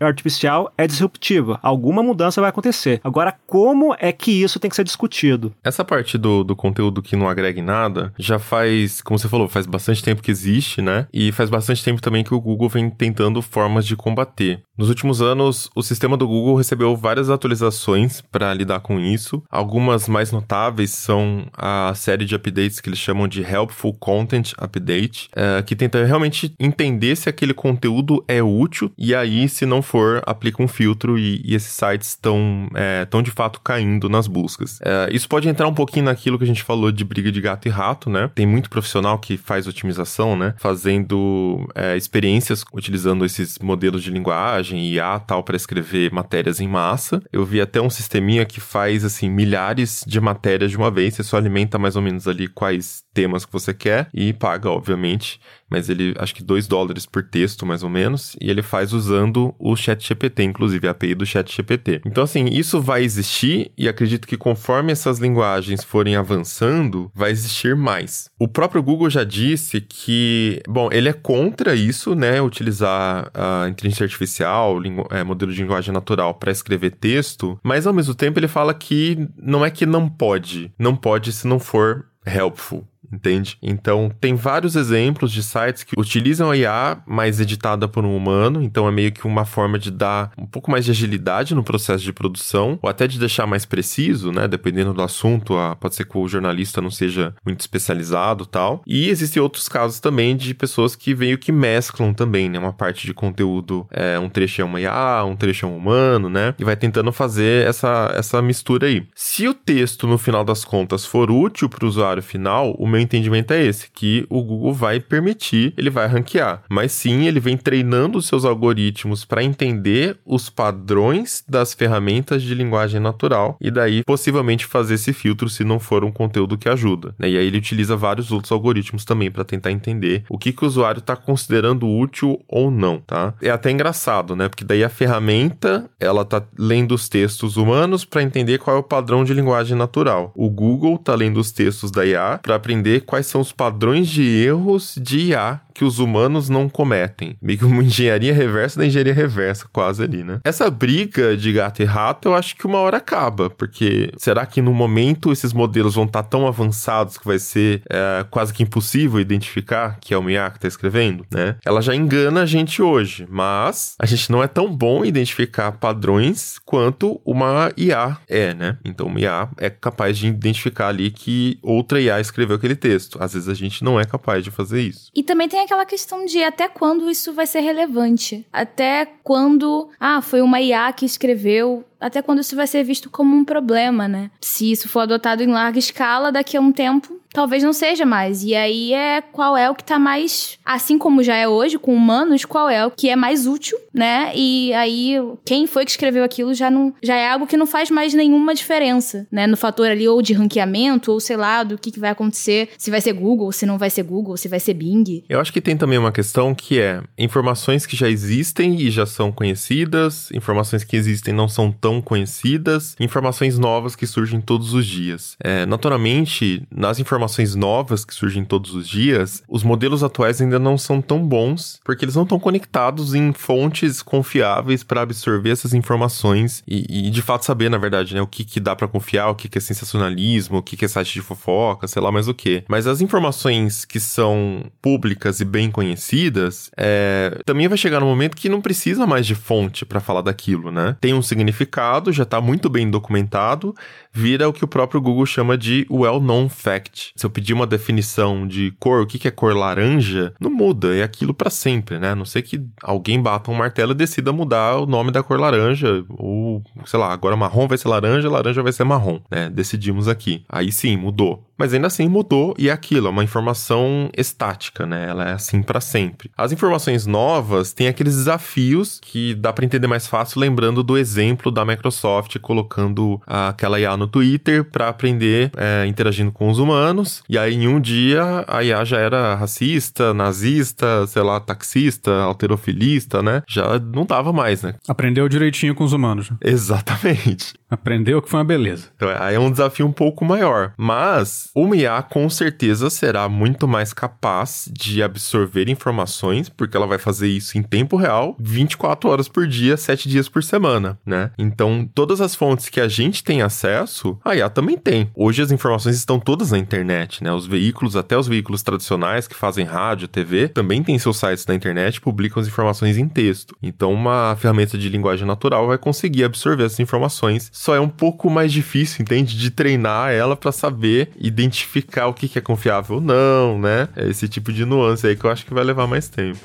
artificial 0.00 0.72
é 0.76 0.86
disruptiva. 0.86 1.58
Alguma 1.62 2.02
mudança 2.02 2.40
vai 2.40 2.50
acontecer. 2.50 3.00
Agora, 3.02 3.34
como 3.46 3.94
é 3.98 4.12
que 4.12 4.30
isso 4.30 4.60
tem 4.60 4.68
que 4.68 4.76
ser 4.76 4.84
discutido? 4.84 5.52
Essa 5.64 5.84
parte 5.84 6.18
do, 6.18 6.44
do 6.44 6.54
conteúdo 6.54 7.02
que 7.02 7.16
não 7.16 7.28
agrega 7.28 7.60
em 7.60 7.64
nada 7.64 8.12
já 8.18 8.38
faz, 8.38 9.00
como 9.00 9.18
você 9.18 9.28
falou, 9.28 9.48
faz 9.48 9.66
bastante 9.66 10.02
tempo 10.02 10.22
que 10.22 10.30
existe, 10.30 10.82
né? 10.82 10.91
Né? 10.92 11.06
E 11.12 11.32
faz 11.32 11.48
bastante 11.48 11.82
tempo 11.82 12.00
também 12.00 12.22
que 12.22 12.34
o 12.34 12.40
Google 12.40 12.68
vem 12.68 12.90
tentando 12.90 13.40
formas 13.40 13.86
de 13.86 13.96
combater. 13.96 14.62
Nos 14.82 14.88
últimos 14.88 15.22
anos, 15.22 15.70
o 15.76 15.82
sistema 15.82 16.16
do 16.16 16.26
Google 16.26 16.56
recebeu 16.56 16.96
várias 16.96 17.30
atualizações 17.30 18.20
para 18.20 18.52
lidar 18.52 18.80
com 18.80 18.98
isso. 18.98 19.40
Algumas 19.48 20.08
mais 20.08 20.32
notáveis 20.32 20.90
são 20.90 21.46
a 21.56 21.92
série 21.94 22.24
de 22.24 22.34
updates 22.34 22.80
que 22.80 22.88
eles 22.88 22.98
chamam 22.98 23.28
de 23.28 23.42
Helpful 23.42 23.94
Content 23.94 24.54
Update, 24.58 25.30
é, 25.36 25.62
que 25.62 25.76
tenta 25.76 26.04
realmente 26.04 26.52
entender 26.58 27.14
se 27.14 27.28
aquele 27.28 27.54
conteúdo 27.54 28.24
é 28.26 28.42
útil 28.42 28.90
e 28.98 29.14
aí, 29.14 29.48
se 29.48 29.64
não 29.64 29.82
for, 29.82 30.20
aplica 30.26 30.60
um 30.60 30.66
filtro 30.66 31.16
e, 31.16 31.40
e 31.44 31.54
esses 31.54 31.70
sites 31.70 32.08
estão 32.08 32.68
é, 32.74 33.04
tão 33.04 33.22
de 33.22 33.30
fato 33.30 33.60
caindo 33.60 34.08
nas 34.08 34.26
buscas. 34.26 34.80
É, 34.84 35.08
isso 35.12 35.28
pode 35.28 35.48
entrar 35.48 35.68
um 35.68 35.74
pouquinho 35.74 36.06
naquilo 36.06 36.36
que 36.36 36.42
a 36.42 36.48
gente 36.48 36.64
falou 36.64 36.90
de 36.90 37.04
briga 37.04 37.30
de 37.30 37.40
gato 37.40 37.68
e 37.68 37.70
rato, 37.70 38.10
né? 38.10 38.28
Tem 38.34 38.46
muito 38.48 38.68
profissional 38.68 39.16
que 39.20 39.36
faz 39.36 39.68
otimização, 39.68 40.34
né? 40.34 40.56
Fazendo 40.58 41.70
é, 41.72 41.96
experiências 41.96 42.64
utilizando 42.74 43.24
esses 43.24 43.60
modelos 43.60 44.02
de 44.02 44.10
linguagem, 44.10 44.71
IA 44.76 45.20
tal, 45.20 45.42
para 45.42 45.56
escrever 45.56 46.12
matérias 46.12 46.60
em 46.60 46.68
massa. 46.68 47.22
Eu 47.32 47.44
vi 47.44 47.60
até 47.60 47.80
um 47.80 47.90
sisteminha 47.90 48.44
que 48.44 48.60
faz, 48.60 49.04
assim, 49.04 49.28
milhares 49.28 50.04
de 50.06 50.20
matérias 50.20 50.70
de 50.70 50.76
uma 50.76 50.90
vez. 50.90 51.14
Você 51.14 51.22
só 51.22 51.36
alimenta 51.36 51.78
mais 51.78 51.96
ou 51.96 52.02
menos 52.02 52.26
ali 52.28 52.48
quais 52.48 53.02
temas 53.12 53.44
que 53.44 53.52
você 53.52 53.74
quer 53.74 54.08
e 54.12 54.32
paga, 54.32 54.70
obviamente, 54.70 55.40
mas 55.72 55.88
ele 55.88 56.14
acho 56.18 56.34
que 56.34 56.44
2 56.44 56.68
dólares 56.68 57.06
por 57.06 57.22
texto, 57.22 57.64
mais 57.64 57.82
ou 57.82 57.88
menos, 57.88 58.36
e 58.38 58.50
ele 58.50 58.60
faz 58.60 58.92
usando 58.92 59.54
o 59.58 59.74
ChatGPT, 59.74 60.42
inclusive 60.42 60.86
a 60.86 60.90
API 60.90 61.14
do 61.14 61.24
ChatGPT. 61.24 62.02
Então, 62.04 62.24
assim, 62.24 62.44
isso 62.44 62.78
vai 62.78 63.02
existir 63.02 63.72
e 63.76 63.88
acredito 63.88 64.28
que 64.28 64.36
conforme 64.36 64.92
essas 64.92 65.18
linguagens 65.18 65.82
forem 65.82 66.14
avançando, 66.14 67.10
vai 67.14 67.30
existir 67.30 67.74
mais. 67.74 68.28
O 68.38 68.46
próprio 68.46 68.82
Google 68.82 69.08
já 69.08 69.24
disse 69.24 69.80
que, 69.80 70.60
bom, 70.68 70.90
ele 70.92 71.08
é 71.08 71.14
contra 71.14 71.74
isso, 71.74 72.14
né, 72.14 72.42
utilizar 72.42 73.30
a 73.32 73.66
inteligência 73.70 74.04
artificial, 74.04 74.78
é, 75.10 75.24
modelo 75.24 75.52
de 75.52 75.62
linguagem 75.62 75.94
natural 75.94 76.34
para 76.34 76.52
escrever 76.52 76.90
texto, 76.90 77.58
mas 77.62 77.86
ao 77.86 77.94
mesmo 77.94 78.14
tempo 78.14 78.38
ele 78.38 78.48
fala 78.48 78.74
que 78.74 79.26
não 79.38 79.64
é 79.64 79.70
que 79.70 79.86
não 79.86 80.06
pode, 80.06 80.70
não 80.78 80.94
pode 80.94 81.32
se 81.32 81.46
não 81.46 81.58
for 81.58 82.04
helpful 82.26 82.86
entende? 83.12 83.58
Então, 83.62 84.10
tem 84.20 84.34
vários 84.34 84.76
exemplos 84.76 85.30
de 85.30 85.42
sites 85.42 85.84
que 85.84 85.98
utilizam 85.98 86.50
a 86.50 86.56
IA, 86.56 87.02
mas 87.06 87.40
editada 87.40 87.86
por 87.86 88.04
um 88.04 88.16
humano, 88.16 88.62
então 88.62 88.88
é 88.88 88.90
meio 88.90 89.12
que 89.12 89.26
uma 89.26 89.44
forma 89.44 89.78
de 89.78 89.90
dar 89.90 90.32
um 90.38 90.46
pouco 90.46 90.70
mais 90.70 90.84
de 90.84 90.90
agilidade 90.90 91.54
no 91.54 91.62
processo 91.62 92.02
de 92.02 92.12
produção, 92.12 92.78
ou 92.82 92.88
até 92.88 93.06
de 93.06 93.18
deixar 93.18 93.46
mais 93.46 93.64
preciso, 93.64 94.32
né? 94.32 94.48
Dependendo 94.48 94.94
do 94.94 95.02
assunto, 95.02 95.54
pode 95.78 95.94
ser 95.94 96.06
que 96.06 96.16
o 96.16 96.28
jornalista 96.28 96.80
não 96.80 96.90
seja 96.90 97.34
muito 97.44 97.60
especializado 97.60 98.46
tal. 98.46 98.82
E 98.86 99.08
existem 99.08 99.42
outros 99.42 99.68
casos 99.68 100.00
também 100.00 100.36
de 100.36 100.54
pessoas 100.54 100.96
que 100.96 101.14
veio 101.14 101.38
que 101.38 101.52
mesclam 101.52 102.14
também, 102.14 102.48
né? 102.48 102.58
Uma 102.58 102.72
parte 102.72 103.06
de 103.06 103.14
conteúdo, 103.14 103.86
é, 103.90 104.18
um 104.18 104.28
trecho 104.28 104.62
é 104.62 104.64
uma 104.64 104.80
IA, 104.80 105.24
um 105.24 105.36
trecho 105.36 105.66
é 105.66 105.68
um 105.68 105.76
humano, 105.76 106.28
né? 106.28 106.54
E 106.58 106.64
vai 106.64 106.76
tentando 106.76 107.12
fazer 107.12 107.66
essa, 107.66 108.12
essa 108.16 108.40
mistura 108.40 108.86
aí. 108.86 109.06
Se 109.14 109.46
o 109.46 109.54
texto, 109.54 110.06
no 110.06 110.16
final 110.16 110.44
das 110.44 110.64
contas, 110.64 111.04
for 111.04 111.30
útil 111.30 111.68
para 111.68 111.84
o 111.84 111.88
usuário 111.88 112.22
final, 112.22 112.72
o 112.78 112.86
meu 112.86 113.01
entendimento 113.02 113.52
é 113.52 113.62
esse, 113.62 113.90
que 113.90 114.26
o 114.28 114.42
Google 114.42 114.72
vai 114.72 115.00
permitir, 115.00 115.74
ele 115.76 115.90
vai 115.90 116.06
ranquear. 116.06 116.62
Mas 116.68 116.92
sim, 116.92 117.26
ele 117.26 117.40
vem 117.40 117.56
treinando 117.56 118.18
os 118.18 118.26
seus 118.26 118.44
algoritmos 118.44 119.24
para 119.24 119.42
entender 119.42 120.16
os 120.24 120.48
padrões 120.48 121.44
das 121.48 121.74
ferramentas 121.74 122.42
de 122.42 122.54
linguagem 122.54 123.00
natural 123.00 123.56
e 123.60 123.70
daí 123.70 124.02
possivelmente 124.04 124.66
fazer 124.66 124.94
esse 124.94 125.12
filtro 125.12 125.48
se 125.48 125.64
não 125.64 125.78
for 125.78 126.04
um 126.04 126.12
conteúdo 126.12 126.56
que 126.56 126.68
ajuda. 126.68 127.14
Né? 127.18 127.30
E 127.30 127.38
aí 127.38 127.46
ele 127.46 127.58
utiliza 127.58 127.96
vários 127.96 128.30
outros 128.30 128.52
algoritmos 128.52 129.04
também 129.04 129.30
para 129.30 129.44
tentar 129.44 129.70
entender 129.70 130.24
o 130.28 130.38
que, 130.38 130.52
que 130.52 130.64
o 130.64 130.66
usuário 130.66 131.00
está 131.00 131.16
considerando 131.16 131.88
útil 131.88 132.40
ou 132.48 132.70
não, 132.70 132.98
tá? 133.00 133.34
É 133.40 133.50
até 133.50 133.70
engraçado, 133.70 134.36
né? 134.36 134.48
Porque 134.48 134.64
daí 134.64 134.84
a 134.84 134.88
ferramenta, 134.88 135.90
ela 135.98 136.24
tá 136.24 136.42
lendo 136.58 136.94
os 136.94 137.08
textos 137.08 137.56
humanos 137.56 138.04
para 138.04 138.22
entender 138.22 138.58
qual 138.58 138.76
é 138.76 138.78
o 138.80 138.82
padrão 138.82 139.24
de 139.24 139.34
linguagem 139.34 139.76
natural. 139.76 140.32
O 140.34 140.48
Google 140.48 140.98
tá 140.98 141.14
lendo 141.14 141.40
os 141.40 141.52
textos 141.52 141.90
da 141.90 142.04
IA 142.04 142.38
para 142.42 142.54
aprender 142.54 142.91
entender 142.92 143.00
quais 143.00 143.26
são 143.26 143.40
os 143.40 143.52
padrões 143.52 144.08
de 144.08 144.22
erros 144.22 144.94
de 145.00 145.30
IA 145.30 145.60
que 145.74 145.84
os 145.84 145.98
humanos 145.98 146.48
não 146.48 146.68
cometem. 146.68 147.36
Meio 147.40 147.58
que 147.58 147.64
uma 147.64 147.82
engenharia 147.82 148.34
reversa 148.34 148.78
da 148.78 148.86
engenharia 148.86 149.14
reversa, 149.14 149.66
quase 149.72 150.02
ali, 150.02 150.22
né? 150.22 150.40
Essa 150.44 150.70
briga 150.70 151.36
de 151.36 151.52
gato 151.52 151.82
e 151.82 151.84
rato, 151.84 152.28
eu 152.28 152.34
acho 152.34 152.56
que 152.56 152.66
uma 152.66 152.78
hora 152.78 152.98
acaba, 152.98 153.50
porque 153.50 154.12
será 154.16 154.46
que 154.46 154.62
no 154.62 154.72
momento 154.72 155.32
esses 155.32 155.52
modelos 155.52 155.94
vão 155.94 156.04
estar 156.04 156.22
tão 156.22 156.46
avançados 156.46 157.18
que 157.18 157.26
vai 157.26 157.38
ser 157.38 157.82
é, 157.88 158.24
quase 158.30 158.52
que 158.52 158.62
impossível 158.62 159.20
identificar 159.20 159.98
que 160.00 160.14
é 160.14 160.18
o 160.18 160.30
IA 160.30 160.50
que 160.50 160.58
está 160.58 160.68
escrevendo, 160.68 161.24
né? 161.30 161.56
Ela 161.64 161.80
já 161.80 161.94
engana 161.94 162.42
a 162.42 162.46
gente 162.46 162.82
hoje, 162.82 163.26
mas 163.28 163.94
a 163.98 164.06
gente 164.06 164.30
não 164.30 164.42
é 164.42 164.48
tão 164.48 164.74
bom 164.74 165.04
em 165.04 165.08
identificar 165.08 165.72
padrões 165.72 166.58
quanto 166.64 167.20
uma 167.24 167.72
IA 167.76 168.18
é, 168.28 168.54
né? 168.54 168.78
Então, 168.84 169.06
uma 169.06 169.20
IA 169.20 169.48
é 169.58 169.70
capaz 169.70 170.18
de 170.18 170.26
identificar 170.26 170.88
ali 170.88 171.10
que 171.10 171.58
outra 171.62 172.00
IA 172.00 172.20
escreveu 172.20 172.56
aquele 172.56 172.76
texto. 172.76 173.18
Às 173.20 173.34
vezes 173.34 173.48
a 173.48 173.54
gente 173.54 173.84
não 173.84 173.98
é 173.98 174.04
capaz 174.04 174.44
de 174.44 174.50
fazer 174.50 174.82
isso. 174.82 175.10
E 175.14 175.22
também 175.22 175.48
tem 175.48 175.61
aquela 175.64 175.84
questão 175.84 176.24
de 176.24 176.42
até 176.42 176.68
quando 176.68 177.10
isso 177.10 177.32
vai 177.32 177.46
ser 177.46 177.60
relevante. 177.60 178.46
Até 178.52 179.06
quando, 179.22 179.88
ah, 179.98 180.20
foi 180.20 180.40
uma 180.40 180.60
IA 180.60 180.92
que 180.92 181.04
escreveu 181.04 181.84
até 182.02 182.20
quando 182.20 182.40
isso 182.40 182.56
vai 182.56 182.66
ser 182.66 182.82
visto 182.82 183.08
como 183.08 183.36
um 183.36 183.44
problema, 183.44 184.08
né? 184.08 184.30
Se 184.40 184.70
isso 184.70 184.88
for 184.88 185.00
adotado 185.00 185.42
em 185.42 185.46
larga 185.46 185.78
escala, 185.78 186.32
daqui 186.32 186.56
a 186.56 186.60
um 186.60 186.72
tempo, 186.72 187.20
talvez 187.32 187.62
não 187.62 187.72
seja 187.72 188.04
mais. 188.04 188.42
E 188.44 188.54
aí 188.54 188.92
é 188.92 189.20
qual 189.20 189.56
é 189.56 189.70
o 189.70 189.74
que 189.74 189.84
tá 189.84 189.98
mais, 189.98 190.58
assim 190.64 190.98
como 190.98 191.22
já 191.22 191.36
é 191.36 191.48
hoje 191.48 191.78
com 191.78 191.94
humanos, 191.94 192.44
qual 192.44 192.68
é 192.68 192.84
o 192.84 192.90
que 192.90 193.08
é 193.08 193.16
mais 193.16 193.46
útil, 193.46 193.78
né? 193.92 194.32
E 194.34 194.72
aí 194.74 195.16
quem 195.44 195.66
foi 195.66 195.84
que 195.84 195.90
escreveu 195.90 196.22
aquilo 196.22 196.54
já 196.54 196.70
não 196.70 196.94
já 197.02 197.16
é 197.16 197.30
algo 197.30 197.46
que 197.46 197.56
não 197.56 197.66
faz 197.66 197.90
mais 197.90 198.14
nenhuma 198.14 198.54
diferença, 198.54 199.26
né? 199.30 199.46
No 199.46 199.56
fator 199.56 199.88
ali 199.88 200.06
ou 200.06 200.20
de 200.20 200.32
ranqueamento 200.32 201.12
ou 201.12 201.20
sei 201.20 201.36
lá 201.36 201.62
do 201.62 201.78
que, 201.78 201.90
que 201.90 202.00
vai 202.00 202.10
acontecer, 202.10 202.70
se 202.76 202.90
vai 202.90 203.00
ser 203.00 203.12
Google, 203.12 203.50
se 203.52 203.66
não 203.66 203.78
vai 203.78 203.90
ser 203.90 204.02
Google, 204.02 204.36
se 204.36 204.48
vai 204.48 204.60
ser 204.60 204.74
Bing. 204.74 205.24
Eu 205.28 205.40
acho 205.40 205.52
que 205.52 205.60
tem 205.60 205.76
também 205.76 205.98
uma 205.98 206.12
questão 206.12 206.54
que 206.54 206.78
é 206.78 207.02
informações 207.18 207.86
que 207.86 207.96
já 207.96 208.08
existem 208.08 208.80
e 208.80 208.90
já 208.90 209.06
são 209.06 209.32
conhecidas, 209.32 210.30
informações 210.32 210.84
que 210.84 210.96
existem 210.96 211.32
não 211.32 211.48
são 211.48 211.72
tão 211.72 212.00
conhecidas, 212.00 212.94
informações 213.00 213.58
novas 213.58 213.96
que 213.96 214.06
surgem 214.06 214.40
todos 214.40 214.74
os 214.74 214.86
dias. 214.86 215.36
É, 215.42 215.64
naturalmente, 215.66 216.62
nas 216.70 216.98
informações 216.98 217.21
novas 217.56 218.04
que 218.04 218.14
surgem 218.14 218.44
todos 218.44 218.74
os 218.74 218.88
dias, 218.88 219.42
os 219.48 219.62
modelos 219.62 220.02
atuais 220.02 220.40
ainda 220.40 220.58
não 220.58 220.78
são 220.78 221.00
tão 221.00 221.26
bons, 221.26 221.80
porque 221.84 222.04
eles 222.04 222.14
não 222.14 222.22
estão 222.22 222.38
conectados 222.38 223.14
em 223.14 223.32
fontes 223.32 224.02
confiáveis 224.02 224.82
para 224.82 225.02
absorver 225.02 225.50
essas 225.50 225.74
informações 225.74 226.62
e, 226.66 227.06
e, 227.08 227.10
de 227.10 227.22
fato 227.22 227.44
saber, 227.44 227.68
na 227.68 227.78
verdade, 227.78 228.14
né, 228.14 228.22
o 228.22 228.26
que, 228.26 228.44
que 228.44 228.60
dá 228.60 228.74
para 228.74 228.88
confiar, 228.88 229.28
o 229.28 229.34
que, 229.34 229.48
que 229.48 229.58
é 229.58 229.60
sensacionalismo, 229.60 230.58
o 230.58 230.62
que, 230.62 230.76
que 230.76 230.84
é 230.84 230.88
site 230.88 231.14
de 231.14 231.20
fofoca, 231.22 231.88
sei 231.88 232.00
lá 232.00 232.10
mais 232.10 232.28
o 232.28 232.34
que. 232.34 232.64
Mas 232.68 232.86
as 232.86 233.00
informações 233.00 233.84
que 233.84 234.00
são 234.00 234.64
públicas 234.80 235.40
e 235.40 235.44
bem 235.44 235.70
conhecidas, 235.70 236.70
é, 236.76 237.40
também 237.44 237.68
vai 237.68 237.78
chegar 237.78 238.00
no 238.00 238.06
momento 238.06 238.36
que 238.36 238.48
não 238.48 238.60
precisa 238.60 239.06
mais 239.06 239.26
de 239.26 239.34
fonte 239.34 239.84
para 239.84 240.00
falar 240.00 240.22
daquilo, 240.22 240.70
né? 240.70 240.96
Tem 241.00 241.14
um 241.14 241.22
significado 241.22 242.12
já 242.12 242.22
está 242.22 242.40
muito 242.40 242.68
bem 242.68 242.90
documentado, 242.90 243.74
vira 244.12 244.48
o 244.48 244.52
que 244.52 244.64
o 244.64 244.68
próprio 244.68 245.00
Google 245.00 245.26
chama 245.26 245.56
de 245.56 245.86
well-known 245.90 246.48
fact. 246.48 247.11
Se 247.14 247.26
eu 247.26 247.30
pedir 247.30 247.52
uma 247.52 247.66
definição 247.66 248.46
de 248.46 248.72
cor, 248.78 249.02
o 249.02 249.06
que 249.06 249.26
é 249.28 249.30
cor 249.30 249.54
laranja, 249.54 250.34
não 250.40 250.50
muda, 250.50 250.94
é 250.94 251.02
aquilo 251.02 251.34
para 251.34 251.50
sempre, 251.50 251.98
né? 251.98 252.10
A 252.10 252.14
não 252.14 252.24
ser 252.24 252.42
que 252.42 252.60
alguém 252.82 253.20
bata 253.20 253.50
um 253.50 253.54
martelo 253.54 253.92
e 253.92 253.94
decida 253.94 254.32
mudar 254.32 254.76
o 254.78 254.86
nome 254.86 255.10
da 255.10 255.22
cor 255.22 255.38
laranja, 255.38 256.04
ou 256.08 256.62
sei 256.84 256.98
lá, 256.98 257.12
agora 257.12 257.36
marrom 257.36 257.68
vai 257.68 257.78
ser 257.78 257.88
laranja, 257.88 258.30
laranja 258.30 258.62
vai 258.62 258.72
ser 258.72 258.84
marrom, 258.84 259.20
né? 259.30 259.50
Decidimos 259.50 260.08
aqui. 260.08 260.44
Aí 260.48 260.72
sim, 260.72 260.96
mudou 260.96 261.44
mas 261.62 261.72
ainda 261.72 261.86
assim 261.86 262.08
mudou 262.08 262.56
e 262.58 262.68
é 262.68 262.72
aquilo, 262.72 263.06
é 263.06 263.10
uma 263.10 263.22
informação 263.22 264.10
estática, 264.18 264.84
né? 264.84 265.06
Ela 265.08 265.28
é 265.28 265.32
assim 265.34 265.62
para 265.62 265.80
sempre. 265.80 266.28
As 266.36 266.50
informações 266.50 267.06
novas 267.06 267.72
têm 267.72 267.86
aqueles 267.86 268.16
desafios 268.16 268.98
que 269.00 269.32
dá 269.36 269.52
para 269.52 269.64
entender 269.64 269.86
mais 269.86 270.08
fácil 270.08 270.40
lembrando 270.40 270.82
do 270.82 270.98
exemplo 270.98 271.52
da 271.52 271.64
Microsoft 271.64 272.36
colocando 272.40 273.22
aquela 273.24 273.78
IA 273.78 273.96
no 273.96 274.08
Twitter 274.08 274.64
para 274.64 274.88
aprender 274.88 275.52
é, 275.56 275.86
interagindo 275.86 276.32
com 276.32 276.50
os 276.50 276.58
humanos. 276.58 277.22
E 277.28 277.38
aí 277.38 277.54
em 277.54 277.68
um 277.68 277.80
dia 277.80 278.44
a 278.48 278.64
IA 278.64 278.84
já 278.84 278.98
era 278.98 279.36
racista, 279.36 280.12
nazista, 280.12 281.06
sei 281.06 281.22
lá, 281.22 281.38
taxista, 281.38 282.10
alterofilista, 282.22 283.22
né? 283.22 283.44
Já 283.46 283.78
não 283.78 284.04
tava 284.04 284.32
mais, 284.32 284.64
né? 284.64 284.74
Aprendeu 284.88 285.28
direitinho 285.28 285.76
com 285.76 285.84
os 285.84 285.92
humanos. 285.92 286.28
Exatamente. 286.44 287.54
Aprendeu 287.70 288.20
que 288.20 288.28
foi 288.28 288.40
uma 288.40 288.44
beleza. 288.44 288.88
Então, 288.96 289.08
aí 289.18 289.36
é 289.36 289.38
um 289.38 289.50
desafio 289.50 289.86
um 289.86 289.92
pouco 289.92 290.24
maior. 290.24 290.74
Mas 290.76 291.51
uma 291.54 291.76
IA 291.76 292.02
com 292.02 292.28
certeza 292.30 292.88
será 292.88 293.28
muito 293.28 293.68
mais 293.68 293.92
capaz 293.92 294.70
de 294.72 295.02
absorver 295.02 295.68
informações, 295.68 296.48
porque 296.48 296.76
ela 296.76 296.86
vai 296.86 296.98
fazer 296.98 297.28
isso 297.28 297.58
em 297.58 297.62
tempo 297.62 297.96
real, 297.96 298.36
24 298.38 299.10
horas 299.10 299.28
por 299.28 299.46
dia, 299.46 299.76
7 299.76 300.08
dias 300.08 300.28
por 300.28 300.42
semana, 300.42 300.98
né? 301.04 301.30
Então, 301.38 301.88
todas 301.94 302.20
as 302.20 302.34
fontes 302.34 302.68
que 302.68 302.80
a 302.80 302.88
gente 302.88 303.22
tem 303.22 303.42
acesso, 303.42 304.18
a 304.24 304.34
IA 304.34 304.48
também 304.48 304.78
tem. 304.78 305.10
Hoje 305.14 305.42
as 305.42 305.50
informações 305.50 305.96
estão 305.96 306.18
todas 306.18 306.52
na 306.52 306.58
internet, 306.58 307.22
né? 307.22 307.32
Os 307.32 307.46
veículos, 307.46 307.96
até 307.96 308.16
os 308.16 308.26
veículos 308.28 308.62
tradicionais 308.62 309.28
que 309.28 309.34
fazem 309.34 309.64
rádio, 309.64 310.08
TV, 310.08 310.48
também 310.48 310.82
têm 310.82 310.98
seus 310.98 311.18
sites 311.18 311.46
na 311.46 311.54
internet, 311.54 312.00
publicam 312.00 312.40
as 312.40 312.48
informações 312.48 312.96
em 312.96 313.08
texto. 313.08 313.56
Então, 313.62 313.92
uma 313.92 314.34
ferramenta 314.36 314.78
de 314.78 314.88
linguagem 314.88 315.26
natural 315.26 315.66
vai 315.66 315.78
conseguir 315.78 316.24
absorver 316.24 316.64
essas 316.64 316.80
informações. 316.80 317.50
Só 317.52 317.74
é 317.74 317.80
um 317.80 317.88
pouco 317.88 318.30
mais 318.30 318.52
difícil, 318.52 319.02
entende? 319.02 319.36
De 319.36 319.50
treinar 319.50 320.12
ela 320.12 320.36
para 320.36 320.52
saber 320.52 321.10
identificar 321.42 322.06
o 322.06 322.14
que 322.14 322.38
é 322.38 322.42
confiável 322.42 322.96
ou 322.96 323.02
não, 323.02 323.58
né? 323.58 323.88
É 323.96 324.08
esse 324.08 324.28
tipo 324.28 324.52
de 324.52 324.64
nuance 324.64 325.06
aí 325.06 325.16
que 325.16 325.24
eu 325.24 325.30
acho 325.30 325.44
que 325.44 325.52
vai 325.52 325.64
levar 325.64 325.86
mais 325.86 326.08
tempo. 326.08 326.40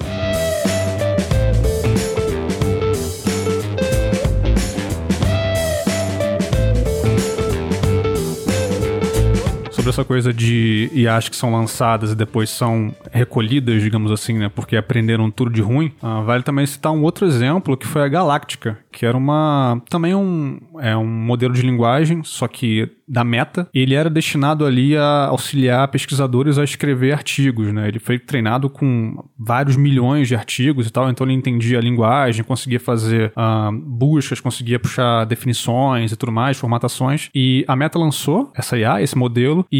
Sobre 9.87 9.89
essa 9.89 10.03
coisa 10.03 10.33
de 10.33 10.89
IAs 10.93 11.29
que 11.29 11.35
são 11.35 11.51
lançadas 11.51 12.11
e 12.11 12.15
depois 12.15 12.49
são 12.49 12.93
recolhidas, 13.11 13.81
digamos 13.81 14.11
assim, 14.11 14.37
né? 14.37 14.49
Porque 14.53 14.75
aprenderam 14.75 15.31
tudo 15.31 15.51
de 15.51 15.61
ruim. 15.61 15.93
Uh, 16.01 16.23
vale 16.23 16.43
também 16.43 16.65
citar 16.65 16.91
um 16.91 17.03
outro 17.03 17.25
exemplo 17.25 17.77
que 17.77 17.87
foi 17.87 18.01
a 18.01 18.07
Galáctica, 18.07 18.77
que 18.91 19.05
era 19.05 19.17
uma 19.17 19.81
também 19.89 20.13
um, 20.13 20.59
é 20.79 20.95
um 20.95 21.05
modelo 21.05 21.53
de 21.53 21.61
linguagem, 21.61 22.23
só 22.23 22.47
que 22.47 22.89
da 23.07 23.23
Meta. 23.23 23.69
Ele 23.73 23.93
era 23.95 24.09
destinado 24.09 24.65
ali 24.65 24.97
a 24.97 25.27
auxiliar 25.27 25.87
pesquisadores 25.87 26.57
a 26.57 26.63
escrever 26.63 27.13
artigos, 27.13 27.71
né? 27.71 27.87
Ele 27.87 27.99
foi 27.99 28.19
treinado 28.19 28.69
com 28.69 29.23
vários 29.39 29.77
milhões 29.77 30.27
de 30.27 30.35
artigos 30.35 30.87
e 30.87 30.91
tal, 30.91 31.09
então 31.09 31.25
ele 31.25 31.33
entendia 31.33 31.77
a 31.77 31.81
linguagem, 31.81 32.43
conseguia 32.43 32.79
fazer 32.79 33.31
uh, 33.37 33.71
buscas, 33.71 34.41
conseguia 34.41 34.77
puxar 34.77 35.23
definições 35.25 36.11
e 36.11 36.17
tudo 36.17 36.31
mais, 36.31 36.57
formatações. 36.57 37.29
E 37.33 37.63
a 37.67 37.75
Meta 37.75 37.97
lançou 37.97 38.51
essa 38.53 38.77
IA, 38.77 39.01
esse 39.01 39.17
modelo, 39.17 39.65
e 39.71 39.76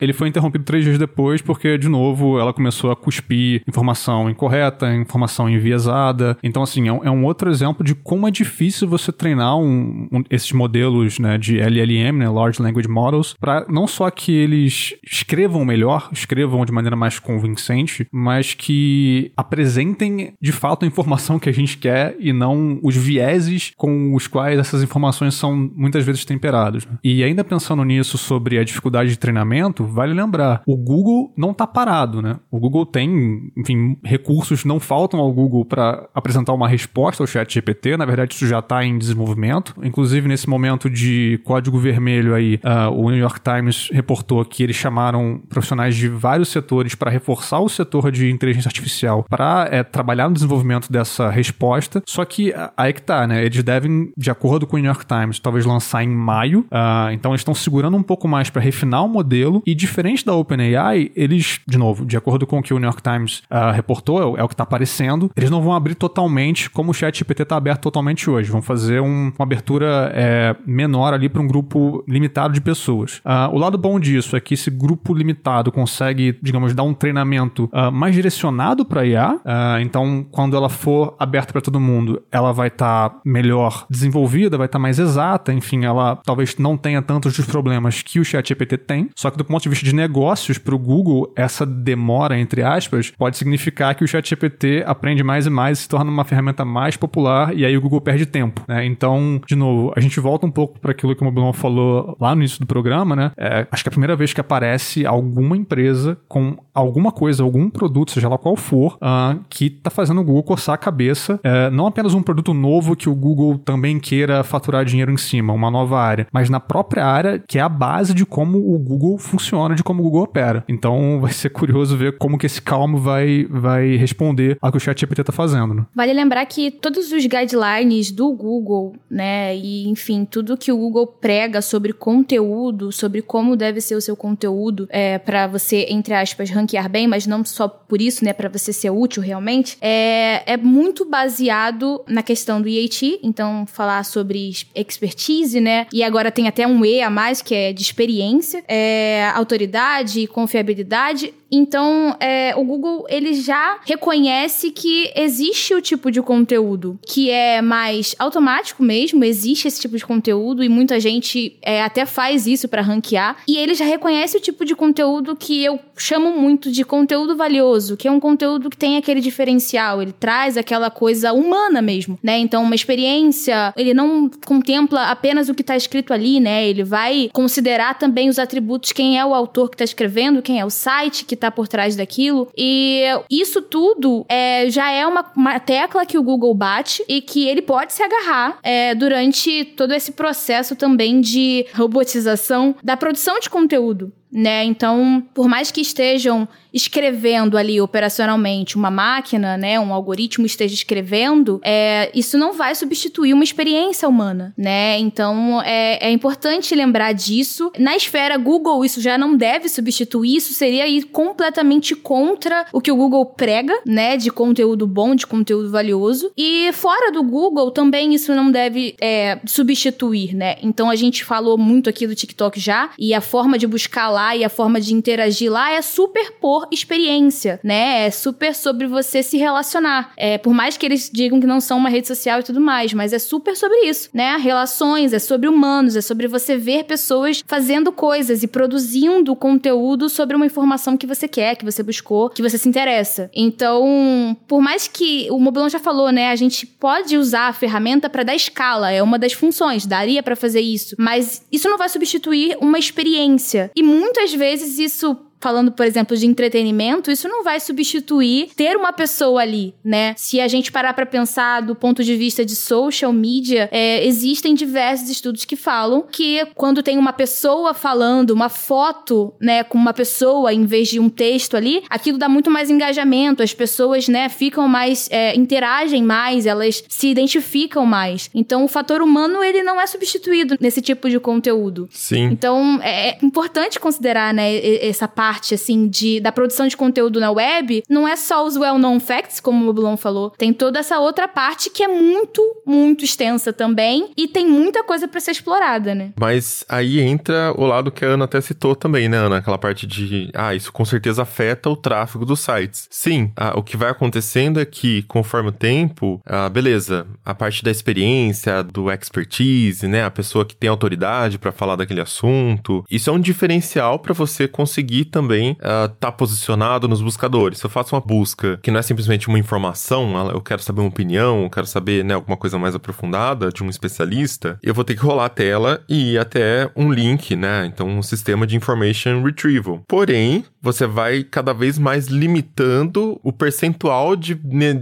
ele 0.00 0.12
foi 0.12 0.28
interrompido 0.28 0.64
três 0.64 0.84
dias 0.84 0.98
depois 0.98 1.40
porque, 1.40 1.78
de 1.78 1.88
novo, 1.88 2.38
ela 2.38 2.52
começou 2.52 2.90
a 2.90 2.96
cuspir 2.96 3.62
informação 3.66 4.28
incorreta, 4.28 4.92
informação 4.94 5.48
enviesada. 5.48 6.36
Então, 6.42 6.62
assim, 6.62 6.88
é 6.88 6.92
um, 6.92 7.04
é 7.04 7.10
um 7.10 7.24
outro 7.24 7.50
exemplo 7.50 7.84
de 7.84 7.94
como 7.94 8.26
é 8.26 8.30
difícil 8.30 8.88
você 8.88 9.12
treinar 9.12 9.56
um, 9.56 10.08
um, 10.12 10.24
esses 10.30 10.52
modelos 10.52 11.18
né, 11.18 11.38
de 11.38 11.58
LLM, 11.58 12.18
né, 12.18 12.28
Large 12.28 12.62
Language 12.62 12.88
Models, 12.88 13.34
para 13.40 13.66
não 13.68 13.86
só 13.86 14.10
que 14.10 14.32
eles 14.32 14.94
escrevam 15.04 15.64
melhor, 15.64 16.08
escrevam 16.12 16.64
de 16.64 16.72
maneira 16.72 16.96
mais 16.96 17.18
convincente, 17.18 18.06
mas 18.12 18.54
que 18.54 19.32
apresentem 19.36 20.32
de 20.40 20.52
fato 20.52 20.84
a 20.84 20.88
informação 20.88 21.38
que 21.38 21.48
a 21.48 21.52
gente 21.52 21.78
quer 21.78 22.16
e 22.18 22.32
não 22.32 22.78
os 22.82 22.96
vieses 22.96 23.72
com 23.76 24.14
os 24.14 24.26
quais 24.26 24.58
essas 24.58 24.82
informações 24.82 25.34
são 25.34 25.70
muitas 25.74 26.04
vezes 26.04 26.24
temperadas. 26.24 26.86
Né? 26.86 26.98
E 27.02 27.22
ainda 27.22 27.44
pensando 27.44 27.84
nisso 27.84 28.18
sobre 28.18 28.58
a 28.58 28.64
dificuldade 28.64 29.10
de 29.10 29.18
treinamento, 29.18 29.37
treinamento, 29.38 29.84
vale 29.84 30.12
lembrar, 30.12 30.62
o 30.66 30.76
Google 30.76 31.32
não 31.36 31.52
está 31.52 31.66
parado, 31.66 32.20
né? 32.20 32.36
O 32.50 32.58
Google 32.58 32.84
tem, 32.84 33.52
enfim, 33.56 33.96
recursos 34.04 34.64
não 34.64 34.80
faltam 34.80 35.20
ao 35.20 35.32
Google 35.32 35.64
para 35.64 36.08
apresentar 36.14 36.52
uma 36.52 36.68
resposta 36.68 37.22
ao 37.22 37.26
chat 37.26 37.52
GPT, 37.52 37.96
na 37.96 38.04
verdade 38.04 38.34
isso 38.34 38.46
já 38.46 38.58
está 38.58 38.84
em 38.84 38.98
desenvolvimento. 38.98 39.74
Inclusive 39.82 40.28
nesse 40.28 40.48
momento 40.48 40.90
de 40.90 41.40
código 41.44 41.78
vermelho 41.78 42.34
aí, 42.34 42.60
uh, 42.64 42.90
o 42.92 43.10
New 43.10 43.18
York 43.18 43.40
Times 43.40 43.88
reportou 43.92 44.44
que 44.44 44.62
eles 44.62 44.76
chamaram 44.76 45.40
profissionais 45.48 45.94
de 45.94 46.08
vários 46.08 46.48
setores 46.48 46.94
para 46.94 47.10
reforçar 47.10 47.60
o 47.60 47.68
setor 47.68 48.10
de 48.10 48.30
inteligência 48.30 48.68
artificial 48.68 49.24
para 49.28 49.68
é, 49.70 49.82
trabalhar 49.82 50.28
no 50.28 50.34
desenvolvimento 50.34 50.90
dessa 50.90 51.30
resposta. 51.30 52.02
Só 52.06 52.24
que 52.24 52.52
aí 52.76 52.92
que 52.92 53.02
tá, 53.02 53.26
né? 53.26 53.44
Eles 53.44 53.62
devem, 53.62 54.12
de 54.16 54.30
acordo 54.30 54.66
com 54.66 54.76
o 54.76 54.78
New 54.78 54.88
York 54.88 55.06
Times, 55.06 55.38
talvez 55.38 55.64
lançar 55.64 56.02
em 56.02 56.08
maio. 56.08 56.60
Uh, 56.60 57.12
então 57.12 57.32
eles 57.32 57.40
estão 57.40 57.54
segurando 57.54 57.96
um 57.96 58.02
pouco 58.02 58.26
mais 58.26 58.50
para 58.50 58.62
refinar 58.62 59.04
o 59.04 59.08
modelo. 59.08 59.27
E 59.66 59.74
diferente 59.74 60.24
da 60.24 60.34
OpenAI, 60.34 61.10
eles, 61.14 61.60
de 61.66 61.78
novo, 61.78 62.04
de 62.04 62.16
acordo 62.16 62.46
com 62.46 62.58
o 62.58 62.62
que 62.62 62.72
o 62.72 62.78
New 62.78 62.86
York 62.86 63.02
Times 63.02 63.42
uh, 63.50 63.72
reportou, 63.72 64.36
é, 64.36 64.40
é, 64.40 64.44
o 64.44 64.48
que 64.48 64.54
está 64.54 64.64
aparecendo, 64.64 65.30
eles 65.36 65.50
não 65.50 65.62
vão 65.62 65.72
abrir 65.72 65.94
totalmente 65.94 66.70
como 66.70 66.90
o 66.90 66.94
chat 66.94 67.18
GPT 67.18 67.42
está 67.42 67.56
aberto 67.56 67.82
totalmente 67.82 68.28
hoje. 68.28 68.50
Vão 68.50 68.62
fazer 68.62 69.00
um, 69.00 69.32
uma 69.36 69.44
abertura 69.44 70.10
é, 70.14 70.56
menor 70.66 71.12
ali 71.12 71.28
para 71.28 71.42
um 71.42 71.46
grupo 71.46 72.04
limitado 72.08 72.54
de 72.54 72.60
pessoas. 72.60 73.18
Uh, 73.18 73.54
o 73.54 73.58
lado 73.58 73.76
bom 73.76 74.00
disso 74.00 74.36
é 74.36 74.40
que 74.40 74.54
esse 74.54 74.70
grupo 74.70 75.14
limitado 75.14 75.70
consegue, 75.70 76.38
digamos, 76.42 76.74
dar 76.74 76.82
um 76.82 76.94
treinamento 76.94 77.70
uh, 77.72 77.92
mais 77.92 78.14
direcionado 78.14 78.84
para 78.84 79.04
IA. 79.04 79.40
então, 79.80 80.26
quando 80.30 80.56
ela 80.56 80.68
for 80.68 81.14
aberta 81.18 81.52
para 81.52 81.60
todo 81.60 81.80
mundo, 81.80 82.22
ela 82.30 82.52
vai 82.52 82.68
estar 82.68 83.10
tá 83.10 83.20
melhor 83.24 83.86
desenvolvida, 83.90 84.56
vai 84.56 84.66
estar 84.66 84.78
tá 84.78 84.82
mais 84.82 84.98
exata. 84.98 85.52
Enfim, 85.52 85.84
ela 85.84 86.16
talvez 86.24 86.56
não 86.58 86.76
tenha 86.76 87.02
tantos 87.02 87.36
dos 87.36 87.46
problemas 87.46 88.02
que 88.02 88.20
o 88.20 88.24
chat 88.24 88.48
GPT 88.48 88.78
tem. 88.78 89.10
Só 89.18 89.32
que 89.32 89.36
do 89.36 89.44
ponto 89.44 89.60
de 89.60 89.68
vista 89.68 89.84
de 89.84 89.92
negócios, 89.92 90.58
para 90.58 90.72
o 90.72 90.78
Google, 90.78 91.32
essa 91.34 91.66
demora, 91.66 92.38
entre 92.38 92.62
aspas, 92.62 93.10
pode 93.10 93.36
significar 93.36 93.92
que 93.96 94.04
o 94.04 94.06
ChatGPT 94.06 94.84
aprende 94.86 95.24
mais 95.24 95.44
e 95.44 95.50
mais 95.50 95.80
se 95.80 95.88
torna 95.88 96.08
uma 96.08 96.22
ferramenta 96.22 96.64
mais 96.64 96.96
popular 96.96 97.52
e 97.52 97.64
aí 97.64 97.76
o 97.76 97.80
Google 97.80 98.00
perde 98.00 98.24
tempo. 98.26 98.62
Né? 98.68 98.86
Então, 98.86 99.40
de 99.44 99.56
novo, 99.56 99.92
a 99.96 100.00
gente 100.00 100.20
volta 100.20 100.46
um 100.46 100.52
pouco 100.52 100.78
para 100.78 100.92
aquilo 100.92 101.16
que 101.16 101.22
o 101.22 101.24
Mobilon 101.24 101.52
falou 101.52 102.16
lá 102.20 102.32
no 102.32 102.42
início 102.42 102.60
do 102.60 102.66
programa, 102.66 103.16
né? 103.16 103.32
É, 103.36 103.66
acho 103.72 103.82
que 103.82 103.88
é 103.88 103.90
a 103.90 103.90
primeira 103.90 104.14
vez 104.14 104.32
que 104.32 104.40
aparece 104.40 105.04
alguma 105.04 105.56
empresa 105.56 106.16
com 106.28 106.56
alguma 106.72 107.10
coisa, 107.10 107.42
algum 107.42 107.68
produto, 107.68 108.12
seja 108.12 108.28
lá 108.28 108.38
qual 108.38 108.54
for, 108.54 108.98
uh, 109.02 109.40
que 109.50 109.66
está 109.66 109.90
fazendo 109.90 110.20
o 110.20 110.24
Google 110.24 110.44
coçar 110.44 110.76
a 110.76 110.78
cabeça. 110.78 111.40
Uh, 111.44 111.72
não 111.72 111.88
apenas 111.88 112.14
um 112.14 112.22
produto 112.22 112.54
novo 112.54 112.94
que 112.94 113.08
o 113.08 113.14
Google 113.16 113.58
também 113.58 113.98
queira 113.98 114.44
faturar 114.44 114.84
dinheiro 114.84 115.10
em 115.10 115.16
cima, 115.16 115.52
uma 115.52 115.72
nova 115.72 116.00
área, 116.00 116.28
mas 116.32 116.48
na 116.48 116.60
própria 116.60 117.04
área 117.04 117.42
que 117.48 117.58
é 117.58 117.60
a 117.60 117.68
base 117.68 118.14
de 118.14 118.24
como 118.24 118.58
o 118.58 118.78
Google 118.78 119.07
Google 119.08 119.18
funciona, 119.18 119.74
de 119.74 119.82
como 119.82 120.00
o 120.00 120.04
Google 120.04 120.22
opera. 120.22 120.64
Então 120.68 121.20
vai 121.22 121.32
ser 121.32 121.50
curioso 121.50 121.96
ver 121.96 122.18
como 122.18 122.38
que 122.38 122.46
esse 122.46 122.60
calmo 122.60 122.98
vai, 122.98 123.46
vai 123.48 123.96
responder 123.96 124.58
ao 124.60 124.70
que 124.70 124.76
o 124.76 124.80
ChatGPT 124.80 125.22
está 125.22 125.32
fazendo. 125.32 125.74
Né? 125.74 125.86
Vale 125.94 126.12
lembrar 126.12 126.44
que 126.46 126.70
todos 126.70 127.12
os 127.12 127.26
guidelines 127.26 128.10
do 128.10 128.32
Google, 128.32 128.94
né, 129.10 129.56
e 129.56 129.88
enfim, 129.88 130.24
tudo 130.24 130.56
que 130.56 130.70
o 130.72 130.76
Google 130.76 131.06
prega 131.06 131.62
sobre 131.62 131.92
conteúdo, 131.92 132.92
sobre 132.92 133.22
como 133.22 133.56
deve 133.56 133.80
ser 133.80 133.94
o 133.94 134.00
seu 134.00 134.16
conteúdo, 134.16 134.86
é, 134.90 135.18
para 135.18 135.46
você, 135.46 135.86
entre 135.88 136.14
aspas, 136.14 136.50
ranquear 136.50 136.88
bem, 136.88 137.06
mas 137.06 137.26
não 137.26 137.44
só 137.44 137.68
por 137.68 138.00
isso, 138.00 138.24
né, 138.24 138.32
para 138.32 138.48
você 138.48 138.72
ser 138.72 138.90
útil 138.90 139.22
realmente, 139.22 139.76
é, 139.80 140.42
é 140.52 140.56
muito 140.56 141.04
baseado 141.04 142.02
na 142.08 142.22
questão 142.22 142.60
do 142.60 142.68
IAT, 142.68 143.20
então 143.22 143.66
falar 143.66 144.04
sobre 144.04 144.52
expertise, 144.74 145.60
né, 145.60 145.86
e 145.92 146.02
agora 146.02 146.30
tem 146.30 146.48
até 146.48 146.66
um 146.66 146.84
E 146.84 147.02
a 147.02 147.10
mais, 147.10 147.42
que 147.42 147.54
é 147.54 147.72
de 147.72 147.82
experiência. 147.82 148.62
É, 148.68 148.97
é, 148.98 149.30
autoridade 149.34 150.20
e 150.20 150.26
confiabilidade 150.26 151.32
então, 151.50 152.14
é, 152.20 152.54
o 152.56 152.64
Google 152.64 153.06
ele 153.08 153.32
já 153.34 153.78
reconhece 153.84 154.70
que 154.70 155.10
existe 155.16 155.74
o 155.74 155.80
tipo 155.80 156.10
de 156.10 156.20
conteúdo 156.20 156.98
que 157.06 157.30
é 157.30 157.62
mais 157.62 158.14
automático 158.18 158.82
mesmo, 158.82 159.24
existe 159.24 159.66
esse 159.66 159.80
tipo 159.80 159.96
de 159.96 160.04
conteúdo 160.04 160.62
e 160.62 160.68
muita 160.68 161.00
gente 161.00 161.56
é, 161.62 161.82
até 161.82 162.04
faz 162.04 162.46
isso 162.46 162.68
para 162.68 162.82
ranquear. 162.82 163.36
E 163.46 163.56
ele 163.56 163.74
já 163.74 163.84
reconhece 163.84 164.36
o 164.36 164.40
tipo 164.40 164.64
de 164.64 164.74
conteúdo 164.74 165.34
que 165.34 165.64
eu 165.64 165.80
chamo 165.96 166.38
muito 166.38 166.70
de 166.70 166.84
conteúdo 166.84 167.34
valioso, 167.36 167.96
que 167.96 168.06
é 168.06 168.10
um 168.10 168.20
conteúdo 168.20 168.68
que 168.68 168.76
tem 168.76 168.96
aquele 168.96 169.20
diferencial, 169.20 170.02
ele 170.02 170.12
traz 170.12 170.56
aquela 170.56 170.90
coisa 170.90 171.32
humana 171.32 171.80
mesmo, 171.80 172.18
né? 172.22 172.38
Então, 172.38 172.62
uma 172.62 172.74
experiência, 172.74 173.72
ele 173.76 173.94
não 173.94 174.30
contempla 174.44 175.10
apenas 175.10 175.48
o 175.48 175.54
que 175.54 175.62
está 175.62 175.76
escrito 175.76 176.12
ali, 176.12 176.40
né? 176.40 176.66
Ele 176.66 176.84
vai 176.84 177.30
considerar 177.32 177.98
também 177.98 178.28
os 178.28 178.38
atributos, 178.38 178.77
quem 178.82 179.18
é 179.18 179.24
o 179.24 179.34
autor 179.34 179.68
que 179.68 179.74
está 179.74 179.84
escrevendo, 179.84 180.42
quem 180.42 180.60
é 180.60 180.64
o 180.64 180.70
site 180.70 181.24
que 181.24 181.36
tá 181.36 181.50
por 181.50 181.68
trás 181.68 181.96
daquilo. 181.96 182.48
E 182.56 183.04
isso 183.30 183.62
tudo 183.62 184.24
é, 184.28 184.70
já 184.70 184.90
é 184.90 185.06
uma, 185.06 185.24
uma 185.36 185.60
tecla 185.60 186.06
que 186.06 186.18
o 186.18 186.22
Google 186.22 186.54
bate 186.54 187.04
e 187.08 187.20
que 187.20 187.46
ele 187.46 187.62
pode 187.62 187.92
se 187.92 188.02
agarrar 188.02 188.58
é, 188.62 188.94
durante 188.94 189.64
todo 189.76 189.92
esse 189.92 190.12
processo 190.12 190.76
também 190.76 191.20
de 191.20 191.66
robotização 191.74 192.74
da 192.82 192.96
produção 192.96 193.38
de 193.40 193.50
conteúdo 193.50 194.12
né? 194.30 194.64
Então, 194.64 195.22
por 195.34 195.48
mais 195.48 195.70
que 195.70 195.80
estejam 195.80 196.48
escrevendo 196.72 197.56
ali 197.56 197.80
operacionalmente 197.80 198.76
uma 198.76 198.90
máquina, 198.90 199.56
né, 199.56 199.80
um 199.80 199.92
algoritmo 199.92 200.44
esteja 200.44 200.74
escrevendo, 200.74 201.60
é, 201.64 202.10
isso 202.14 202.36
não 202.36 202.52
vai 202.52 202.74
substituir 202.74 203.32
uma 203.32 203.42
experiência 203.42 204.08
humana, 204.08 204.52
né? 204.56 204.98
Então, 204.98 205.62
é, 205.62 206.08
é 206.08 206.10
importante 206.10 206.74
lembrar 206.74 207.12
disso. 207.12 207.72
Na 207.78 207.96
esfera 207.96 208.36
Google, 208.36 208.84
isso 208.84 209.00
já 209.00 209.16
não 209.16 209.36
deve 209.36 209.68
substituir, 209.68 210.36
isso 210.36 210.52
seria 210.52 210.86
ir 210.86 211.04
completamente 211.04 211.94
contra 211.94 212.66
o 212.72 212.80
que 212.80 212.92
o 212.92 212.96
Google 212.96 213.24
prega, 213.24 213.74
né, 213.86 214.16
de 214.16 214.30
conteúdo 214.30 214.86
bom, 214.86 215.14
de 215.14 215.26
conteúdo 215.26 215.70
valioso. 215.70 216.30
E 216.36 216.70
fora 216.72 217.10
do 217.10 217.22
Google, 217.22 217.70
também 217.70 218.14
isso 218.14 218.34
não 218.34 218.50
deve 218.50 218.94
é, 219.00 219.38
substituir, 219.46 220.34
né? 220.34 220.56
Então, 220.62 220.90
a 220.90 220.96
gente 220.96 221.24
falou 221.24 221.56
muito 221.56 221.88
aqui 221.88 222.06
do 222.06 222.14
TikTok 222.14 222.60
já, 222.60 222.90
e 222.98 223.14
a 223.14 223.20
forma 223.20 223.58
de 223.58 223.66
buscar 223.66 224.10
lá 224.10 224.17
e 224.36 224.44
a 224.44 224.48
forma 224.48 224.80
de 224.80 224.94
interagir 224.94 225.50
lá 225.50 225.70
é 225.70 225.82
super 225.82 226.32
por 226.40 226.66
experiência, 226.70 227.60
né? 227.62 228.06
É 228.06 228.10
super 228.10 228.54
sobre 228.54 228.86
você 228.86 229.22
se 229.22 229.36
relacionar. 229.36 230.12
É, 230.16 230.38
por 230.38 230.52
mais 230.52 230.76
que 230.76 230.86
eles 230.86 231.10
digam 231.12 231.40
que 231.40 231.46
não 231.46 231.60
são 231.60 231.78
uma 231.78 231.88
rede 231.88 232.06
social 232.08 232.40
e 232.40 232.42
tudo 232.42 232.60
mais, 232.60 232.92
mas 232.92 233.12
é 233.12 233.18
super 233.18 233.56
sobre 233.56 233.78
isso, 233.86 234.10
né? 234.12 234.36
Relações, 234.36 235.12
é 235.12 235.18
sobre 235.18 235.48
humanos, 235.48 235.96
é 235.96 236.00
sobre 236.00 236.26
você 236.26 236.56
ver 236.56 236.84
pessoas 236.84 237.42
fazendo 237.46 237.92
coisas 237.92 238.42
e 238.42 238.46
produzindo 238.46 239.34
conteúdo 239.36 240.08
sobre 240.08 240.36
uma 240.36 240.46
informação 240.46 240.96
que 240.96 241.06
você 241.06 241.28
quer, 241.28 241.56
que 241.56 241.64
você 241.64 241.82
buscou, 241.82 242.30
que 242.30 242.42
você 242.42 242.58
se 242.58 242.68
interessa. 242.68 243.30
Então, 243.34 244.36
por 244.46 244.60
mais 244.60 244.88
que 244.88 245.28
o 245.30 245.38
Mobilon 245.38 245.68
já 245.68 245.78
falou, 245.78 246.10
né? 246.10 246.30
A 246.30 246.36
gente 246.36 246.66
pode 246.66 247.16
usar 247.16 247.48
a 247.48 247.52
ferramenta 247.52 248.10
para 248.10 248.22
dar 248.22 248.34
escala, 248.34 248.90
é 248.90 249.02
uma 249.02 249.18
das 249.18 249.32
funções, 249.32 249.86
daria 249.86 250.22
para 250.22 250.36
fazer 250.36 250.60
isso, 250.60 250.94
mas 250.98 251.42
isso 251.50 251.68
não 251.68 251.78
vai 251.78 251.88
substituir 251.88 252.56
uma 252.60 252.78
experiência. 252.78 253.70
E 253.74 253.82
muitas 254.08 254.32
vezes 254.32 254.78
isso 254.78 255.16
falando, 255.40 255.70
por 255.72 255.86
exemplo, 255.86 256.16
de 256.16 256.26
entretenimento, 256.26 257.10
isso 257.10 257.28
não 257.28 257.42
vai 257.44 257.60
substituir 257.60 258.50
ter 258.56 258.76
uma 258.76 258.92
pessoa 258.92 259.40
ali, 259.42 259.74
né? 259.84 260.14
Se 260.16 260.40
a 260.40 260.48
gente 260.48 260.72
parar 260.72 260.92
para 260.94 261.06
pensar 261.06 261.62
do 261.62 261.74
ponto 261.74 262.02
de 262.02 262.16
vista 262.16 262.44
de 262.44 262.56
social 262.56 263.12
media, 263.12 263.68
é, 263.72 264.04
existem 264.06 264.54
diversos 264.54 265.08
estudos 265.08 265.44
que 265.44 265.56
falam 265.56 266.02
que 266.10 266.46
quando 266.54 266.82
tem 266.82 266.98
uma 266.98 267.12
pessoa 267.12 267.72
falando, 267.72 268.30
uma 268.30 268.48
foto, 268.48 269.32
né, 269.40 269.62
com 269.62 269.78
uma 269.78 269.92
pessoa 269.92 270.52
em 270.52 270.64
vez 270.64 270.88
de 270.88 271.00
um 271.00 271.08
texto 271.08 271.56
ali, 271.56 271.82
aquilo 271.88 272.18
dá 272.18 272.28
muito 272.28 272.50
mais 272.50 272.70
engajamento, 272.70 273.42
as 273.42 273.54
pessoas, 273.54 274.08
né, 274.08 274.28
ficam 274.28 274.68
mais, 274.68 275.08
é, 275.10 275.34
interagem 275.36 276.02
mais, 276.02 276.46
elas 276.46 276.82
se 276.88 277.08
identificam 277.08 277.86
mais. 277.86 278.30
Então, 278.34 278.64
o 278.64 278.68
fator 278.68 279.00
humano, 279.00 279.42
ele 279.42 279.62
não 279.62 279.80
é 279.80 279.86
substituído 279.86 280.56
nesse 280.60 280.80
tipo 280.80 281.08
de 281.08 281.20
conteúdo. 281.20 281.88
Sim. 281.92 282.24
Então, 282.24 282.80
é, 282.82 283.10
é 283.10 283.18
importante 283.22 283.78
considerar, 283.78 284.34
né, 284.34 284.56
essa 284.86 285.06
parte 285.06 285.27
parte, 285.28 285.52
assim, 285.52 285.88
de, 285.88 286.20
da 286.20 286.32
produção 286.32 286.66
de 286.66 286.74
conteúdo 286.74 287.20
na 287.20 287.30
web, 287.30 287.82
não 287.86 288.08
é 288.08 288.16
só 288.16 288.46
os 288.46 288.56
well-known 288.56 288.98
facts, 288.98 289.40
como 289.40 289.68
o 289.68 289.72
Blon 289.74 289.94
falou. 289.94 290.30
Tem 290.30 290.54
toda 290.54 290.78
essa 290.78 290.98
outra 290.98 291.28
parte 291.28 291.68
que 291.68 291.82
é 291.82 291.88
muito, 291.88 292.42
muito 292.64 293.04
extensa 293.04 293.52
também 293.52 294.10
e 294.16 294.26
tem 294.26 294.46
muita 294.48 294.82
coisa 294.82 295.06
para 295.06 295.20
ser 295.20 295.32
explorada, 295.32 295.94
né? 295.94 296.12
Mas 296.18 296.64
aí 296.66 296.98
entra 296.98 297.52
o 297.58 297.66
lado 297.66 297.90
que 297.90 298.06
a 298.06 298.08
Ana 298.08 298.24
até 298.24 298.40
citou 298.40 298.74
também, 298.74 299.06
né, 299.06 299.18
Ana? 299.18 299.36
Aquela 299.36 299.58
parte 299.58 299.86
de, 299.86 300.30
ah, 300.32 300.54
isso 300.54 300.72
com 300.72 300.84
certeza 300.86 301.22
afeta 301.22 301.68
o 301.68 301.76
tráfego 301.76 302.24
dos 302.24 302.40
sites. 302.40 302.88
Sim, 302.90 303.30
o 303.54 303.62
que 303.62 303.76
vai 303.76 303.90
acontecendo 303.90 304.58
é 304.58 304.64
que, 304.64 305.02
conforme 305.02 305.50
o 305.50 305.52
tempo, 305.52 306.22
ah, 306.24 306.48
beleza, 306.48 307.06
a 307.22 307.34
parte 307.34 307.62
da 307.62 307.70
experiência, 307.70 308.62
do 308.62 308.90
expertise, 308.90 309.86
né, 309.86 310.04
a 310.04 310.10
pessoa 310.10 310.46
que 310.46 310.56
tem 310.56 310.70
autoridade 310.70 311.38
para 311.38 311.52
falar 311.52 311.76
daquele 311.76 312.00
assunto, 312.00 312.82
isso 312.90 313.10
é 313.10 313.12
um 313.12 313.20
diferencial 313.20 313.98
para 313.98 314.14
você 314.14 314.48
conseguir 314.48 315.04
também 315.18 315.52
uh, 315.52 315.88
tá 315.98 316.12
posicionado 316.12 316.86
nos 316.86 317.02
buscadores. 317.02 317.58
Se 317.58 317.66
eu 317.66 317.70
faço 317.70 317.96
uma 317.96 318.00
busca 318.00 318.56
que 318.62 318.70
não 318.70 318.78
é 318.78 318.82
simplesmente 318.82 319.26
uma 319.26 319.38
informação, 319.38 320.30
eu 320.30 320.40
quero 320.40 320.62
saber 320.62 320.80
uma 320.80 320.88
opinião, 320.88 321.42
eu 321.42 321.50
quero 321.50 321.66
saber 321.66 322.04
né, 322.04 322.14
alguma 322.14 322.36
coisa 322.36 322.56
mais 322.56 322.74
aprofundada 322.74 323.50
de 323.50 323.64
um 323.64 323.68
especialista, 323.68 324.58
eu 324.62 324.72
vou 324.72 324.84
ter 324.84 324.94
que 324.94 325.02
rolar 325.02 325.24
a 325.24 325.28
tela 325.28 325.82
e 325.88 326.12
ir 326.12 326.18
até 326.18 326.70
um 326.76 326.92
link, 326.92 327.34
né? 327.34 327.66
Então, 327.66 327.88
um 327.88 328.02
sistema 328.02 328.46
de 328.46 328.56
information 328.56 329.22
retrieval. 329.22 329.82
Porém, 329.88 330.44
você 330.60 330.86
vai 330.86 331.22
cada 331.22 331.52
vez 331.52 331.78
mais 331.78 332.06
limitando 332.06 333.18
o 333.22 333.32
percentual 333.32 334.16
de, 334.16 334.38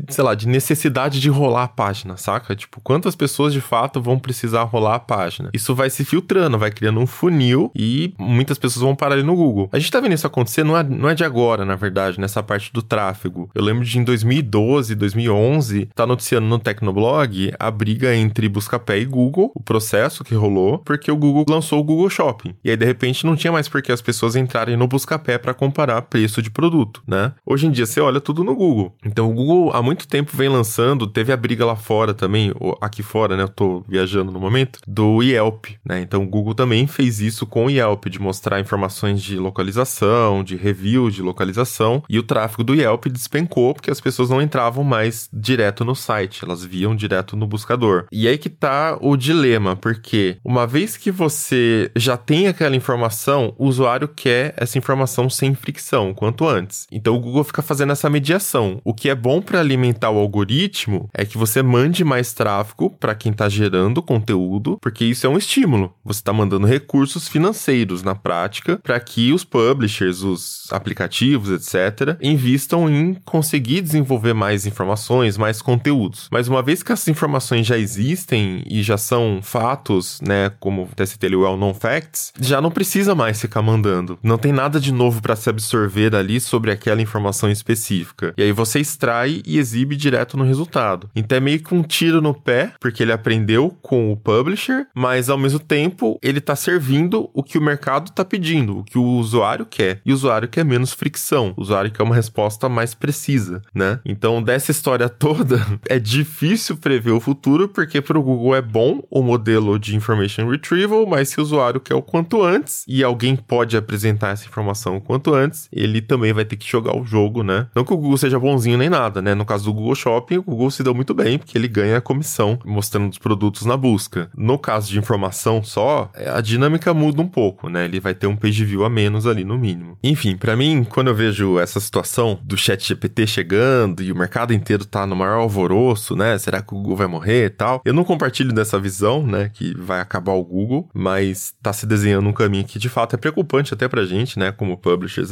sei 0.09 0.25
lá, 0.25 0.35
de 0.35 0.49
necessidade 0.49 1.21
de 1.21 1.29
rolar 1.29 1.65
a 1.65 1.69
página, 1.69 2.17
saca? 2.17 2.55
Tipo, 2.57 2.81
quantas 2.81 3.15
pessoas 3.15 3.53
de 3.53 3.61
fato 3.61 4.01
vão 4.01 4.19
precisar 4.19 4.63
rolar 4.65 4.97
a 4.97 5.01
página? 5.01 5.51
Isso 5.53 5.75
vai 5.75 5.91
se 5.91 6.05
filtrando, 6.05 6.59
vai 6.59 6.71
criando 6.71 7.01
um 7.01 7.07
funil 7.07 7.71
e 7.75 8.15
muitas 8.19 8.59
pessoas 8.59 8.83
vão 8.83 8.97
parar 8.97 9.15
ali 9.15 9.23
no 9.23 9.37
Google. 9.37 9.69
A 9.73 9.79
gente 9.79 9.91
tá 9.91 10.01
vendo 10.01 10.15
isso 10.15 10.27
acontecer 10.27 10.65
não 10.65 10.77
é, 10.77 10.83
não 10.83 11.09
é 11.09 11.15
de 11.15 11.25
agora, 11.25 11.65
na 11.65 11.77
verdade, 11.77 12.19
nessa 12.19 12.43
parte 12.43 12.73
do 12.73 12.83
tráfego. 12.83 13.51
Eu 13.55 13.63
lembro 13.63 13.85
de 13.85 13.99
em 13.99 14.05
2012, 14.05 14.95
2011, 14.95 15.89
tá 15.95 16.07
noticiando 16.07 16.47
no 16.47 16.59
Tecnoblog 16.59 17.53
a 17.59 17.71
briga 17.71 18.15
entre 18.15 18.49
Buscapé 18.49 18.99
e 18.99 19.05
Google, 19.05 19.53
o 19.55 19.63
processo 19.63 20.25
que 20.25 20.35
rolou, 20.35 20.79
porque 20.79 21.11
o 21.11 21.17
Google 21.17 21.45
lançou 21.49 21.81
o 21.81 21.85
Google 21.85 22.11
Shopping. 22.11 22.55
E 22.65 22.71
aí, 22.71 22.77
de 22.77 22.85
repente, 22.85 23.27
não 23.27 23.37
tinha 23.37 23.53
mais 23.53 23.69
por 23.69 23.83
que 23.83 23.93
as 23.93 24.03
pessoas 24.03 24.37
entrarem 24.37 24.77
no 24.77 24.89
Buscapé 24.89 25.39
para 25.39 25.55
comparar 25.67 26.03
preço 26.03 26.41
de 26.41 26.51
produto, 26.51 27.03
né? 27.07 27.33
Hoje 27.45 27.67
em 27.67 27.71
dia, 27.71 27.87
você 27.87 28.01
olha 28.01 28.21
tudo 28.21 28.45
no 28.45 28.55
Google. 28.55 28.95
Então, 29.05 29.31
o 29.31 29.35
Google 29.35 29.73
há 29.75 29.83
muito 29.83 30.07
tempo 30.07 30.37
vem 30.37 30.49
lançando, 30.49 31.07
teve 31.07 31.33
a 31.33 31.37
briga 31.37 31.65
lá 31.65 31.77
fora 31.77 32.15
também, 32.15 32.53
aqui 32.81 33.03
fora, 33.03 33.37
né? 33.37 33.43
Eu 33.43 33.49
tô 33.49 33.85
viajando 33.89 34.33
no 34.33 34.41
momento, 34.41 34.79
do 34.87 35.23
Yelp, 35.23 35.67
né? 35.85 36.01
Então, 36.01 36.23
o 36.23 36.27
Google 36.27 36.55
também 36.55 36.87
fez 36.87 37.21
isso 37.21 37.47
com 37.47 37.67
o 37.67 37.71
Yelp, 37.71 38.07
de 38.07 38.21
mostrar 38.21 38.61
informações 38.61 39.23
de 39.23 39.39
localização 39.39 40.43
de 40.45 40.57
review, 40.57 41.11
de 41.11 41.23
localização, 41.23 42.03
e 42.09 42.19
o 42.19 42.23
tráfego 42.23 42.65
do 42.65 42.75
Yelp 42.75 43.07
despencou 43.07 43.75
porque 43.75 43.91
as 43.91 44.01
pessoas 44.01 44.31
não 44.31 44.41
entravam 44.41 44.85
mais 44.85 45.29
direto 45.33 45.85
no 45.85 45.95
site, 45.95 46.45
elas 46.45 46.65
viam 46.65 46.95
direto 46.95 47.37
no 47.37 47.47
buscador. 47.47 48.07
E 48.13 48.29
aí 48.29 48.39
que 48.39 48.49
tá 48.49 48.97
o 49.01 49.17
dilema, 49.17 49.77
porque 49.77 50.37
uma 50.45 50.67
vez 50.67 50.97
que 50.97 51.11
você 51.11 51.91
já 51.97 52.17
tem 52.17 52.49
aquela 52.49 52.77
informação, 52.77 53.55
o 53.59 53.67
usuário 53.67 54.09
quer 54.09 54.55
essa 54.57 54.79
informação 54.79 55.29
sem 55.29 55.55
fricção, 55.57 56.15
quanto 56.15 56.47
antes. 56.47 56.87
Então 56.91 57.15
o 57.15 57.21
Google 57.21 57.45
fica 57.45 57.63
fazendo 57.63 57.93
essa 57.93 58.11
mediação. 58.11 58.81
O 58.85 58.95
que 58.95 59.09
é 59.09 59.15
bom 59.15 59.41
para 59.41 59.61
alimentar 59.61 60.11
o 60.11 60.19
algoritmo 60.19 61.09
é 61.13 61.25
que 61.25 61.39
você 61.39 61.63
mande 61.63 62.05
mais 62.05 62.33
tráfego 62.33 62.91
para 62.91 63.15
quem 63.15 63.33
está 63.33 63.49
gerando 63.49 64.03
conteúdo, 64.03 64.79
porque 64.81 65.05
isso 65.05 65.27
é 65.27 65.31
um 65.31 65.39
estímulo. 65.39 65.95
Você 66.05 66.21
está 66.21 66.33
mandando 66.33 66.67
recursos 66.67 67.29
financeiros 67.29 68.03
na 68.03 68.15
prática 68.15 68.79
para 68.83 68.99
que 69.01 69.33
os 69.33 69.45
publishers 69.45 70.23
os 70.23 70.69
aplicativos, 70.71 71.51
etc., 71.51 72.17
invistam 72.21 72.89
em 72.89 73.15
conseguir 73.25 73.81
desenvolver 73.81 74.35
mais 74.35 74.67
informações, 74.67 75.37
mais 75.37 75.63
conteúdos. 75.63 76.29
Mas 76.31 76.49
uma 76.49 76.63
vez 76.63 76.83
que 76.83 76.93
essas 76.93 77.09
informações 77.09 77.67
já 77.67 77.79
existem 77.79 78.63
e 78.67 78.83
já 78.83 78.99
são 78.99 79.41
fatos, 79.43 80.21
né, 80.21 80.51
como 80.61 80.83
o 80.83 81.43
well 81.43 81.57
known 81.57 81.75
facts, 81.75 82.33
já 82.41 82.61
não 82.61 82.71
precisa 82.71 83.15
mais 83.15 83.41
ficar 83.41 83.63
mandando. 83.63 84.19
Não 84.23 84.39
tem 84.39 84.53
nada 84.53 84.79
de 84.79 84.93
novo 84.93 85.21
para 85.21 85.37
se 85.47 85.51
absorver 85.51 86.15
ali 86.15 86.41
sobre 86.41 86.73
aquela 86.73 87.01
informação 87.01 87.51
específica. 87.51 88.35
E 88.37 88.43
aí 88.43 88.53
você 88.53 88.81
extrai 88.81 89.43
e 89.47 89.59
exibe 89.59 89.95
direto 89.95 90.37
no 90.37 90.45
resultado. 90.45 91.09
Então 91.15 91.39
é 91.39 91.41
meio 91.41 91.63
que 91.63 91.75
um 91.75 91.83
tiro 91.83 92.21
no 92.21 92.35
pé, 92.35 92.73
porque 92.81 93.03
ele 93.03 93.13
aprendeu 93.13 93.77
com 93.81 94.13
o 94.13 94.17
publisher, 94.17 94.87
mas 94.95 95.31
ao 95.31 95.39
mesmo 95.39 95.59
tempo 95.59 96.19
ele 96.23 96.39
está 96.39 96.57
servindo 96.57 97.31
o 97.33 97.43
que 97.43 97.59
o 97.59 97.63
mercado 97.63 98.09
está 98.09 98.25
pedindo, 98.25 98.79
o 98.79 98.85
que 98.85 98.99
o 98.99 99.05
usuário 99.05 99.65
quer 99.65 100.01
e 100.05 100.13
o 100.13 100.15
usuário 100.15 100.49
quer 100.49 100.65
menos 100.65 100.93
fricção, 100.93 101.55
o 101.57 101.61
usuário 101.61 101.91
quer 101.91 102.03
uma 102.03 102.15
resposta 102.15 102.69
mais 102.69 102.95
precisa, 102.95 103.63
né? 103.75 104.01
Então, 104.05 104.43
dessa 104.43 104.71
história 104.71 105.09
toda, 105.09 105.65
é 105.89 105.99
difícil 105.99 106.77
prever 106.77 107.13
o 107.13 107.21
futuro, 107.21 107.69
porque 107.69 108.01
para 108.01 108.19
o 108.19 108.23
Google 108.23 108.57
é 108.57 108.63
bom 108.63 109.03
o 109.11 109.23
modelo 109.23 109.79
de 109.79 109.95
information 109.95 110.51
retrieval, 110.51 111.07
mas 111.07 111.29
se 111.29 111.39
o 111.39 111.43
usuário 111.43 111.81
quer 111.81 111.95
o 111.95 112.03
quanto 112.03 112.43
antes 112.43 112.85
e 112.89 113.05
alguém 113.05 113.37
pode 113.37 113.77
apresentar 113.77 114.31
essa 114.31 114.47
informação 114.47 114.97
o 114.97 115.01
quanto 115.01 115.35
antes, 115.37 115.69
ele 115.73 116.01
também 116.01 116.33
vai 116.33 116.45
ter 116.45 116.57
que 116.57 116.69
jogar 116.69 116.97
o 116.97 117.05
jogo, 117.05 117.43
né? 117.43 117.69
Não 117.75 117.85
que 117.85 117.93
o 117.93 117.97
Google 117.97 118.17
seja 118.17 118.39
bonzinho 118.39 118.79
nem 118.79 118.89
nada, 118.89 119.23
né? 119.23 119.35
No 119.35 119.45
caso 119.45 119.65
do 119.65 119.73
Google 119.73 119.95
Shopping, 119.95 120.39
o 120.39 120.43
Google 120.43 120.71
se 120.71 120.83
deu 120.83 120.95
muito 120.95 121.15
bem, 121.15 121.39
porque 121.39 121.57
ele 121.57 121.69
ganha 121.69 121.99
a 121.99 122.01
comissão 122.01 122.59
mostrando 122.65 123.11
os 123.11 123.19
produtos 123.19 123.65
na 123.65 123.77
busca. 123.77 124.31
No 124.37 124.59
caso 124.59 124.91
de 124.91 124.99
informação 124.99 125.63
só, 125.63 126.11
a 126.35 126.41
dinâmica 126.41 126.93
muda 126.95 127.23
um 127.23 127.29
pouco, 127.29 127.69
né? 127.69 127.85
Ele 127.85 128.01
vai 128.01 128.15
ter 128.15 128.27
um 128.27 128.37
page 128.37 128.65
view 128.65 128.85
a 128.85 128.91
menos 128.91 129.27
ali 129.27 129.45
no 129.45 129.59
mínimo. 129.59 129.99
Enfim, 130.03 130.37
para 130.37 130.57
mim, 130.57 130.85
quando 130.85 131.09
eu 131.09 131.15
vejo 131.15 131.59
essa 131.59 131.81
situação 131.81 132.39
do 132.43 132.57
chat 132.57 132.87
GPT 132.87 133.27
chegando 133.27 134.03
e 134.03 134.11
o 134.11 134.17
mercado 134.17 134.53
inteiro 134.53 134.85
tá 134.85 135.07
no 135.07 135.17
maior 135.17 135.41
alvoroço, 135.41 136.17
né? 136.17 136.39
Será 136.39 136.63
que 136.63 136.73
o 136.73 136.77
Google 136.77 136.97
vai 136.97 137.07
morrer 137.07 137.47
e 137.47 137.51
tal? 137.51 137.83
Eu 137.85 137.95
não 137.95 138.05
compartilho 138.05 138.53
dessa 138.53 138.79
visão, 138.79 139.27
né? 139.27 139.51
Que 139.53 139.77
vai 139.77 140.01
acabar 140.01 140.33
o 140.33 140.45
Google, 140.45 140.89
mas 140.95 141.55
tá 141.63 141.73
se 141.73 141.87
desenhando 141.87 142.29
um 142.29 142.33
caminho 142.33 142.65
que 142.65 142.79
de 142.79 142.89
fato 142.89 143.15
é 143.15 143.19
preocupante 143.19 143.75
até 143.75 143.89
pra 143.89 144.05
gente, 144.05 144.39
né? 144.39 144.53
Como 144.53 144.77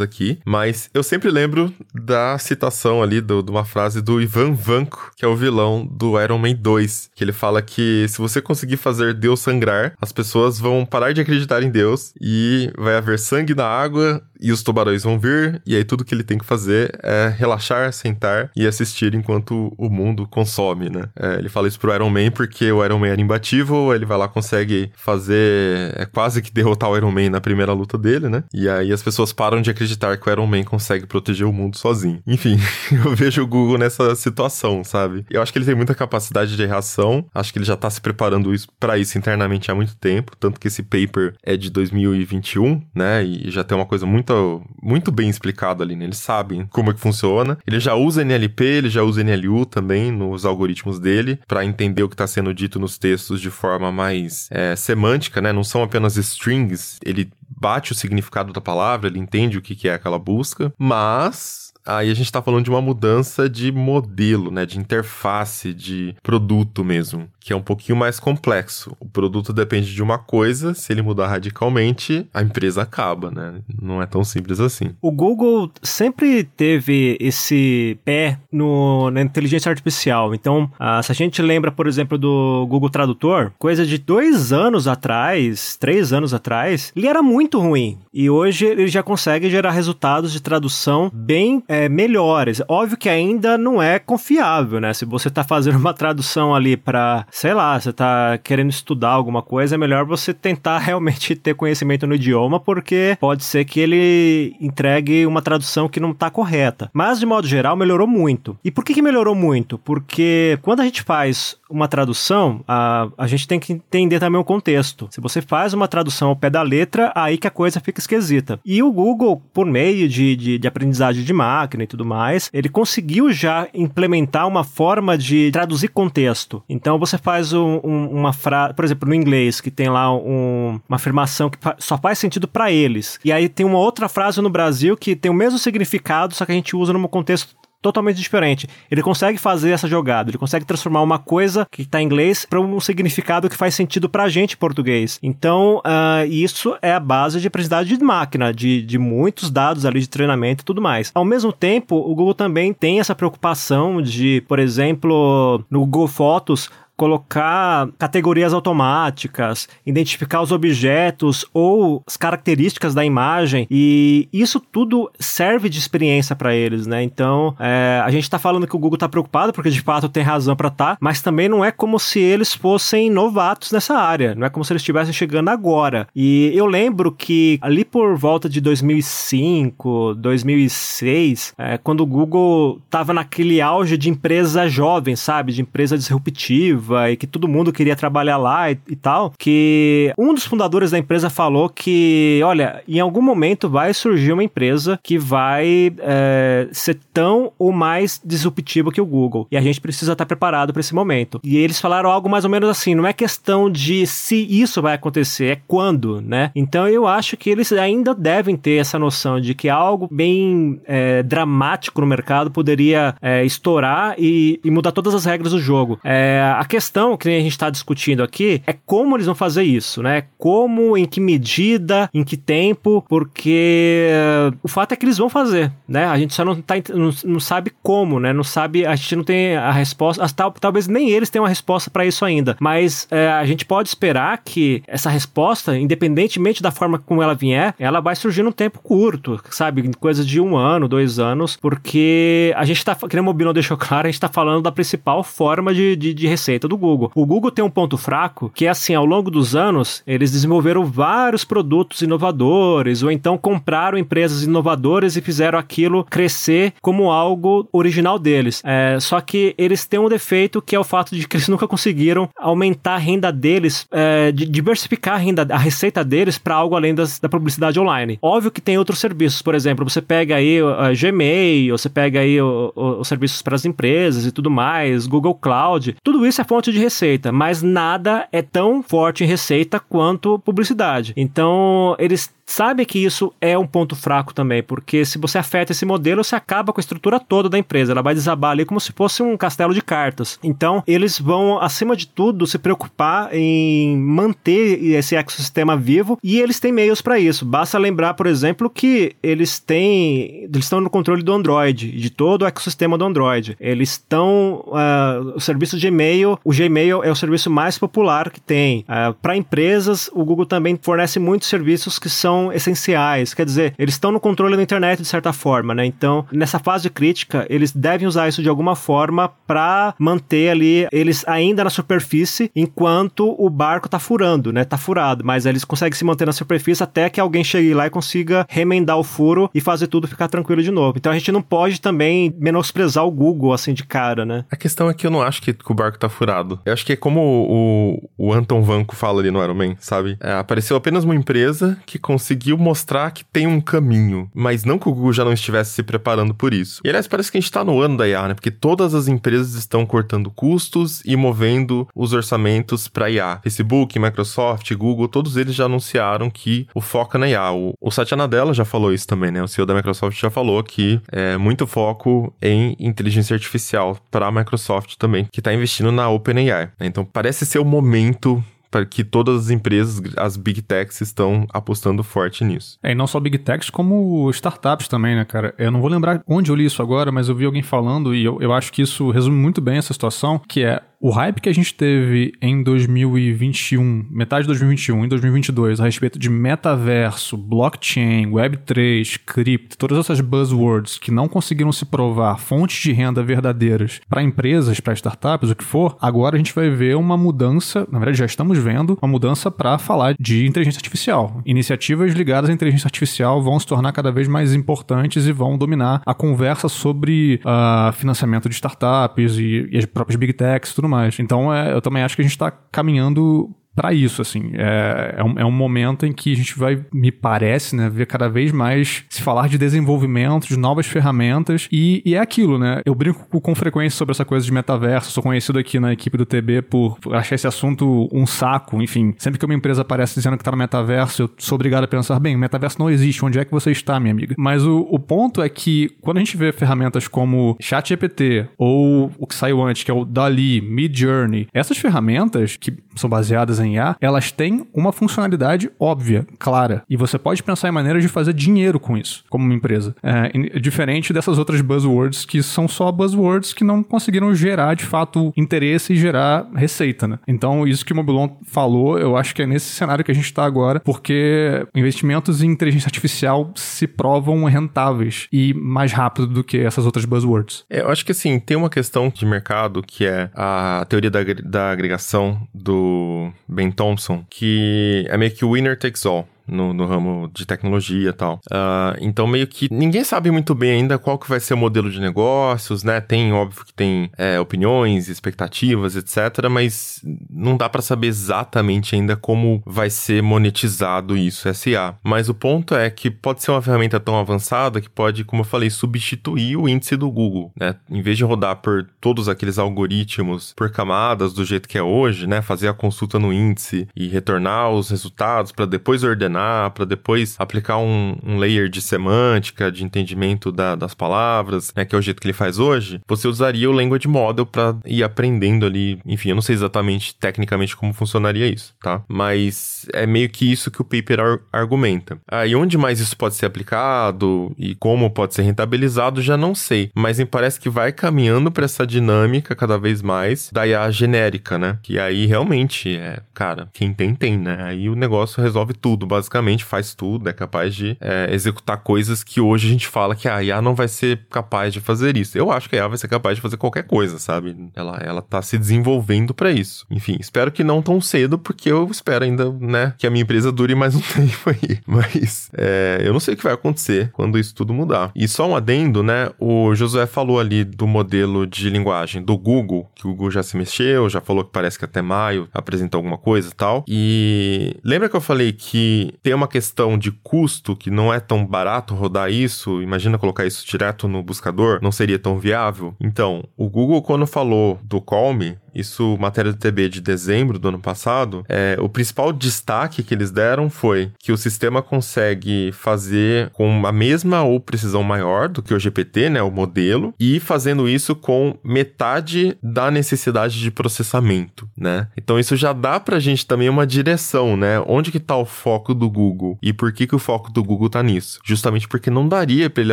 aqui. 0.01 0.39
Mas 0.45 0.89
eu 0.93 1.03
sempre 1.03 1.31
lembro 1.31 1.73
da 1.95 2.39
citação 2.39 3.03
ali 3.03 3.21
do, 3.21 3.43
de 3.43 3.51
uma 3.51 3.65
frase 3.65 4.01
do 4.01 4.21
Ivan 4.21 4.53
Vanko, 4.53 5.13
que 5.17 5.25
é 5.25 5.29
o 5.29 5.37
vilão 5.37 5.87
do 5.87 6.21
Iron 6.21 6.39
Man 6.39 6.55
2, 6.55 7.11
que 7.15 7.25
ele 7.25 7.33
fala 7.33 7.63
que 7.63 8.07
se 8.09 8.19
você 8.19 8.41
conseguir 8.41 8.77
fazer 8.77 9.15
Deus 9.15 9.41
sangrar, 9.41 9.95
as 10.01 10.13
pessoas 10.13 10.59
vão 10.59 10.85
parar 10.85 11.13
de 11.13 11.21
acreditar 11.21 11.63
em 11.63 11.71
Deus 11.71 12.13
e 12.21 12.71
vai 12.77 12.97
haver 12.97 13.19
sangue 13.19 13.55
na 13.55 13.67
água 13.67 14.23
e 14.41 14.53
os 14.53 14.63
tubarões 14.63 15.03
vão 15.03 15.19
vir, 15.19 15.63
e 15.65 15.75
aí 15.75 15.85
tudo 15.85 16.05
que 16.05 16.15
ele 16.15 16.23
tem 16.23 16.37
que 16.37 16.45
fazer 16.45 16.99
é 17.03 17.33
relaxar, 17.35 17.91
sentar 17.93 18.51
e 18.55 18.67
assistir 18.67 19.15
enquanto 19.15 19.73
o 19.79 19.89
mundo 19.89 20.27
consome, 20.27 20.91
né? 20.91 21.09
É, 21.19 21.37
ele 21.39 21.49
fala 21.49 21.67
isso 21.67 21.81
pro 21.81 21.95
Iron 21.95 22.11
Man 22.11 22.31
porque 22.31 22.71
o 22.71 22.85
Iron 22.85 22.99
Man 22.99 23.09
era 23.09 23.21
imbatível, 23.21 23.95
ele 23.95 24.05
vai 24.05 24.19
lá, 24.19 24.29
consegue 24.29 24.91
fazer, 24.97 25.95
é 25.97 26.05
quase 26.05 26.43
que 26.43 26.53
derrotar 26.53 26.91
o 26.91 26.97
Iron 26.97 27.11
Man 27.11 27.31
na 27.31 27.41
primeira 27.41 27.73
luta 27.73 27.97
dele, 27.97 28.29
né? 28.29 28.45
E 28.53 28.69
aí 28.69 28.93
as 28.93 29.03
pessoas 29.03 29.33
param 29.33 29.63
de 29.63 29.71
acreditar 29.71 29.84
que 30.21 30.29
o 30.29 30.33
Iron 30.33 30.47
Man 30.47 30.65
consegue 30.65 31.07
proteger 31.07 31.47
o 31.47 31.53
mundo 31.53 31.77
sozinho. 31.77 32.23
Enfim, 32.27 32.59
eu 32.93 33.15
vejo 33.15 33.43
o 33.43 33.47
Google 33.47 33.79
nessa 33.79 34.15
situação, 34.15 34.83
sabe? 34.85 35.25
Eu 35.31 35.43
acho 35.43 35.53
que 35.53 35.59
ele 35.59 35.67
tem 35.67 35.75
muita 35.75 35.95
capacidade 35.95 36.57
de 36.57 36.67
reação, 36.67 37.27
acho 37.35 37.53
que 37.53 37.59
ele 37.59 37.67
já 37.67 37.77
tá 37.77 37.89
se 37.91 38.01
preparando 38.01 38.53
para 38.79 38.99
isso 38.99 39.19
internamente 39.19 39.71
há 39.71 39.75
muito 39.75 39.97
tempo, 39.97 40.37
tanto 40.37 40.61
que 40.61 40.69
esse 40.69 40.83
paper 40.83 41.35
é 41.43 41.57
de 41.57 41.71
2021, 41.71 42.83
né? 42.95 43.25
E 43.25 43.51
já 43.51 43.65
tem 43.65 43.77
uma 43.77 43.87
coisa 43.87 44.07
muito, 44.07 44.63
muito 44.83 45.11
bem 45.11 45.29
explicada 45.29 45.83
ali, 45.83 45.97
né? 45.97 46.05
Eles 46.05 46.19
sabem 46.19 46.67
como 46.67 46.91
é 46.91 46.95
que 46.95 47.01
funciona. 47.01 47.59
Ele 47.67 47.81
já 47.81 47.95
usa 47.95 48.23
NLP, 48.23 48.65
ele 48.65 48.91
já 48.91 49.03
usa 49.03 49.23
NLU 49.23 49.67
também 49.67 50.11
nos 50.11 50.45
algoritmos 50.45 50.99
dele, 50.99 51.39
para 51.47 51.65
entender 51.65 52.03
o 52.03 52.09
que 52.09 52.15
está 52.15 52.27
sendo 52.27 52.53
dito 52.55 52.79
nos 52.79 52.99
textos 52.99 53.41
de 53.41 53.51
forma 53.51 53.91
mais 53.91 54.49
é, 54.51 54.77
semântica, 54.77 55.41
né? 55.41 55.53
Não 55.53 55.65
são 55.65 55.83
apenas 55.83 56.17
strings, 56.17 56.99
ele 57.05 57.31
bate 57.57 57.93
o 57.93 57.95
significado 57.95 58.53
da 58.53 58.61
palavra, 58.61 59.09
ele 59.09 59.19
entende 59.19 59.59
o 59.59 59.63
que, 59.63 59.75
que 59.75 59.89
é 59.89 59.95
aquela 59.95 60.19
busca, 60.19 60.73
mas 60.79 61.73
aí 61.87 62.11
a 62.11 62.15
gente 62.15 62.27
está 62.27 62.41
falando 62.41 62.65
de 62.65 62.71
uma 62.71 62.81
mudança 62.81 63.49
de 63.49 63.71
modelo, 63.71 64.51
né, 64.51 64.65
de 64.65 64.79
interface, 64.79 65.75
de 65.75 66.17
produto 66.23 66.83
mesmo, 66.83 67.29
que 67.45 67.53
é 67.53 67.57
um 67.57 67.61
pouquinho 67.61 67.99
mais 67.99 68.19
complexo. 68.19 68.97
O 68.99 69.07
produto 69.07 69.53
depende 69.53 69.95
de 69.95 70.03
uma 70.03 70.17
coisa, 70.17 70.73
se 70.73 70.91
ele 70.91 71.03
mudar 71.03 71.29
radicalmente, 71.29 72.27
a 72.33 72.41
empresa 72.41 72.81
acaba, 72.81 73.31
né? 73.31 73.57
Não 73.83 74.01
é 74.01 74.07
tão 74.07 74.25
simples 74.25 74.61
assim. 74.61 74.93
O 75.03 75.13
Google 75.13 75.71
sempre 75.83 76.43
teve 76.43 77.19
esse 77.21 77.99
pé 78.03 78.39
no, 78.51 79.11
na 79.11 79.21
inteligência 79.21 79.69
artificial. 79.69 80.35
Então, 80.35 80.71
ah, 80.79 81.03
se 81.03 81.13
a 81.13 81.15
gente 81.15 81.43
lembra, 81.43 81.71
por 81.71 81.87
exemplo, 81.87 82.17
do 82.17 82.67
Google 82.67 82.89
Tradutor, 82.89 83.53
coisa 83.59 83.85
de 83.85 83.99
dois 83.99 84.51
anos 84.51 84.89
atrás, 84.89 85.77
três 85.77 86.15
anos 86.15 86.33
atrás, 86.33 86.95
ele 86.97 87.07
era 87.07 87.23
muito 87.23 87.61
ruim. 87.61 87.99
E 88.11 88.31
hoje 88.31 88.65
ele 88.65 88.89
já 88.89 89.03
consegue 89.03 89.51
gerar 89.51 89.73
resultados 89.73 90.33
de 90.33 90.41
tradução 90.41 91.11
bem 91.13 91.63
é, 91.69 91.91
melhores. 91.91 92.63
Óbvio 92.67 92.97
que 92.97 93.11
ainda 93.11 93.59
não 93.59 93.83
é 93.83 93.99
confiável, 93.99 94.81
né? 94.81 94.95
Se 94.95 95.05
você 95.05 95.29
está 95.29 95.45
fazendo 95.45 95.77
uma 95.77 95.93
tradução 95.93 96.55
ali 96.55 96.75
para, 96.75 97.27
sei 97.35 97.53
lá, 97.53 97.79
você 97.79 97.91
está 97.91 98.39
querendo 98.39 98.71
estudar 98.71 99.11
alguma 99.11 99.43
coisa, 99.43 99.75
é 99.75 99.79
melhor 99.79 100.05
você 100.05 100.33
tentar 100.33 100.79
realmente 100.79 101.35
ter 101.35 101.55
conhecimento 101.55 102.07
no 102.07 102.15
idioma, 102.15 102.61
porque 102.61 103.19
pode 103.21 103.43
ser 103.43 103.65
que 103.65 103.81
ele 103.81 104.55
entregue 104.61 105.27
uma 105.27 105.43
tradução 105.43 105.89
que 105.89 105.99
não 105.99 106.13
está 106.13 106.31
correta. 106.31 106.89
Mas, 106.93 107.19
de 107.19 107.27
modo 107.27 107.49
geral, 107.49 107.77
melhorou 107.77 108.07
muito. 108.07 108.57
E 108.65 108.71
por 108.71 108.85
que, 108.85 108.95
que 108.95 109.03
melhorou 109.03 109.35
muito? 109.35 109.77
Porque 109.79 110.57
quando 110.63 110.81
a 110.81 110.85
gente 110.85 111.03
faz 111.03 111.57
uma 111.75 111.89
tradução, 111.89 112.63
a, 112.67 113.09
a 113.19 113.27
gente 113.27 113.49
tem 113.49 113.59
que 113.59 113.73
entender 113.73 114.21
também 114.21 114.41
o 114.41 114.45
contexto. 114.45 115.09
Se 115.11 115.21
você 115.21 115.43
faz 115.43 115.75
uma 115.75 115.89
tradução 115.89 116.29
ao 116.29 116.37
pé 116.37 116.49
da 116.49 116.63
letra, 116.63 117.13
aí 117.15 117.37
que 117.37 117.47
a 117.47 117.51
coisa 117.51 117.81
fica 117.81 118.01
esquisita. 118.01 118.61
E 118.65 118.83
o 118.83 118.93
Google, 118.93 119.43
por 119.53 119.67
meio 119.67 120.09
de, 120.09 120.37
de, 120.37 120.59
de 120.59 120.69
aprendizagem 120.69 121.25
de 121.25 121.33
máquina 121.33 121.85
e 121.85 121.87
tudo 121.87 122.05
mais, 122.05 122.49
ele 122.53 122.69
conseguiu 122.69 123.33
já 123.33 123.69
implementar 123.75 124.47
uma 124.47 124.65
forma 124.65 125.19
de 125.19 125.51
traduzir 125.51 125.89
contexto. 125.89 126.63
Então 126.69 126.99
você 126.99 127.19
faz 127.19 127.53
um, 127.53 127.81
um, 127.83 128.09
uma 128.09 128.33
frase, 128.33 128.75
por 128.75 128.85
exemplo, 128.85 129.09
no 129.09 129.15
inglês, 129.15 129.61
que 129.61 129.71
tem 129.71 129.89
lá 129.89 130.15
um, 130.15 130.81
uma 130.89 130.97
afirmação 130.97 131.51
que 131.51 131.59
só 131.79 131.99
faz 131.99 132.19
sentido 132.19 132.47
para 132.47 132.71
eles. 132.71 133.19
E 133.25 133.33
aí 133.33 133.49
tem 133.49 133.67
uma 133.67 133.79
outra 133.79 134.09
frase 134.09 134.41
no 134.41 134.51
Brasil 134.51 134.97
que 134.97 135.17
tem 135.17 135.31
o 135.31 135.35
mesmo 135.35 135.59
significado, 135.59 136.35
só 136.35 136.47
que 136.47 136.53
a 136.53 136.55
gente 136.55 136.77
usa 136.77 136.93
num 136.93 137.09
contexto 137.09 137.57
totalmente 137.85 138.17
diferente. 138.17 138.67
Ele 138.91 139.03
consegue 139.03 139.37
fazer 139.37 139.73
essa 139.73 139.87
jogada, 139.87 140.31
ele 140.31 140.39
consegue 140.39 140.65
transformar 140.65 141.03
uma 141.03 141.19
coisa 141.19 141.67
que 141.71 141.83
está 141.83 142.01
em 142.01 142.07
inglês 142.07 142.47
para 142.49 142.59
um 142.59 142.81
significado 142.81 143.47
que 143.51 143.57
faz 143.57 143.75
sentido 143.75 144.09
para 144.09 144.23
a 144.23 144.29
gente 144.31 144.55
em 144.55 144.57
português. 144.57 145.19
Então, 145.23 145.83
uh, 145.85 146.27
isso 146.27 146.79
é 146.81 146.93
a 146.93 146.99
base 146.99 147.43
de 147.43 147.47
aprendizagem 147.47 147.99
de 147.99 148.03
máquina, 148.03 148.55
de, 148.55 148.81
de 148.81 148.99
muitos 148.99 149.51
dados 149.51 149.85
ali 149.85 150.01
de 150.01 150.09
treinamento 150.09 150.63
e 150.63 150.65
tudo 150.65 150.81
mais. 150.81 151.13
Ao 151.15 151.27
mesmo 151.27 151.53
tempo, 151.53 151.97
o 151.97 152.15
Google 152.15 152.33
também 152.33 152.73
tem 152.73 153.01
essa 153.01 153.15
preocupação 153.15 154.01
de, 154.01 154.43
por 154.49 154.59
exemplo, 154.59 155.63
no 155.71 155.81
Google 155.81 156.09
Fotos, 156.09 156.71
colocar 156.97 157.89
categorias 157.99 158.53
automáticas, 158.53 159.69
identificar 159.85 160.41
os 160.41 160.53
objetos 160.53 161.45
ou 161.53 162.03
as 162.07 162.17
características 162.17 162.95
da 162.95 163.05
imagem 163.05 163.67
e 163.71 164.29
isso 164.33 164.61
tudo 164.61 165.11
serve 165.19 165.69
de 165.69 165.79
experiência 165.79 166.37
para 166.37 166.55
eles, 166.55 166.87
né? 166.87 167.03
Então, 167.03 167.55
é, 167.59 168.01
a 168.05 168.11
gente 168.11 168.23
está 168.23 168.39
falando 168.39 168.67
que 168.67 168.77
o 168.77 168.79
Google 168.79 168.97
está 168.97 169.09
preocupado 169.09 169.53
porque 169.53 169.71
de 169.71 169.81
fato 169.81 170.09
tem 170.09 170.23
razão 170.23 170.55
para 170.55 170.69
estar, 170.69 170.93
tá, 170.93 170.99
mas 171.01 171.21
também 171.21 171.49
não 171.49 171.65
é 171.65 171.73
como 171.73 171.99
se 171.99 172.21
eles 172.21 172.55
fossem 172.55 173.11
novatos 173.11 173.73
nessa 173.73 173.97
área, 173.97 174.35
não 174.35 174.47
é 174.47 174.51
como 174.51 174.65
se 174.65 174.73
eles 174.73 174.83
estivessem 174.83 175.13
chegando 175.13 175.49
agora. 175.49 176.07
E 176.15 176.53
eu 176.55 176.67
lembro 176.67 177.11
que 177.11 177.59
ali 177.61 177.85
por 177.85 178.17
volta 178.17 178.49
de 178.49 178.61
2005, 178.61 180.15
2006, 180.15 181.55
é, 181.59 181.79
quando 181.79 182.01
o 182.01 182.07
Google 182.07 182.81
estava 182.85 183.13
naquele 183.13 183.61
auge 183.61 183.97
de 183.97 184.09
empresa 184.09 184.69
jovem, 184.69 185.17
sabe, 185.17 185.53
de 185.53 185.63
empresa 185.63 185.97
disruptiva 185.97 186.84
e 187.11 187.17
que 187.17 187.27
todo 187.27 187.49
mundo 187.49 187.73
queria 187.73 187.97
trabalhar 187.97 188.37
lá 188.37 188.71
e, 188.71 188.79
e, 188.89 188.97
tal, 188.97 189.33
que 189.39 190.13
um 190.19 190.35
dos 190.35 190.45
fundadores 190.45 190.91
da 190.91 190.99
empresa 190.99 191.31
falou 191.31 191.69
que, 191.69 192.41
olha, 192.45 192.83
em 192.89 193.01
algum 193.01 193.23
momento 193.23 193.69
vai 193.69 193.93
surgir 193.95 194.33
uma 194.33 194.45
empresa 194.45 194.99
que 195.03 195.19
vai 195.19 195.93
é, 195.99 196.69
ser 196.73 196.99
tão 197.13 197.53
ou 197.59 197.73
mais 197.73 198.21
disruptiva 198.25 198.93
que 198.93 199.01
o 199.01 199.07
Google. 199.07 199.47
E 199.51 199.57
a 199.57 199.61
gente 199.61 199.81
precisa 199.81 200.13
estar 200.13 200.27
preparado 200.27 200.73
para 200.73 200.81
esse 200.81 200.95
momento. 200.95 201.41
E 201.43 201.57
eles 201.57 201.81
falaram 201.81 202.11
algo 202.11 202.29
mais 202.29 202.45
ou 202.45 202.51
menos 202.51 202.69
assim: 202.69 202.95
não 202.95 203.07
é 203.07 203.13
questão 203.13 203.71
de 203.71 204.07
se 204.07 204.37
isso 204.49 204.83
vai 204.83 204.95
acontecer, 204.95 205.47
é 205.47 205.61
quando, 205.67 206.21
né? 206.21 206.51
Então 206.55 206.89
eu 206.89 207.07
acho 207.07 207.37
que 207.37 207.51
eles 207.51 207.73
ainda 207.73 208.15
devem 208.15 208.57
ter 208.57 208.77
essa 208.77 208.99
noção 208.99 209.41
de 209.41 209.55
que 209.55 209.69
algo 209.69 210.09
bem 210.11 210.81
é, 210.87 211.23
dramático 211.23 212.01
no 212.01 212.07
mercado 212.07 212.51
poderia 212.51 213.15
é, 213.21 213.45
estourar 213.45 214.15
e, 214.19 214.61
e, 214.65 214.71
mudar 214.71 214.93
todas 214.93 215.15
as 215.15 215.25
regras 215.25 215.53
do 215.53 215.61
jogo. 215.61 215.99
É, 216.03 216.41
a 216.57 216.65
questão 216.75 217.17
que 217.17 217.29
a 217.29 217.33
gente 217.33 217.53
está 217.53 217.71
discutindo 217.71 218.21
aqui 218.21 218.61
é 218.67 218.73
como 218.85 219.17
eles 219.17 219.27
vão 219.27 219.35
fazer 219.35 219.63
isso, 219.63 220.03
né? 220.03 220.25
Como, 220.37 220.97
em 220.97 221.05
que 221.05 221.21
medida, 221.21 222.11
em 222.13 222.25
que 222.25 222.37
tempo, 222.37 223.05
porque 223.09 224.09
uh, 224.51 224.59
o 224.61 224.67
fato 224.67 224.91
é 224.91 224.97
que 224.97 225.07
eles 225.07 225.17
vão 225.17 225.29
fazer, 225.29 225.71
né? 225.87 226.05
A 226.07 226.19
gente 226.19 226.35
só 226.35 226.45
não, 226.45 226.61
tá, 226.61 226.75
não, 226.93 227.11
não 227.25 227.39
sabe 227.39 227.73
como, 227.81 228.19
né? 228.19 228.33
Não 228.33 228.43
sabe, 228.43 228.85
a 228.85 228.97
gente 228.97 229.15
não 229.15 229.23
tem 229.23 229.55
a 229.55 229.71
resposta, 229.71 230.29
tal, 230.35 230.51
talvez 230.51 230.89
nem 230.89 231.11
eles 231.11 231.31
tenham 231.31 231.45
a 231.45 231.49
resposta 231.49 231.93
para 231.93 232.05
isso 232.05 232.25
ainda, 232.25 232.57
mas 232.59 233.05
uh, 233.05 233.39
a 233.39 233.47
gente 233.47 233.65
pode 233.65 233.89
esperar 233.89 234.43
que 234.45 234.83
essa 234.89 235.09
resposta, 235.09 235.79
independentemente 235.79 236.61
da 236.61 236.73
forma 236.73 236.99
como 236.99 237.23
ela 237.23 237.37
vier, 237.37 237.73
ela 237.79 238.01
vai 238.01 238.17
surgir 238.17 238.43
num 238.43 238.51
tempo 238.51 238.81
curto, 238.81 239.41
sabe? 239.49 239.89
Coisa 240.01 240.25
de 240.25 240.41
um 240.41 240.57
ano, 240.57 240.89
dois 240.89 241.21
anos, 241.21 241.57
porque 241.57 242.53
a 242.57 242.65
gente 242.65 242.85
tá, 242.85 242.97
que 242.97 243.17
o 243.17 243.23
Mobilo 243.23 243.53
deixou 243.53 243.77
claro, 243.79 244.09
a 244.09 244.11
gente 244.11 244.21
tá 244.21 244.29
falando 244.29 244.61
da 244.61 244.73
principal 244.73 245.23
forma 245.23 245.73
de, 245.73 245.95
de, 245.95 246.13
de 246.13 246.27
receita 246.27 246.64
do 246.69 246.77
Google. 246.77 247.11
O 247.15 247.27
Google 247.27 247.51
tem 247.51 247.65
um 247.65 247.71
ponto 247.71 247.97
fraco 247.97 248.51
que 248.55 248.67
é 248.67 248.69
assim, 248.69 248.95
ao 248.95 249.05
longo 249.05 249.31
dos 249.31 249.55
anos, 249.57 250.03
eles 250.07 250.31
desenvolveram 250.31 250.85
vários 250.85 251.45
produtos 251.45 252.03
inovadores 252.03 253.03
ou 253.03 253.11
então 253.11 253.39
compraram 253.39 253.99
empresas 253.99 254.43
inovadoras 254.43 255.17
e 255.17 255.21
fizeram 255.21 255.59
aquilo 255.59 256.05
crescer 256.05 256.75
como 256.81 257.11
algo 257.11 257.69
original 257.73 258.19
deles. 258.19 258.63
É, 258.65 258.99
só 259.01 259.21
que 259.21 259.55
eles 259.59 259.85
têm 259.85 260.01
um 260.01 260.09
defeito 260.09 260.63
que 260.63 260.77
é 260.77 260.81
o 260.81 260.85
fato 260.85 261.15
de 261.15 261.27
que 261.27 261.37
eles 261.37 261.49
nunca 261.49 261.67
conseguiram 261.67 262.29
aumentar 262.37 262.95
a 262.95 262.99
renda 262.99 263.33
deles, 263.33 263.87
é, 263.91 264.33
de 264.33 264.47
diversificar 264.47 265.15
a, 265.15 265.19
renda, 265.19 265.47
a 265.51 265.59
receita 265.59 266.05
deles 266.05 266.39
para 266.39 266.55
algo 266.55 266.77
além 266.77 266.95
das, 266.95 267.19
da 267.19 267.29
publicidade 267.29 267.79
online. 267.79 268.19
Óbvio 268.23 268.51
que 268.51 268.61
tem 268.61 268.79
outros 268.79 268.99
serviços, 268.99 269.43
por 269.43 269.55
exemplo, 269.55 269.89
você 269.89 270.01
pega 270.01 270.37
aí 270.37 270.63
uh, 270.63 270.75
Gmail, 270.99 271.77
você 271.77 271.89
pega 271.89 272.21
aí 272.21 272.41
os 272.41 273.09
serviços 273.09 273.43
para 273.43 273.55
as 273.55 273.65
empresas 273.65 274.27
e 274.27 274.33
tudo 274.33 274.51
mais, 274.51 275.07
Google 275.07 275.35
Cloud, 275.35 275.97
tudo 276.03 276.27
isso 276.27 276.41
é 276.41 276.45
fonte 276.55 276.71
de 276.71 276.79
receita, 276.79 277.33
mas 277.33 277.63
nada 277.63 278.29
é 278.31 278.41
tão 278.41 278.81
forte 278.81 279.25
em 279.25 279.27
receita 279.27 279.81
quanto 279.81 280.39
publicidade. 280.39 281.13
Então, 281.17 281.97
eles 281.99 282.33
sabe 282.47 282.85
que 282.85 282.99
isso 282.99 283.33
é 283.41 283.57
um 283.57 283.67
ponto 283.67 283.97
fraco 283.97 284.35
também, 284.35 284.63
porque 284.63 285.05
se 285.05 285.19
você 285.19 285.39
afeta 285.39 285.73
esse 285.73 285.85
modelo, 285.85 286.23
você 286.23 286.37
acaba 286.37 286.73
com 286.73 286.79
a 286.79 286.83
estrutura 286.83 287.19
toda 287.19 287.49
da 287.49 287.59
empresa. 287.59 287.93
Ela 287.93 288.03
vai 288.03 288.15
desabar 288.15 288.53
ali 288.53 288.65
como 288.65 288.81
se 288.81 288.93
fosse 288.93 289.23
um 289.23 289.37
castelo 289.37 289.75
de 289.75 289.83
cartas. 289.83 290.39
Então, 290.43 290.83
eles 290.87 291.19
vão, 291.19 291.61
acima 291.61 291.97
de 291.97 292.07
tudo, 292.07 292.47
se 292.47 292.59
preocupar 292.59 293.35
em 293.35 293.97
manter 293.97 294.85
esse 294.85 295.17
ecossistema 295.17 295.77
vivo 295.77 296.19
e 296.23 296.39
eles 296.39 296.61
têm 296.61 296.71
meios 296.71 297.01
para 297.01 297.19
isso. 297.19 297.45
Basta 297.45 297.79
lembrar, 297.79 298.15
por 298.15 298.27
exemplo, 298.27 298.71
que 298.71 299.17
eles 299.23 299.59
têm. 299.59 300.45
Eles 300.45 300.65
estão 300.65 300.81
no 300.81 300.91
controle 300.91 301.23
do 301.23 301.33
Android, 301.33 301.91
de 301.91 302.11
todo 302.11 302.43
o 302.43 302.47
ecossistema 302.47 302.97
do 302.97 303.05
Android. 303.05 303.57
Eles 303.59 303.91
estão. 303.93 304.65
Uh, 304.67 305.35
o 305.37 305.41
serviço 305.41 305.79
de 305.79 305.87
e-mail 305.87 306.39
o 306.45 306.53
Gmail 306.53 307.03
é 307.03 307.11
o 307.11 307.17
serviço 307.17 307.51
mais 307.51 307.79
popular 307.79 308.31
que 308.31 308.41
tem. 308.41 308.85
É, 308.87 309.13
para 309.21 309.37
empresas, 309.37 310.11
o 310.13 310.25
Google 310.25 310.47
também 310.47 310.79
fornece 310.81 311.19
muitos 311.19 311.49
serviços 311.49 311.99
que 311.99 312.09
são 312.09 312.53
essenciais. 312.53 313.33
Quer 313.33 313.47
dizer, 313.47 313.75
eles 313.79 313.95
estão 313.95 314.13
no 314.13 314.21
controle 314.21 314.57
da 314.57 314.63
internet 314.63 315.01
de 315.01 315.09
certa 315.09 315.33
forma, 315.33 315.75
né? 315.75 315.87
Então, 315.87 316.27
nessa 316.31 316.59
fase 316.59 316.91
crítica, 316.91 317.47
eles 317.49 317.73
devem 317.73 318.07
usar 318.07 318.29
isso 318.29 318.43
de 318.43 318.49
alguma 318.49 318.77
forma 318.77 319.31
para 319.47 319.95
manter 319.99 320.51
ali 320.51 320.87
eles 320.93 321.27
ainda 321.27 321.65
na 321.65 321.71
superfície 321.71 322.51
enquanto 322.55 323.35
o 323.39 323.49
barco 323.49 323.89
tá 323.89 323.99
furando, 323.99 324.53
né? 324.53 324.65
Tá 324.65 324.77
furado, 324.77 325.25
mas 325.25 325.47
eles 325.47 325.65
conseguem 325.65 325.97
se 325.97 326.05
manter 326.05 326.27
na 326.27 326.33
superfície 326.33 326.83
até 326.83 327.09
que 327.09 327.21
alguém 327.21 327.43
chegue 327.43 327.73
lá 327.73 327.87
e 327.87 327.91
consiga 327.91 328.47
remendar 328.49 328.99
o 328.99 329.05
furo 329.05 329.51
e 329.55 329.61
fazer 329.61 329.87
tudo 329.87 330.07
ficar 330.07 330.29
tranquilo 330.29 330.63
de 330.63 330.71
novo. 330.71 330.99
Então 330.99 331.13
a 331.13 331.15
gente 331.15 331.33
não 331.33 331.43
pode 331.43 331.81
também 331.81 332.35
menosprezar 332.39 333.05
o 333.05 333.11
Google 333.11 333.53
assim 333.53 333.73
de 333.73 333.85
cara, 333.85 334.25
né? 334.25 334.45
A 334.51 334.57
questão 334.57 334.91
é 334.91 334.95
que 334.95 335.07
eu 335.07 335.11
não 335.11 335.23
acho 335.23 335.41
que, 335.41 335.55
o 335.69 335.75
barco 335.75 335.99
tá 335.99 336.09
furado. 336.09 336.34
Eu 336.65 336.73
acho 336.73 336.85
que 336.85 336.93
é 336.93 336.97
como 336.97 337.21
o, 337.21 338.11
o 338.19 338.33
Anton 338.33 338.63
Vanko 338.63 338.97
fala 338.97 339.21
ali 339.21 339.31
no 339.31 339.43
Iron 339.43 339.55
Man, 339.55 339.77
sabe? 339.79 340.17
É, 340.21 340.33
apareceu 340.33 340.77
apenas 340.77 341.05
uma 341.05 341.15
empresa 341.15 341.79
que 341.87 341.99
conseguiu 341.99 342.57
mostrar 342.59 343.11
que 343.11 343.25
tem 343.25 343.47
um 343.47 343.61
caminho, 343.61 344.31
mas 344.35 344.65
não 344.65 344.79
que 344.79 344.89
o 344.89 344.93
Google 344.93 345.13
já 345.13 345.25
não 345.25 345.33
estivesse 345.33 345.73
se 345.73 345.83
preparando 345.83 346.35
por 346.35 346.53
isso. 346.53 346.81
E 346.85 346.89
aliás, 346.89 347.07
parece 347.07 347.31
que 347.31 347.39
a 347.39 347.41
gente 347.41 347.53
tá 347.53 347.65
no 347.65 347.81
ano 347.81 347.97
da 347.97 348.09
IA, 348.09 348.29
né? 348.29 348.35
Porque 348.35 348.51
todas 348.51 348.95
as 348.95 349.09
empresas 349.09 349.55
estão 349.55 349.87
cortando 349.87 350.31
custos 350.31 351.03
e 351.05 351.17
movendo 351.17 351.89
os 351.95 352.13
orçamentos 352.13 352.89
para 352.89 353.11
IA. 353.11 353.41
Facebook, 353.43 353.99
Microsoft, 353.99 354.73
Google, 354.75 355.09
todos 355.09 355.37
eles 355.37 355.55
já 355.55 355.65
anunciaram 355.65 356.31
que 356.31 356.67
o 356.75 356.81
foco 356.81 357.17
é 357.17 357.21
na 357.21 357.29
IA. 357.29 357.53
O, 357.53 357.75
o 357.81 357.91
Satya 357.91 358.17
Nadella 358.17 358.55
já 358.55 358.65
falou 358.65 358.93
isso 358.93 359.07
também, 359.07 359.31
né? 359.31 359.43
O 359.43 359.49
CEO 359.49 359.67
da 359.67 359.75
Microsoft 359.75 360.21
já 360.21 360.31
falou 360.31 360.63
que 360.63 361.01
é 361.11 361.37
muito 361.37 361.67
foco 361.67 362.35
em 362.41 362.77
inteligência 362.79 363.35
artificial 363.35 363.99
para 364.11 364.27
a 364.27 364.33
Microsoft 364.33 364.97
também, 364.97 365.27
que 365.31 365.41
está 365.41 365.53
investindo 365.53 365.93
na 365.93 366.09
OpenAI. 366.25 366.71
Então 366.81 367.05
parece 367.05 367.45
ser 367.45 367.59
o 367.59 367.65
momento 367.65 368.43
para 368.75 368.85
que 368.85 369.05
todas 369.05 369.45
as 369.45 369.51
empresas, 369.51 370.03
as 370.17 370.37
big 370.37 370.61
techs, 370.61 371.01
estão 371.01 371.47
apostando 371.53 372.03
forte 372.03 372.43
nisso. 372.43 372.77
É, 372.83 372.91
e 372.91 372.95
não 372.95 373.07
só 373.07 373.21
big 373.21 373.39
techs, 373.39 373.71
como 373.71 374.29
startups 374.31 374.89
também, 374.89 375.15
né, 375.15 375.25
cara? 375.25 375.55
Eu 375.57 375.71
não 375.71 375.81
vou 375.81 375.89
lembrar 375.89 376.21
onde 376.27 376.51
eu 376.51 376.57
li 376.57 376.65
isso 376.65 376.83
agora, 376.83 377.13
mas 377.13 377.29
eu 377.29 377.37
vi 377.37 377.45
alguém 377.45 377.63
falando 377.63 378.13
e 378.13 378.25
eu, 378.25 378.43
eu 378.43 378.53
acho 378.53 378.73
que 378.73 378.83
isso 378.83 379.13
resume 379.13 379.37
muito 379.37 379.61
bem 379.61 379.77
essa 379.77 379.93
situação, 379.93 380.41
que 380.49 380.65
é 380.65 380.83
o 381.05 381.11
hype 381.11 381.43
que 381.43 381.51
a 381.51 381.53
gente 381.53 381.75
teve 381.75 382.33
em 382.41 382.63
2021, 382.63 384.07
metade 384.11 384.45
de 384.45 384.47
2021 384.47 385.05
e 385.05 385.09
2022, 385.09 385.79
a 385.79 385.85
respeito 385.85 386.19
de 386.19 386.31
metaverso, 386.31 387.37
blockchain, 387.37 388.31
Web3, 388.31 389.21
cripto, 389.27 389.77
todas 389.77 389.99
essas 389.99 390.23
buzzwords 390.23 390.97
que 390.97 391.11
não 391.11 391.29
conseguiram 391.29 391.71
se 391.73 391.85
provar 391.85 392.39
fontes 392.39 392.83
de 392.83 392.91
renda 392.91 393.23
verdadeiras 393.23 394.01
para 394.09 394.23
empresas, 394.23 394.81
para 394.81 394.95
startups, 394.95 395.51
o 395.51 395.55
que 395.55 395.63
for, 395.63 395.95
agora 396.01 396.37
a 396.37 396.39
gente 396.39 396.55
vai 396.55 396.71
ver 396.71 396.97
uma 396.97 397.19
mudança, 397.19 397.87
na 397.93 397.99
verdade 397.99 398.17
já 398.17 398.25
estamos 398.25 398.57
vendo, 398.57 398.99
uma 399.03 399.13
mudança 399.13 399.51
para 399.51 399.77
falar 399.77 400.15
de 400.19 400.47
inteligência 400.47 400.79
artificial. 400.79 401.43
Iniciativas 401.45 402.15
ligadas 402.15 402.49
à 402.49 402.53
inteligência 402.55 402.87
artificial 402.87 403.43
vão 403.43 403.61
se 403.61 403.67
tornar 403.67 403.93
cada 403.93 404.11
vez 404.11 404.27
mais 404.27 404.55
importantes 404.55 405.27
e 405.27 405.33
vão 405.33 405.59
dominar 405.59 406.01
a 406.07 406.15
conversa 406.15 406.67
sobre 406.67 407.43
uh, 407.45 407.93
financiamento 407.93 408.49
de 408.49 408.55
startups 408.55 409.37
e, 409.37 409.69
e 409.71 409.77
as 409.77 409.85
próprias 409.85 410.17
big 410.17 410.33
techs 410.33 410.71
e 410.71 410.75
tudo 410.75 410.89
mais 410.89 410.94
mais. 410.95 411.19
Então, 411.19 411.53
é, 411.53 411.73
eu 411.73 411.81
também 411.81 412.03
acho 412.03 412.17
que 412.17 412.23
a 412.23 412.25
gente 412.25 412.33
está 412.33 412.51
caminhando 412.51 413.51
para 413.75 413.93
isso, 413.93 414.23
assim. 414.23 414.51
É, 414.55 415.17
é 415.19 415.25
um, 415.25 415.39
é, 415.41 415.45
um, 415.45 415.51
momento 415.51 416.07
em 416.07 416.13
que 416.13 416.33
a 416.33 416.37
gente 416.37 416.59
vai, 416.59 416.85
me 416.93 417.11
parece, 417.11 417.75
né, 417.75 417.89
ver 417.89 418.07
cada 418.07 418.29
vez 418.29 418.53
mais 418.53 419.05
se 419.09 419.23
falar 419.23 419.49
de 419.49 419.59
desenvolvimento, 419.59 420.47
de 420.47 420.57
novas 420.57 420.87
ferramentas, 420.87 421.69
e, 421.73 422.03
e 422.05 422.15
é 422.15 422.19
aquilo, 422.19 422.59
né? 422.59 422.81
Eu 422.85 422.95
brinco 422.95 423.41
com 423.41 423.55
frequência 423.55 423.97
sobre 423.97 424.13
essa 424.13 424.25
coisa 424.25 424.45
de 424.45 424.53
metaverso, 424.53 425.11
sou 425.11 425.23
conhecido 425.23 425.59
aqui 425.59 425.81
na 425.81 425.93
equipe 425.93 426.17
do 426.17 426.25
TB 426.25 426.63
por 426.63 426.99
achar 427.13 427.35
esse 427.35 427.47
assunto 427.47 428.09
um 428.13 428.27
saco, 428.27 428.81
enfim. 428.81 429.15
Sempre 429.19 429.39
que 429.39 429.45
uma 429.45 429.55
empresa 429.55 429.83
aparece 429.83 430.15
dizendo 430.15 430.37
que 430.37 430.45
tá 430.45 430.51
no 430.51 430.57
metaverso, 430.57 431.23
eu 431.23 431.31
sou 431.39 431.57
obrigado 431.57 431.85
a 431.85 431.89
pensar, 431.89 432.21
bem, 432.21 432.37
o 432.37 432.39
metaverso 432.39 432.79
não 432.79 432.91
existe, 432.91 433.25
onde 433.25 433.39
é 433.39 433.45
que 433.45 433.51
você 433.51 433.71
está, 433.71 433.99
minha 433.99 434.13
amiga? 434.13 434.35
Mas 434.39 434.65
o, 434.65 434.87
o 434.91 434.99
ponto 434.99 435.43
é 435.43 435.49
que, 435.49 435.91
quando 436.01 436.19
a 436.19 436.21
gente 436.21 436.37
vê 436.37 436.53
ferramentas 436.53 437.09
como 437.09 437.57
ChatGPT, 437.61 438.47
ou 438.57 439.11
o 439.19 439.27
que 439.27 439.35
saiu 439.35 439.63
antes, 439.63 439.83
que 439.83 439.91
é 439.91 439.95
o 439.95 440.05
Dali, 440.05 440.61
Midjourney, 440.61 441.49
essas 441.53 441.79
ferramentas, 441.79 442.57
que 442.57 442.73
são 442.95 443.11
baseadas 443.11 443.59
em 443.61 443.64
IA, 443.65 443.97
elas 444.01 444.31
têm 444.31 444.67
uma 444.73 444.93
funcionalidade 444.93 445.71
óbvia, 445.79 446.27
clara. 446.39 446.83
E 446.89 446.97
você 446.97 447.19
pode 447.19 447.43
pensar 447.43 447.69
em 447.69 447.73
maneiras 447.73 448.03
de 448.03 448.09
fazer 448.09 448.33
dinheiro 448.33 448.79
com 448.79 448.97
isso, 448.97 449.25
como 449.29 449.45
uma 449.45 449.55
empresa. 449.55 449.95
É, 450.03 450.59
diferente 450.59 451.13
dessas 451.13 451.39
outras 451.39 451.61
buzzwords 451.61 452.25
que 452.25 452.43
são 452.43 452.67
só 452.69 452.91
buzzwords 452.91 453.53
que 453.53 453.65
não 453.65 453.83
conseguiram 453.83 454.35
gerar, 454.35 454.75
de 454.75 454.85
fato, 454.85 455.33
interesse 455.37 455.93
e 455.93 455.97
gerar 455.97 456.47
receita, 456.55 457.07
né? 457.07 457.19
Então, 457.27 457.67
isso 457.67 457.85
que 457.85 457.93
o 457.93 457.97
Mobilon 457.97 458.29
falou, 458.45 458.99
eu 458.99 459.17
acho 459.17 459.35
que 459.35 459.43
é 459.43 459.47
nesse 459.47 459.71
cenário 459.71 460.05
que 460.05 460.11
a 460.11 460.15
gente 460.15 460.25
está 460.25 460.45
agora, 460.45 460.81
porque 460.81 461.67
investimentos 461.75 462.43
em 462.43 462.51
inteligência 462.51 462.89
artificial 462.89 463.53
se 463.55 463.87
provam 463.87 464.45
rentáveis 464.45 465.29
e 465.33 465.55
mais 465.55 465.93
rápido 465.93 466.27
do 466.27 466.45
que 466.45 466.59
essas 466.59 466.87
outras 466.87 467.05
buzzwords. 467.05 467.65
É, 467.69 467.81
eu 467.81 467.91
acho 467.91 468.05
que, 468.05 468.13
assim, 468.13 468.39
tem 468.39 468.57
uma 468.57 468.71
questão 468.71 469.11
de 469.15 469.27
mercado 469.27 469.83
que 469.83 470.07
é 470.07 470.31
a 470.35 470.85
teoria 470.89 471.11
da, 471.11 471.21
da 471.45 471.71
agregação 471.71 472.47
do 472.55 473.31
Ben 473.55 473.71
Thompson, 473.71 474.25
que 474.29 475.07
é 475.09 475.17
meio 475.17 475.31
que 475.31 475.45
o 475.45 475.53
winner 475.53 475.79
takes 475.79 476.05
all 476.05 476.29
no, 476.47 476.73
no 476.73 476.87
ramo 476.87 477.31
de 477.33 477.47
tecnologia 477.47 478.11
e 478.11 478.13
tal. 478.13 478.41
Uh, 478.51 478.97
então, 479.01 479.27
meio 479.27 479.47
que 479.47 479.73
ninguém 479.73 480.05
sabe 480.05 480.31
muito 480.31 480.55
bem 480.55 480.73
ainda 480.73 480.99
qual 480.99 481.19
que 481.19 481.29
vai 481.29 481.41
ser 481.41 481.55
o 481.55 481.57
modelo 481.57 481.91
de 481.91 482.01
negócios, 482.01 482.85
né? 482.85 483.01
Tem, 483.01 483.33
óbvio 483.33 483.65
que 483.65 483.73
tem 483.73 484.11
é, 484.17 484.39
opiniões, 484.39 485.09
expectativas, 485.09 485.97
etc., 485.97 486.49
mas 486.51 487.01
não 487.35 487.57
dá 487.57 487.69
para 487.69 487.83
saber 487.83 488.07
exatamente 488.07 488.95
ainda 488.95 489.17
como 489.17 489.63
vai 489.67 489.91
ser 489.91 490.23
monetizado 490.23 491.17
isso, 491.17 491.53
SA. 491.55 491.97
Mas 492.03 492.29
o 492.29 492.35
ponto 492.35 492.75
é 492.75 492.89
que 492.91 493.11
pode 493.11 493.43
ser 493.43 493.51
uma 493.51 493.63
ferramenta 493.63 493.99
tão 493.99 494.19
avançada 494.19 494.81
que 494.81 494.91
pode, 494.91 495.25
como 495.25 495.43
eu 495.43 495.47
falei, 495.47 495.71
substituir 495.71 496.57
o 496.57 496.69
índice 496.69 496.97
do 496.97 497.11
Google, 497.11 497.53
né? 497.59 497.77
Em 497.91 498.03
vez 498.03 498.17
de 498.17 498.25
rodar 498.25 498.57
por 498.57 498.87
todos 499.01 499.29
aqueles 499.29 499.59
algoritmos 499.59 500.53
por 500.57 500.71
camadas 500.71 501.33
do 501.33 501.45
jeito 501.45 501.69
que 501.69 501.79
é 501.79 501.83
hoje, 501.83 502.27
né? 502.27 502.43
Fazer 502.43 502.69
a 502.69 502.75
consulta 502.75 503.19
no 503.19 503.33
índice 503.33 503.89
e 503.95 504.09
retornar 504.09 504.71
os 504.71 504.91
resultados 504.91 505.53
para 505.53 505.67
depois 505.67 506.05
ordenar 506.05 506.71
para 506.71 506.85
depois 506.85 507.37
aplicar 507.39 507.79
um, 507.79 508.17
um, 508.23 508.39
layer 508.39 508.69
de 508.69 508.81
semântica, 508.81 509.71
de 509.71 509.85
entendimento 509.85 510.51
da, 510.53 510.75
das 510.75 510.95
palavras, 510.95 511.73
né, 511.75 511.85
que 511.85 511.95
é 511.95 511.99
o 511.99 512.03
jeito 512.03 512.21
que 512.21 512.27
ele 512.27 512.33
faz 512.33 512.59
hoje, 512.59 513.01
você 513.07 513.27
usaria 513.27 513.69
o 513.69 513.73
Language 513.73 514.09
Model 514.09 514.47
para 514.47 514.77
ir 514.85 515.03
aprendendo 515.03 515.67
ali. 515.67 515.99
Enfim, 516.05 516.31
eu 516.31 516.35
não 516.35 516.43
sei 516.43 516.55
exatamente 516.55 517.15
tecnicamente 517.25 517.75
como 517.75 517.95
funcionaria 517.95 518.47
isso, 518.47 518.75
tá? 518.83 519.03
Mas 519.09 519.87
é 519.95 520.07
meio 520.07 520.29
que 520.29 520.53
isso 520.53 520.71
que 520.71 520.83
o 520.83 520.85
paper 520.85 521.21
ar 521.21 521.39
argumenta. 521.51 522.19
Ah, 522.31 522.47
e 522.47 522.55
onde 522.55 522.77
mais 522.77 523.01
isso 523.01 523.17
pode 523.17 523.35
ser 523.35 523.47
aplicado 523.47 524.55
e 524.59 524.75
como 524.75 525.09
pode 525.11 525.35
ser 525.35 525.41
rentabilizado, 525.41 526.21
já 526.21 526.37
não 526.37 526.55
sei. 526.55 526.91
Mas 526.95 527.19
me 527.19 527.25
parece 527.25 527.59
que 527.59 527.71
vai 527.71 527.93
caminhando 527.93 528.53
para 528.53 528.67
essa 528.67 528.87
dinâmica 528.87 529.55
cada 529.55 529.79
vez 529.79 530.03
mais 530.03 530.51
da 530.53 530.67
IA 530.67 530.91
genérica, 530.91 531.57
né? 531.57 531.79
Que 531.83 531.99
aí 531.99 532.27
realmente 532.27 532.95
é, 532.95 533.21
cara, 533.33 533.71
quem 533.73 533.95
tem, 533.95 534.15
tem, 534.15 534.37
né? 534.37 534.59
Aí 534.61 534.91
o 534.91 534.95
negócio 534.95 535.43
resolve 535.43 535.73
tudo, 535.73 536.07
basicamente 536.07 536.63
faz 536.63 536.95
tudo, 536.95 537.31
é 537.31 537.33
capaz 537.33 537.75
de 537.75 537.97
é, 538.03 538.29
executar 538.31 538.83
coisas 538.83 539.25
que 539.25 539.41
hoje 539.41 539.67
a 539.67 539.71
gente 539.71 539.89
fala 539.89 540.15
que 540.15 540.29
a 540.29 540.43
IA 540.43 540.61
não 540.61 540.75
vai 540.75 540.89
ser 540.89 541.27
capaz 541.31 541.73
de 541.73 541.81
fazer 541.81 542.19
isso. 542.19 542.37
Eu 542.37 542.53
acho 542.53 542.69
que 542.69 542.77
a 542.77 542.81
IA 542.81 542.89
vai 542.89 542.99
ser 542.99 543.09
capaz 543.09 543.37
de 543.37 543.41
fazer 543.41 543.57
qualquer 543.57 543.85
coisa, 543.85 544.19
sabe? 544.19 544.55
Ela, 544.75 544.99
ela 544.99 545.23
tá 545.23 545.41
se 545.41 545.57
desenvolvendo 545.57 546.35
para 546.35 546.51
isso. 546.51 546.85
Enfim, 546.91 547.14
espero 547.21 547.51
que 547.51 547.65
não 547.65 547.83
tão 547.83 548.01
cedo, 548.01 548.39
porque 548.39 548.71
eu 548.71 548.89
espero 548.91 549.25
ainda, 549.25 549.51
né, 549.53 549.95
que 549.99 550.07
a 550.07 550.11
minha 550.11 550.23
empresa 550.23 550.53
dure 550.53 550.75
mais 550.75 550.95
um 550.97 551.01
tempo 551.01 551.51
aí. 551.51 551.79
Mas 551.87 552.51
é, 552.57 553.01
eu 553.03 553.13
não 553.13 553.21
sei 553.21 553.35
o 553.35 553.37
que 553.37 553.45
vai 553.45 553.53
acontecer 553.53 554.11
quando 554.13 554.39
isso 554.39 554.55
tudo 554.55 554.73
mudar. 554.73 555.13
E 555.15 555.27
só 555.29 555.49
um 555.49 555.57
adendo, 555.57 556.03
né? 556.03 556.31
O 556.39 556.75
Josué 556.75 557.07
falou 557.07 557.39
ali 557.39 557.65
do 557.65 557.87
modelo 557.87 558.47
de 558.47 558.69
linguagem 558.71 559.23
do 559.23 559.37
Google, 559.37 559.91
que 559.95 560.07
o 560.07 560.11
Google 560.11 560.31
já 560.31 560.43
se 560.43 560.57
mexeu, 560.57 561.09
já 561.09 561.21
falou 561.21 561.45
que 561.45 561.51
parece 561.53 561.79
que 561.79 561.85
até 561.85 562.03
maio 562.03 562.49
apresentou 562.53 562.99
alguma 562.99 563.19
coisa 563.19 563.49
e 563.49 563.55
tal. 563.55 563.85
E 563.89 564.77
lembra 564.85 565.09
que 565.09 565.17
eu 565.17 565.21
falei 565.21 565.53
que 565.53 566.15
tem 566.23 566.35
uma 566.35 566.49
questão 566.49 566.99
de 566.99 567.11
custo 567.11 567.77
que 567.77 567.91
não 567.91 568.13
é 568.13 568.21
tão 568.21 568.47
barato 568.47 568.95
rodar 568.95 569.31
isso, 569.31 569.83
imagina 569.83 570.19
colocar 570.19 570.47
isso 570.47 570.67
direto 570.67 571.09
no 571.09 571.23
buscador, 571.23 571.79
não 571.83 571.93
seria 571.93 572.19
tão 572.19 572.39
viável. 572.39 572.95
Então, 573.01 573.45
o 573.57 573.69
Google, 573.69 574.03
quando 574.03 574.27
falou 574.27 574.79
do 574.83 575.01
Calm, 575.01 575.57
isso 575.75 576.17
matéria 576.19 576.53
do 576.53 576.59
TB 576.59 576.89
de 576.89 577.01
dezembro 577.01 577.59
do 577.59 577.69
ano 577.69 577.79
passado, 577.79 578.45
é, 578.49 578.77
o 578.81 578.89
principal 578.89 579.33
destaque 579.33 580.03
que 580.03 580.15
eles 580.15 580.31
deram 580.31 580.71
foi 580.71 581.11
que 581.19 581.33
o 581.33 581.37
sistema 581.37 581.83
consegue 581.83 582.71
fazer 582.73 583.51
com 583.51 583.87
a 583.87 583.93
mesma 583.93 584.43
ou 584.43 584.61
precisão 584.61 585.03
maior 585.03 585.49
do 585.49 585.63
que 585.63 585.75
o 585.75 585.79
GPT, 585.79 586.31
né, 586.31 586.43
o 586.43 586.51
modelo, 586.51 587.15
e 587.19 587.41
fazendo 587.41 587.89
isso 587.89 588.15
com 588.15 588.57
metade 588.63 589.57
da 589.63 589.91
necessidade 589.91 590.61
de 590.61 590.71
processamento, 590.71 591.69
né? 591.77 592.09
Então 592.17 592.39
isso 592.39 592.57
já 592.57 592.73
dá 592.73 592.99
pra 593.01 593.19
gente 593.19 593.47
também 593.47 593.69
uma 593.69 593.87
direção, 593.87 594.57
né? 594.57 594.81
Onde 594.87 595.11
que 595.11 595.21
tá 595.21 595.37
o 595.37 595.45
foco 595.45 595.95
do 595.95 596.09
Google 596.11 596.59
e 596.63 596.73
por 596.73 596.93
que 596.93 597.07
que 597.07 597.15
o 597.15 597.19
foco 597.19 597.53
do 597.53 597.63
Google 597.63 597.89
tá 597.89 598.03
nisso? 598.03 598.39
Justamente 598.45 598.89
porque 598.89 599.11
não 599.11 599.29
daria 599.29 599.69
para 599.69 599.83
ele 599.83 599.93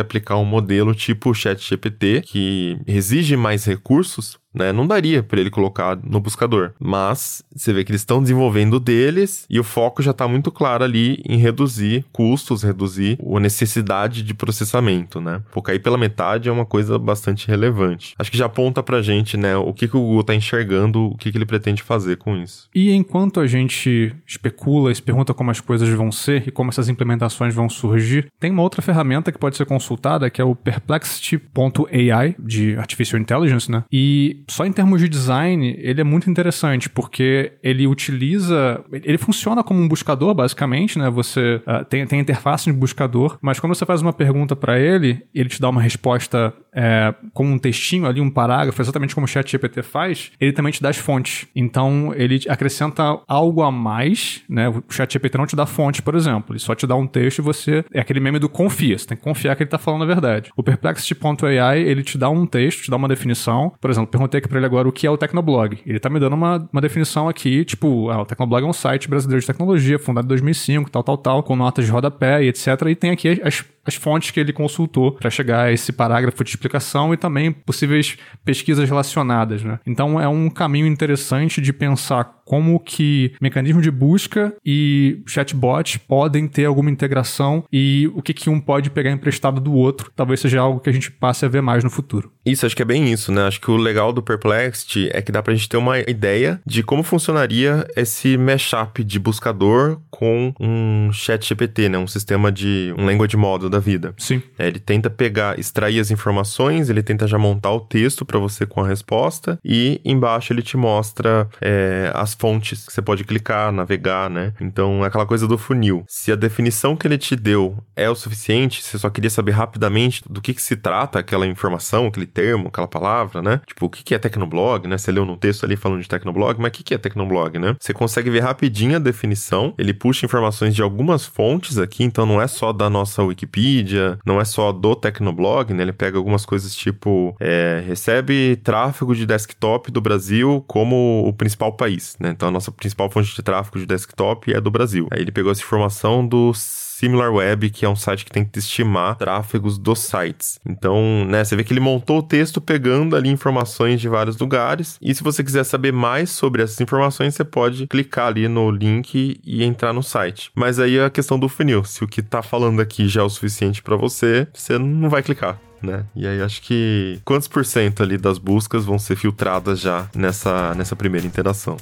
aplicar 0.00 0.36
um 0.36 0.44
modelo 0.44 0.94
tipo 0.94 1.30
o 1.30 1.34
ChatGPT 1.34 2.22
que 2.22 2.78
exige 2.86 3.36
mais 3.36 3.64
recursos 3.64 4.41
né? 4.54 4.72
Não 4.72 4.86
daria 4.86 5.22
para 5.22 5.40
ele 5.40 5.50
colocar 5.50 5.98
no 6.02 6.20
buscador. 6.20 6.72
Mas 6.78 7.42
você 7.54 7.72
vê 7.72 7.84
que 7.84 7.90
eles 7.90 8.02
estão 8.02 8.20
desenvolvendo 8.20 8.78
deles 8.78 9.46
e 9.48 9.58
o 9.58 9.64
foco 9.64 10.02
já 10.02 10.12
tá 10.12 10.26
muito 10.28 10.50
claro 10.50 10.84
ali 10.84 11.22
em 11.26 11.36
reduzir 11.36 12.04
custos, 12.12 12.62
reduzir 12.62 13.18
a 13.20 13.40
necessidade 13.40 14.22
de 14.22 14.34
processamento, 14.34 15.20
né? 15.20 15.42
Porque 15.52 15.70
aí 15.70 15.78
pela 15.78 15.98
metade 15.98 16.48
é 16.48 16.52
uma 16.52 16.66
coisa 16.66 16.98
bastante 16.98 17.48
relevante. 17.48 18.14
Acho 18.18 18.30
que 18.30 18.38
já 18.38 18.46
aponta 18.46 18.82
pra 18.82 19.02
gente, 19.02 19.36
né, 19.36 19.56
o 19.56 19.72
que, 19.72 19.88
que 19.88 19.96
o 19.96 20.00
Google 20.00 20.24
tá 20.24 20.34
enxergando, 20.34 21.06
o 21.06 21.16
que, 21.16 21.30
que 21.30 21.38
ele 21.38 21.46
pretende 21.46 21.82
fazer 21.82 22.16
com 22.16 22.36
isso. 22.36 22.68
E 22.74 22.92
enquanto 22.92 23.40
a 23.40 23.46
gente 23.46 24.14
especula 24.26 24.90
e 24.90 24.94
se 24.94 25.02
pergunta 25.02 25.34
como 25.34 25.50
as 25.50 25.60
coisas 25.60 25.88
vão 25.88 26.12
ser 26.12 26.46
e 26.46 26.50
como 26.50 26.70
essas 26.70 26.88
implementações 26.88 27.54
vão 27.54 27.68
surgir, 27.68 28.30
tem 28.38 28.50
uma 28.50 28.62
outra 28.62 28.82
ferramenta 28.82 29.32
que 29.32 29.38
pode 29.38 29.56
ser 29.56 29.66
consultada 29.66 30.30
que 30.30 30.40
é 30.40 30.44
o 30.44 30.54
Perplexity.ai 30.54 32.36
de 32.38 32.76
Artificial 32.76 33.20
Intelligence, 33.20 33.70
né? 33.70 33.84
E 33.90 34.41
só 34.48 34.64
em 34.64 34.72
termos 34.72 35.00
de 35.00 35.08
design, 35.08 35.76
ele 35.78 36.00
é 36.00 36.04
muito 36.04 36.30
interessante 36.30 36.88
porque 36.88 37.52
ele 37.62 37.86
utiliza, 37.86 38.84
ele 38.92 39.18
funciona 39.18 39.62
como 39.62 39.80
um 39.80 39.88
buscador 39.88 40.34
basicamente, 40.34 40.98
né? 40.98 41.10
Você 41.10 41.60
uh, 41.66 41.84
tem, 41.84 42.06
tem 42.06 42.20
interface 42.20 42.70
de 42.70 42.72
buscador, 42.72 43.38
mas 43.40 43.58
quando 43.60 43.74
você 43.74 43.84
faz 43.84 44.02
uma 44.02 44.12
pergunta 44.12 44.54
para 44.54 44.78
ele, 44.78 45.22
ele 45.34 45.48
te 45.48 45.60
dá 45.60 45.68
uma 45.68 45.82
resposta 45.82 46.54
é, 46.74 47.14
com 47.34 47.44
um 47.46 47.58
textinho 47.58 48.06
ali, 48.06 48.20
um 48.20 48.30
parágrafo, 48.30 48.80
exatamente 48.80 49.14
como 49.14 49.24
o 49.24 49.28
chat 49.28 49.50
GPT 49.50 49.82
faz, 49.82 50.32
ele 50.40 50.52
também 50.52 50.72
te 50.72 50.82
dá 50.82 50.88
as 50.88 50.96
fontes. 50.96 51.46
Então, 51.54 52.12
ele 52.16 52.40
acrescenta 52.48 53.18
algo 53.28 53.62
a 53.62 53.70
mais, 53.70 54.42
né? 54.48 54.68
O 54.68 54.82
chat 54.88 55.12
GPT 55.12 55.36
não 55.36 55.46
te 55.46 55.54
dá 55.54 55.66
fonte, 55.66 56.00
por 56.00 56.14
exemplo. 56.14 56.52
Ele 56.52 56.58
só 56.58 56.74
te 56.74 56.86
dá 56.86 56.96
um 56.96 57.06
texto 57.06 57.38
e 57.38 57.42
você... 57.42 57.84
É 57.92 58.00
aquele 58.00 58.20
meme 58.20 58.38
do 58.38 58.48
confia. 58.48 58.96
Você 58.96 59.06
tem 59.06 59.16
que 59.16 59.22
confiar 59.22 59.54
que 59.54 59.62
ele 59.62 59.70
tá 59.70 59.78
falando 59.78 60.02
a 60.02 60.06
verdade. 60.06 60.50
O 60.56 60.62
Perplexity.ai, 60.62 61.80
ele 61.80 62.02
te 62.02 62.16
dá 62.16 62.30
um 62.30 62.46
texto, 62.46 62.82
te 62.82 62.90
dá 62.90 62.96
uma 62.96 63.08
definição. 63.08 63.72
Por 63.80 63.90
exemplo, 63.90 64.10
perguntei 64.32 64.38
aqui 64.38 64.48
pra 64.48 64.58
ele 64.58 64.66
agora 64.66 64.88
o 64.88 64.92
que 64.92 65.06
é 65.06 65.10
o 65.10 65.16
Tecnoblog. 65.16 65.78
Ele 65.86 66.00
tá 66.00 66.08
me 66.08 66.18
dando 66.18 66.34
uma, 66.34 66.68
uma 66.72 66.80
definição 66.80 67.28
aqui, 67.28 67.64
tipo, 67.64 68.10
ah, 68.10 68.22
o 68.22 68.24
Tecnoblog 68.24 68.64
é 68.64 68.66
um 68.66 68.72
site 68.72 69.08
brasileiro 69.08 69.40
de 69.40 69.46
tecnologia, 69.46 69.98
fundado 69.98 70.26
em 70.26 70.28
2005, 70.28 70.90
tal, 70.90 71.02
tal, 71.02 71.18
tal, 71.18 71.42
com 71.42 71.54
notas 71.54 71.84
de 71.84 71.90
rodapé 71.90 72.42
e 72.42 72.48
etc. 72.48 72.66
E 72.88 72.94
tem 72.94 73.10
aqui 73.10 73.40
as, 73.44 73.64
as 73.84 73.94
fontes 73.94 74.30
que 74.30 74.40
ele 74.40 74.52
consultou 74.52 75.12
para 75.12 75.28
chegar 75.28 75.64
a 75.64 75.72
esse 75.72 75.92
parágrafo 75.92 76.42
de 76.42 76.50
explicação 76.50 77.12
e 77.12 77.16
também 77.16 77.52
possíveis 77.52 78.16
pesquisas 78.44 78.88
relacionadas. 78.88 79.62
Né? 79.62 79.78
Então 79.86 80.20
é 80.20 80.28
um 80.28 80.48
caminho 80.48 80.86
interessante 80.86 81.60
de 81.60 81.72
pensar 81.72 82.41
como 82.44 82.78
que 82.80 83.32
mecanismo 83.40 83.80
de 83.80 83.90
busca 83.90 84.54
e 84.64 85.22
chatbot 85.26 85.98
podem 86.00 86.46
ter 86.48 86.64
alguma 86.64 86.90
integração 86.90 87.64
e 87.72 88.10
o 88.14 88.22
que, 88.22 88.34
que 88.34 88.50
um 88.50 88.60
pode 88.60 88.90
pegar 88.90 89.10
emprestado 89.10 89.60
do 89.60 89.72
outro. 89.72 90.10
Talvez 90.14 90.40
seja 90.40 90.60
algo 90.60 90.80
que 90.80 90.90
a 90.90 90.92
gente 90.92 91.10
passe 91.10 91.44
a 91.44 91.48
ver 91.48 91.62
mais 91.62 91.84
no 91.84 91.90
futuro. 91.90 92.32
Isso, 92.44 92.66
acho 92.66 92.74
que 92.74 92.82
é 92.82 92.84
bem 92.84 93.12
isso, 93.12 93.30
né? 93.30 93.46
Acho 93.46 93.60
que 93.60 93.70
o 93.70 93.76
legal 93.76 94.12
do 94.12 94.22
Perplexity 94.22 95.08
é 95.12 95.22
que 95.22 95.30
dá 95.30 95.42
pra 95.42 95.54
gente 95.54 95.68
ter 95.68 95.76
uma 95.76 95.98
ideia 96.00 96.60
de 96.66 96.82
como 96.82 97.02
funcionaria 97.02 97.86
esse 97.96 98.36
mashup 98.36 99.04
de 99.04 99.18
buscador 99.18 100.00
com 100.10 100.52
um 100.58 101.12
chat 101.12 101.48
GPT, 101.48 101.88
né? 101.88 101.98
Um 101.98 102.06
sistema 102.06 102.50
de... 102.50 102.92
um 102.98 103.06
language 103.06 103.36
model 103.36 103.70
da 103.70 103.78
vida. 103.78 104.14
Sim. 104.18 104.42
É, 104.58 104.66
ele 104.66 104.80
tenta 104.80 105.08
pegar, 105.08 105.58
extrair 105.58 106.00
as 106.00 106.10
informações, 106.10 106.90
ele 106.90 107.02
tenta 107.02 107.26
já 107.26 107.38
montar 107.38 107.70
o 107.72 107.80
texto 107.80 108.24
para 108.24 108.38
você 108.38 108.66
com 108.66 108.82
a 108.82 108.88
resposta 108.88 109.58
e 109.64 110.00
embaixo 110.04 110.52
ele 110.52 110.62
te 110.62 110.76
mostra 110.76 111.48
é, 111.60 112.10
as 112.14 112.31
fontes 112.34 112.86
que 112.86 112.92
você 112.92 113.02
pode 113.02 113.24
clicar, 113.24 113.72
navegar, 113.72 114.28
né? 114.30 114.52
Então 114.60 115.04
é 115.04 115.08
aquela 115.08 115.26
coisa 115.26 115.46
do 115.46 115.58
funil. 115.58 116.04
Se 116.08 116.32
a 116.32 116.36
definição 116.36 116.96
que 116.96 117.06
ele 117.06 117.18
te 117.18 117.36
deu 117.36 117.76
é 117.96 118.08
o 118.08 118.14
suficiente, 118.14 118.82
você 118.82 118.98
só 118.98 119.10
queria 119.10 119.30
saber 119.30 119.52
rapidamente 119.52 120.22
do 120.28 120.40
que, 120.40 120.54
que 120.54 120.62
se 120.62 120.76
trata 120.76 121.18
aquela 121.18 121.46
informação, 121.46 122.06
aquele 122.06 122.26
termo, 122.26 122.68
aquela 122.68 122.88
palavra, 122.88 123.42
né? 123.42 123.60
Tipo, 123.66 123.86
o 123.86 123.90
que, 123.90 124.02
que 124.02 124.14
é 124.14 124.18
Tecnoblog, 124.18 124.86
né? 124.86 124.98
Você 124.98 125.12
leu 125.12 125.24
no 125.24 125.36
texto 125.36 125.64
ali 125.64 125.76
falando 125.76 126.02
de 126.02 126.08
Tecnoblog, 126.08 126.60
mas 126.60 126.68
o 126.68 126.72
que, 126.72 126.82
que 126.82 126.94
é 126.94 126.98
Tecnoblog, 126.98 127.58
né? 127.58 127.76
Você 127.80 127.92
consegue 127.92 128.30
ver 128.30 128.40
rapidinho 128.40 128.96
a 128.96 128.98
definição, 128.98 129.74
ele 129.78 129.92
puxa 129.92 130.26
informações 130.26 130.74
de 130.74 130.82
algumas 130.82 131.26
fontes 131.26 131.78
aqui, 131.78 132.04
então 132.04 132.26
não 132.26 132.40
é 132.40 132.46
só 132.46 132.72
da 132.72 132.88
nossa 132.88 133.22
Wikipedia, 133.22 134.18
não 134.24 134.40
é 134.40 134.44
só 134.44 134.72
do 134.72 134.94
Tecnoblog, 134.94 135.72
né? 135.72 135.82
Ele 135.82 135.92
pega 135.92 136.18
algumas 136.18 136.44
coisas 136.44 136.74
tipo, 136.74 137.36
é, 137.40 137.82
recebe 137.86 138.56
tráfego 138.56 139.14
de 139.14 139.26
desktop 139.26 139.90
do 139.90 140.00
Brasil 140.00 140.64
como 140.66 141.24
o 141.26 141.32
principal 141.32 141.72
país, 141.72 142.16
né? 142.22 142.30
Então 142.30 142.48
a 142.48 142.52
nossa 142.52 142.70
principal 142.70 143.10
fonte 143.10 143.34
de 143.34 143.42
tráfego 143.42 143.78
de 143.78 143.86
desktop 143.86 144.52
é 144.52 144.60
do 144.60 144.70
Brasil. 144.70 145.08
Aí 145.10 145.20
ele 145.20 145.32
pegou 145.32 145.50
essa 145.50 145.60
informação 145.60 146.26
do 146.26 146.52
SimilarWeb, 146.54 147.68
que 147.70 147.84
é 147.84 147.88
um 147.88 147.96
site 147.96 148.24
que 148.24 148.30
tem 148.30 148.44
que 148.44 148.56
estimar 148.58 149.16
tráfegos 149.16 149.76
dos 149.76 149.98
sites. 149.98 150.60
Então, 150.64 151.24
né, 151.26 151.42
você 151.42 151.56
vê 151.56 151.64
que 151.64 151.72
ele 151.72 151.80
montou 151.80 152.18
o 152.18 152.22
texto 152.22 152.60
pegando 152.60 153.16
ali 153.16 153.28
informações 153.28 154.00
de 154.00 154.08
vários 154.08 154.38
lugares. 154.38 154.98
E 155.02 155.12
se 155.12 155.22
você 155.22 155.42
quiser 155.42 155.64
saber 155.64 155.92
mais 155.92 156.30
sobre 156.30 156.62
essas 156.62 156.80
informações, 156.80 157.34
você 157.34 157.44
pode 157.44 157.88
clicar 157.88 158.28
ali 158.28 158.46
no 158.46 158.70
link 158.70 159.40
e 159.42 159.64
entrar 159.64 159.92
no 159.92 160.02
site. 160.02 160.52
Mas 160.54 160.78
aí 160.78 160.96
é 160.96 161.04
a 161.04 161.10
questão 161.10 161.38
do 161.38 161.48
funil. 161.48 161.82
Se 161.82 162.04
o 162.04 162.08
que 162.08 162.22
tá 162.22 162.40
falando 162.40 162.80
aqui 162.80 163.08
já 163.08 163.22
é 163.22 163.24
o 163.24 163.28
suficiente 163.28 163.82
para 163.82 163.96
você, 163.96 164.46
você 164.54 164.78
não 164.78 165.08
vai 165.08 165.24
clicar. 165.24 165.58
Né? 165.82 166.04
E 166.14 166.24
aí 166.24 166.40
acho 166.40 166.62
que 166.62 167.20
quantos 167.24 167.48
por 167.48 167.64
cento 167.64 168.04
ali 168.04 168.16
das 168.16 168.38
buscas 168.38 168.84
vão 168.84 169.00
ser 169.00 169.16
filtradas 169.16 169.80
já 169.80 170.08
nessa, 170.14 170.72
nessa 170.76 170.94
primeira 170.94 171.26
interação? 171.26 171.76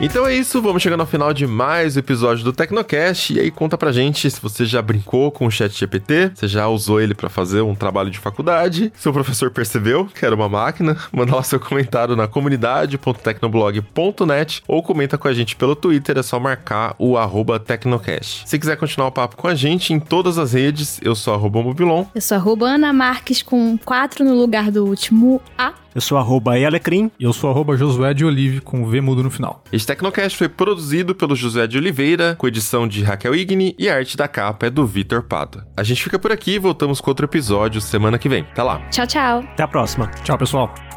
Então 0.00 0.24
é 0.24 0.32
isso, 0.32 0.62
vamos 0.62 0.80
chegando 0.80 1.00
ao 1.00 1.08
final 1.08 1.34
de 1.34 1.44
mais 1.44 1.96
um 1.96 1.98
episódio 1.98 2.44
do 2.44 2.52
Tecnocast. 2.52 3.34
E 3.34 3.40
aí 3.40 3.50
conta 3.50 3.76
pra 3.76 3.90
gente 3.90 4.30
se 4.30 4.40
você 4.40 4.64
já 4.64 4.80
brincou 4.80 5.32
com 5.32 5.44
o 5.44 5.50
Chat 5.50 5.76
GPT, 5.76 6.30
você 6.36 6.46
já 6.46 6.68
usou 6.68 7.00
ele 7.00 7.14
para 7.14 7.28
fazer 7.28 7.62
um 7.62 7.74
trabalho 7.74 8.08
de 8.08 8.20
faculdade, 8.20 8.92
seu 8.96 9.12
professor 9.12 9.50
percebeu 9.50 10.06
que 10.06 10.24
era 10.24 10.36
uma 10.36 10.48
máquina, 10.48 10.96
manda 11.10 11.34
lá 11.34 11.42
seu 11.42 11.58
comentário 11.58 12.14
na 12.14 12.28
comunidade.tecnoblog.net 12.28 14.62
ou 14.68 14.84
comenta 14.84 15.18
com 15.18 15.26
a 15.26 15.34
gente 15.34 15.56
pelo 15.56 15.74
Twitter, 15.74 16.16
é 16.16 16.22
só 16.22 16.38
marcar 16.38 16.94
o 16.96 17.16
Tecnocast. 17.58 18.48
Se 18.48 18.56
quiser 18.56 18.76
continuar 18.76 19.08
o 19.08 19.12
papo 19.12 19.36
com 19.36 19.48
a 19.48 19.54
gente 19.56 19.92
em 19.92 19.98
todas 19.98 20.38
as 20.38 20.52
redes, 20.52 21.00
eu 21.02 21.16
sou 21.16 21.34
arroba 21.34 21.60
Mobilon. 21.60 22.04
Eu 22.14 22.20
sou 22.20 22.36
arroba 22.36 22.66
Ana 22.66 22.92
Marques 22.92 23.42
com 23.42 23.76
4 23.76 24.24
no 24.24 24.34
lugar 24.34 24.70
do 24.70 24.86
último 24.86 25.42
A. 25.58 25.72
Eu 25.94 26.00
sou 26.00 26.18
arroba 26.18 26.58
Elecrim. 26.58 27.10
E 27.18 27.24
eu 27.24 27.32
sou 27.32 27.50
arroba 27.50 27.76
Josué 27.76 28.14
de 28.14 28.24
Olive 28.24 28.60
com 28.60 28.84
V 28.86 29.00
mudo 29.00 29.22
no 29.22 29.30
final. 29.30 29.62
Este 29.72 29.86
Tecnocast 29.86 30.36
foi 30.36 30.48
produzido 30.48 31.14
pelo 31.14 31.34
José 31.34 31.66
de 31.66 31.78
Oliveira, 31.78 32.34
com 32.36 32.46
edição 32.46 32.86
de 32.86 33.02
Raquel 33.02 33.34
Igni 33.34 33.74
e 33.78 33.88
a 33.88 33.96
arte 33.96 34.16
da 34.16 34.28
capa 34.28 34.66
é 34.66 34.70
do 34.70 34.86
Vitor 34.86 35.22
Pado. 35.22 35.64
A 35.76 35.82
gente 35.82 36.02
fica 36.02 36.18
por 36.18 36.32
aqui 36.32 36.52
e 36.52 36.58
voltamos 36.58 37.00
com 37.00 37.10
outro 37.10 37.26
episódio 37.26 37.80
semana 37.80 38.18
que 38.18 38.28
vem. 38.28 38.42
Até 38.42 38.62
lá. 38.62 38.80
Tchau, 38.90 39.06
tchau. 39.06 39.38
Até 39.40 39.62
a 39.62 39.68
próxima. 39.68 40.08
Tchau, 40.24 40.38
pessoal. 40.38 40.87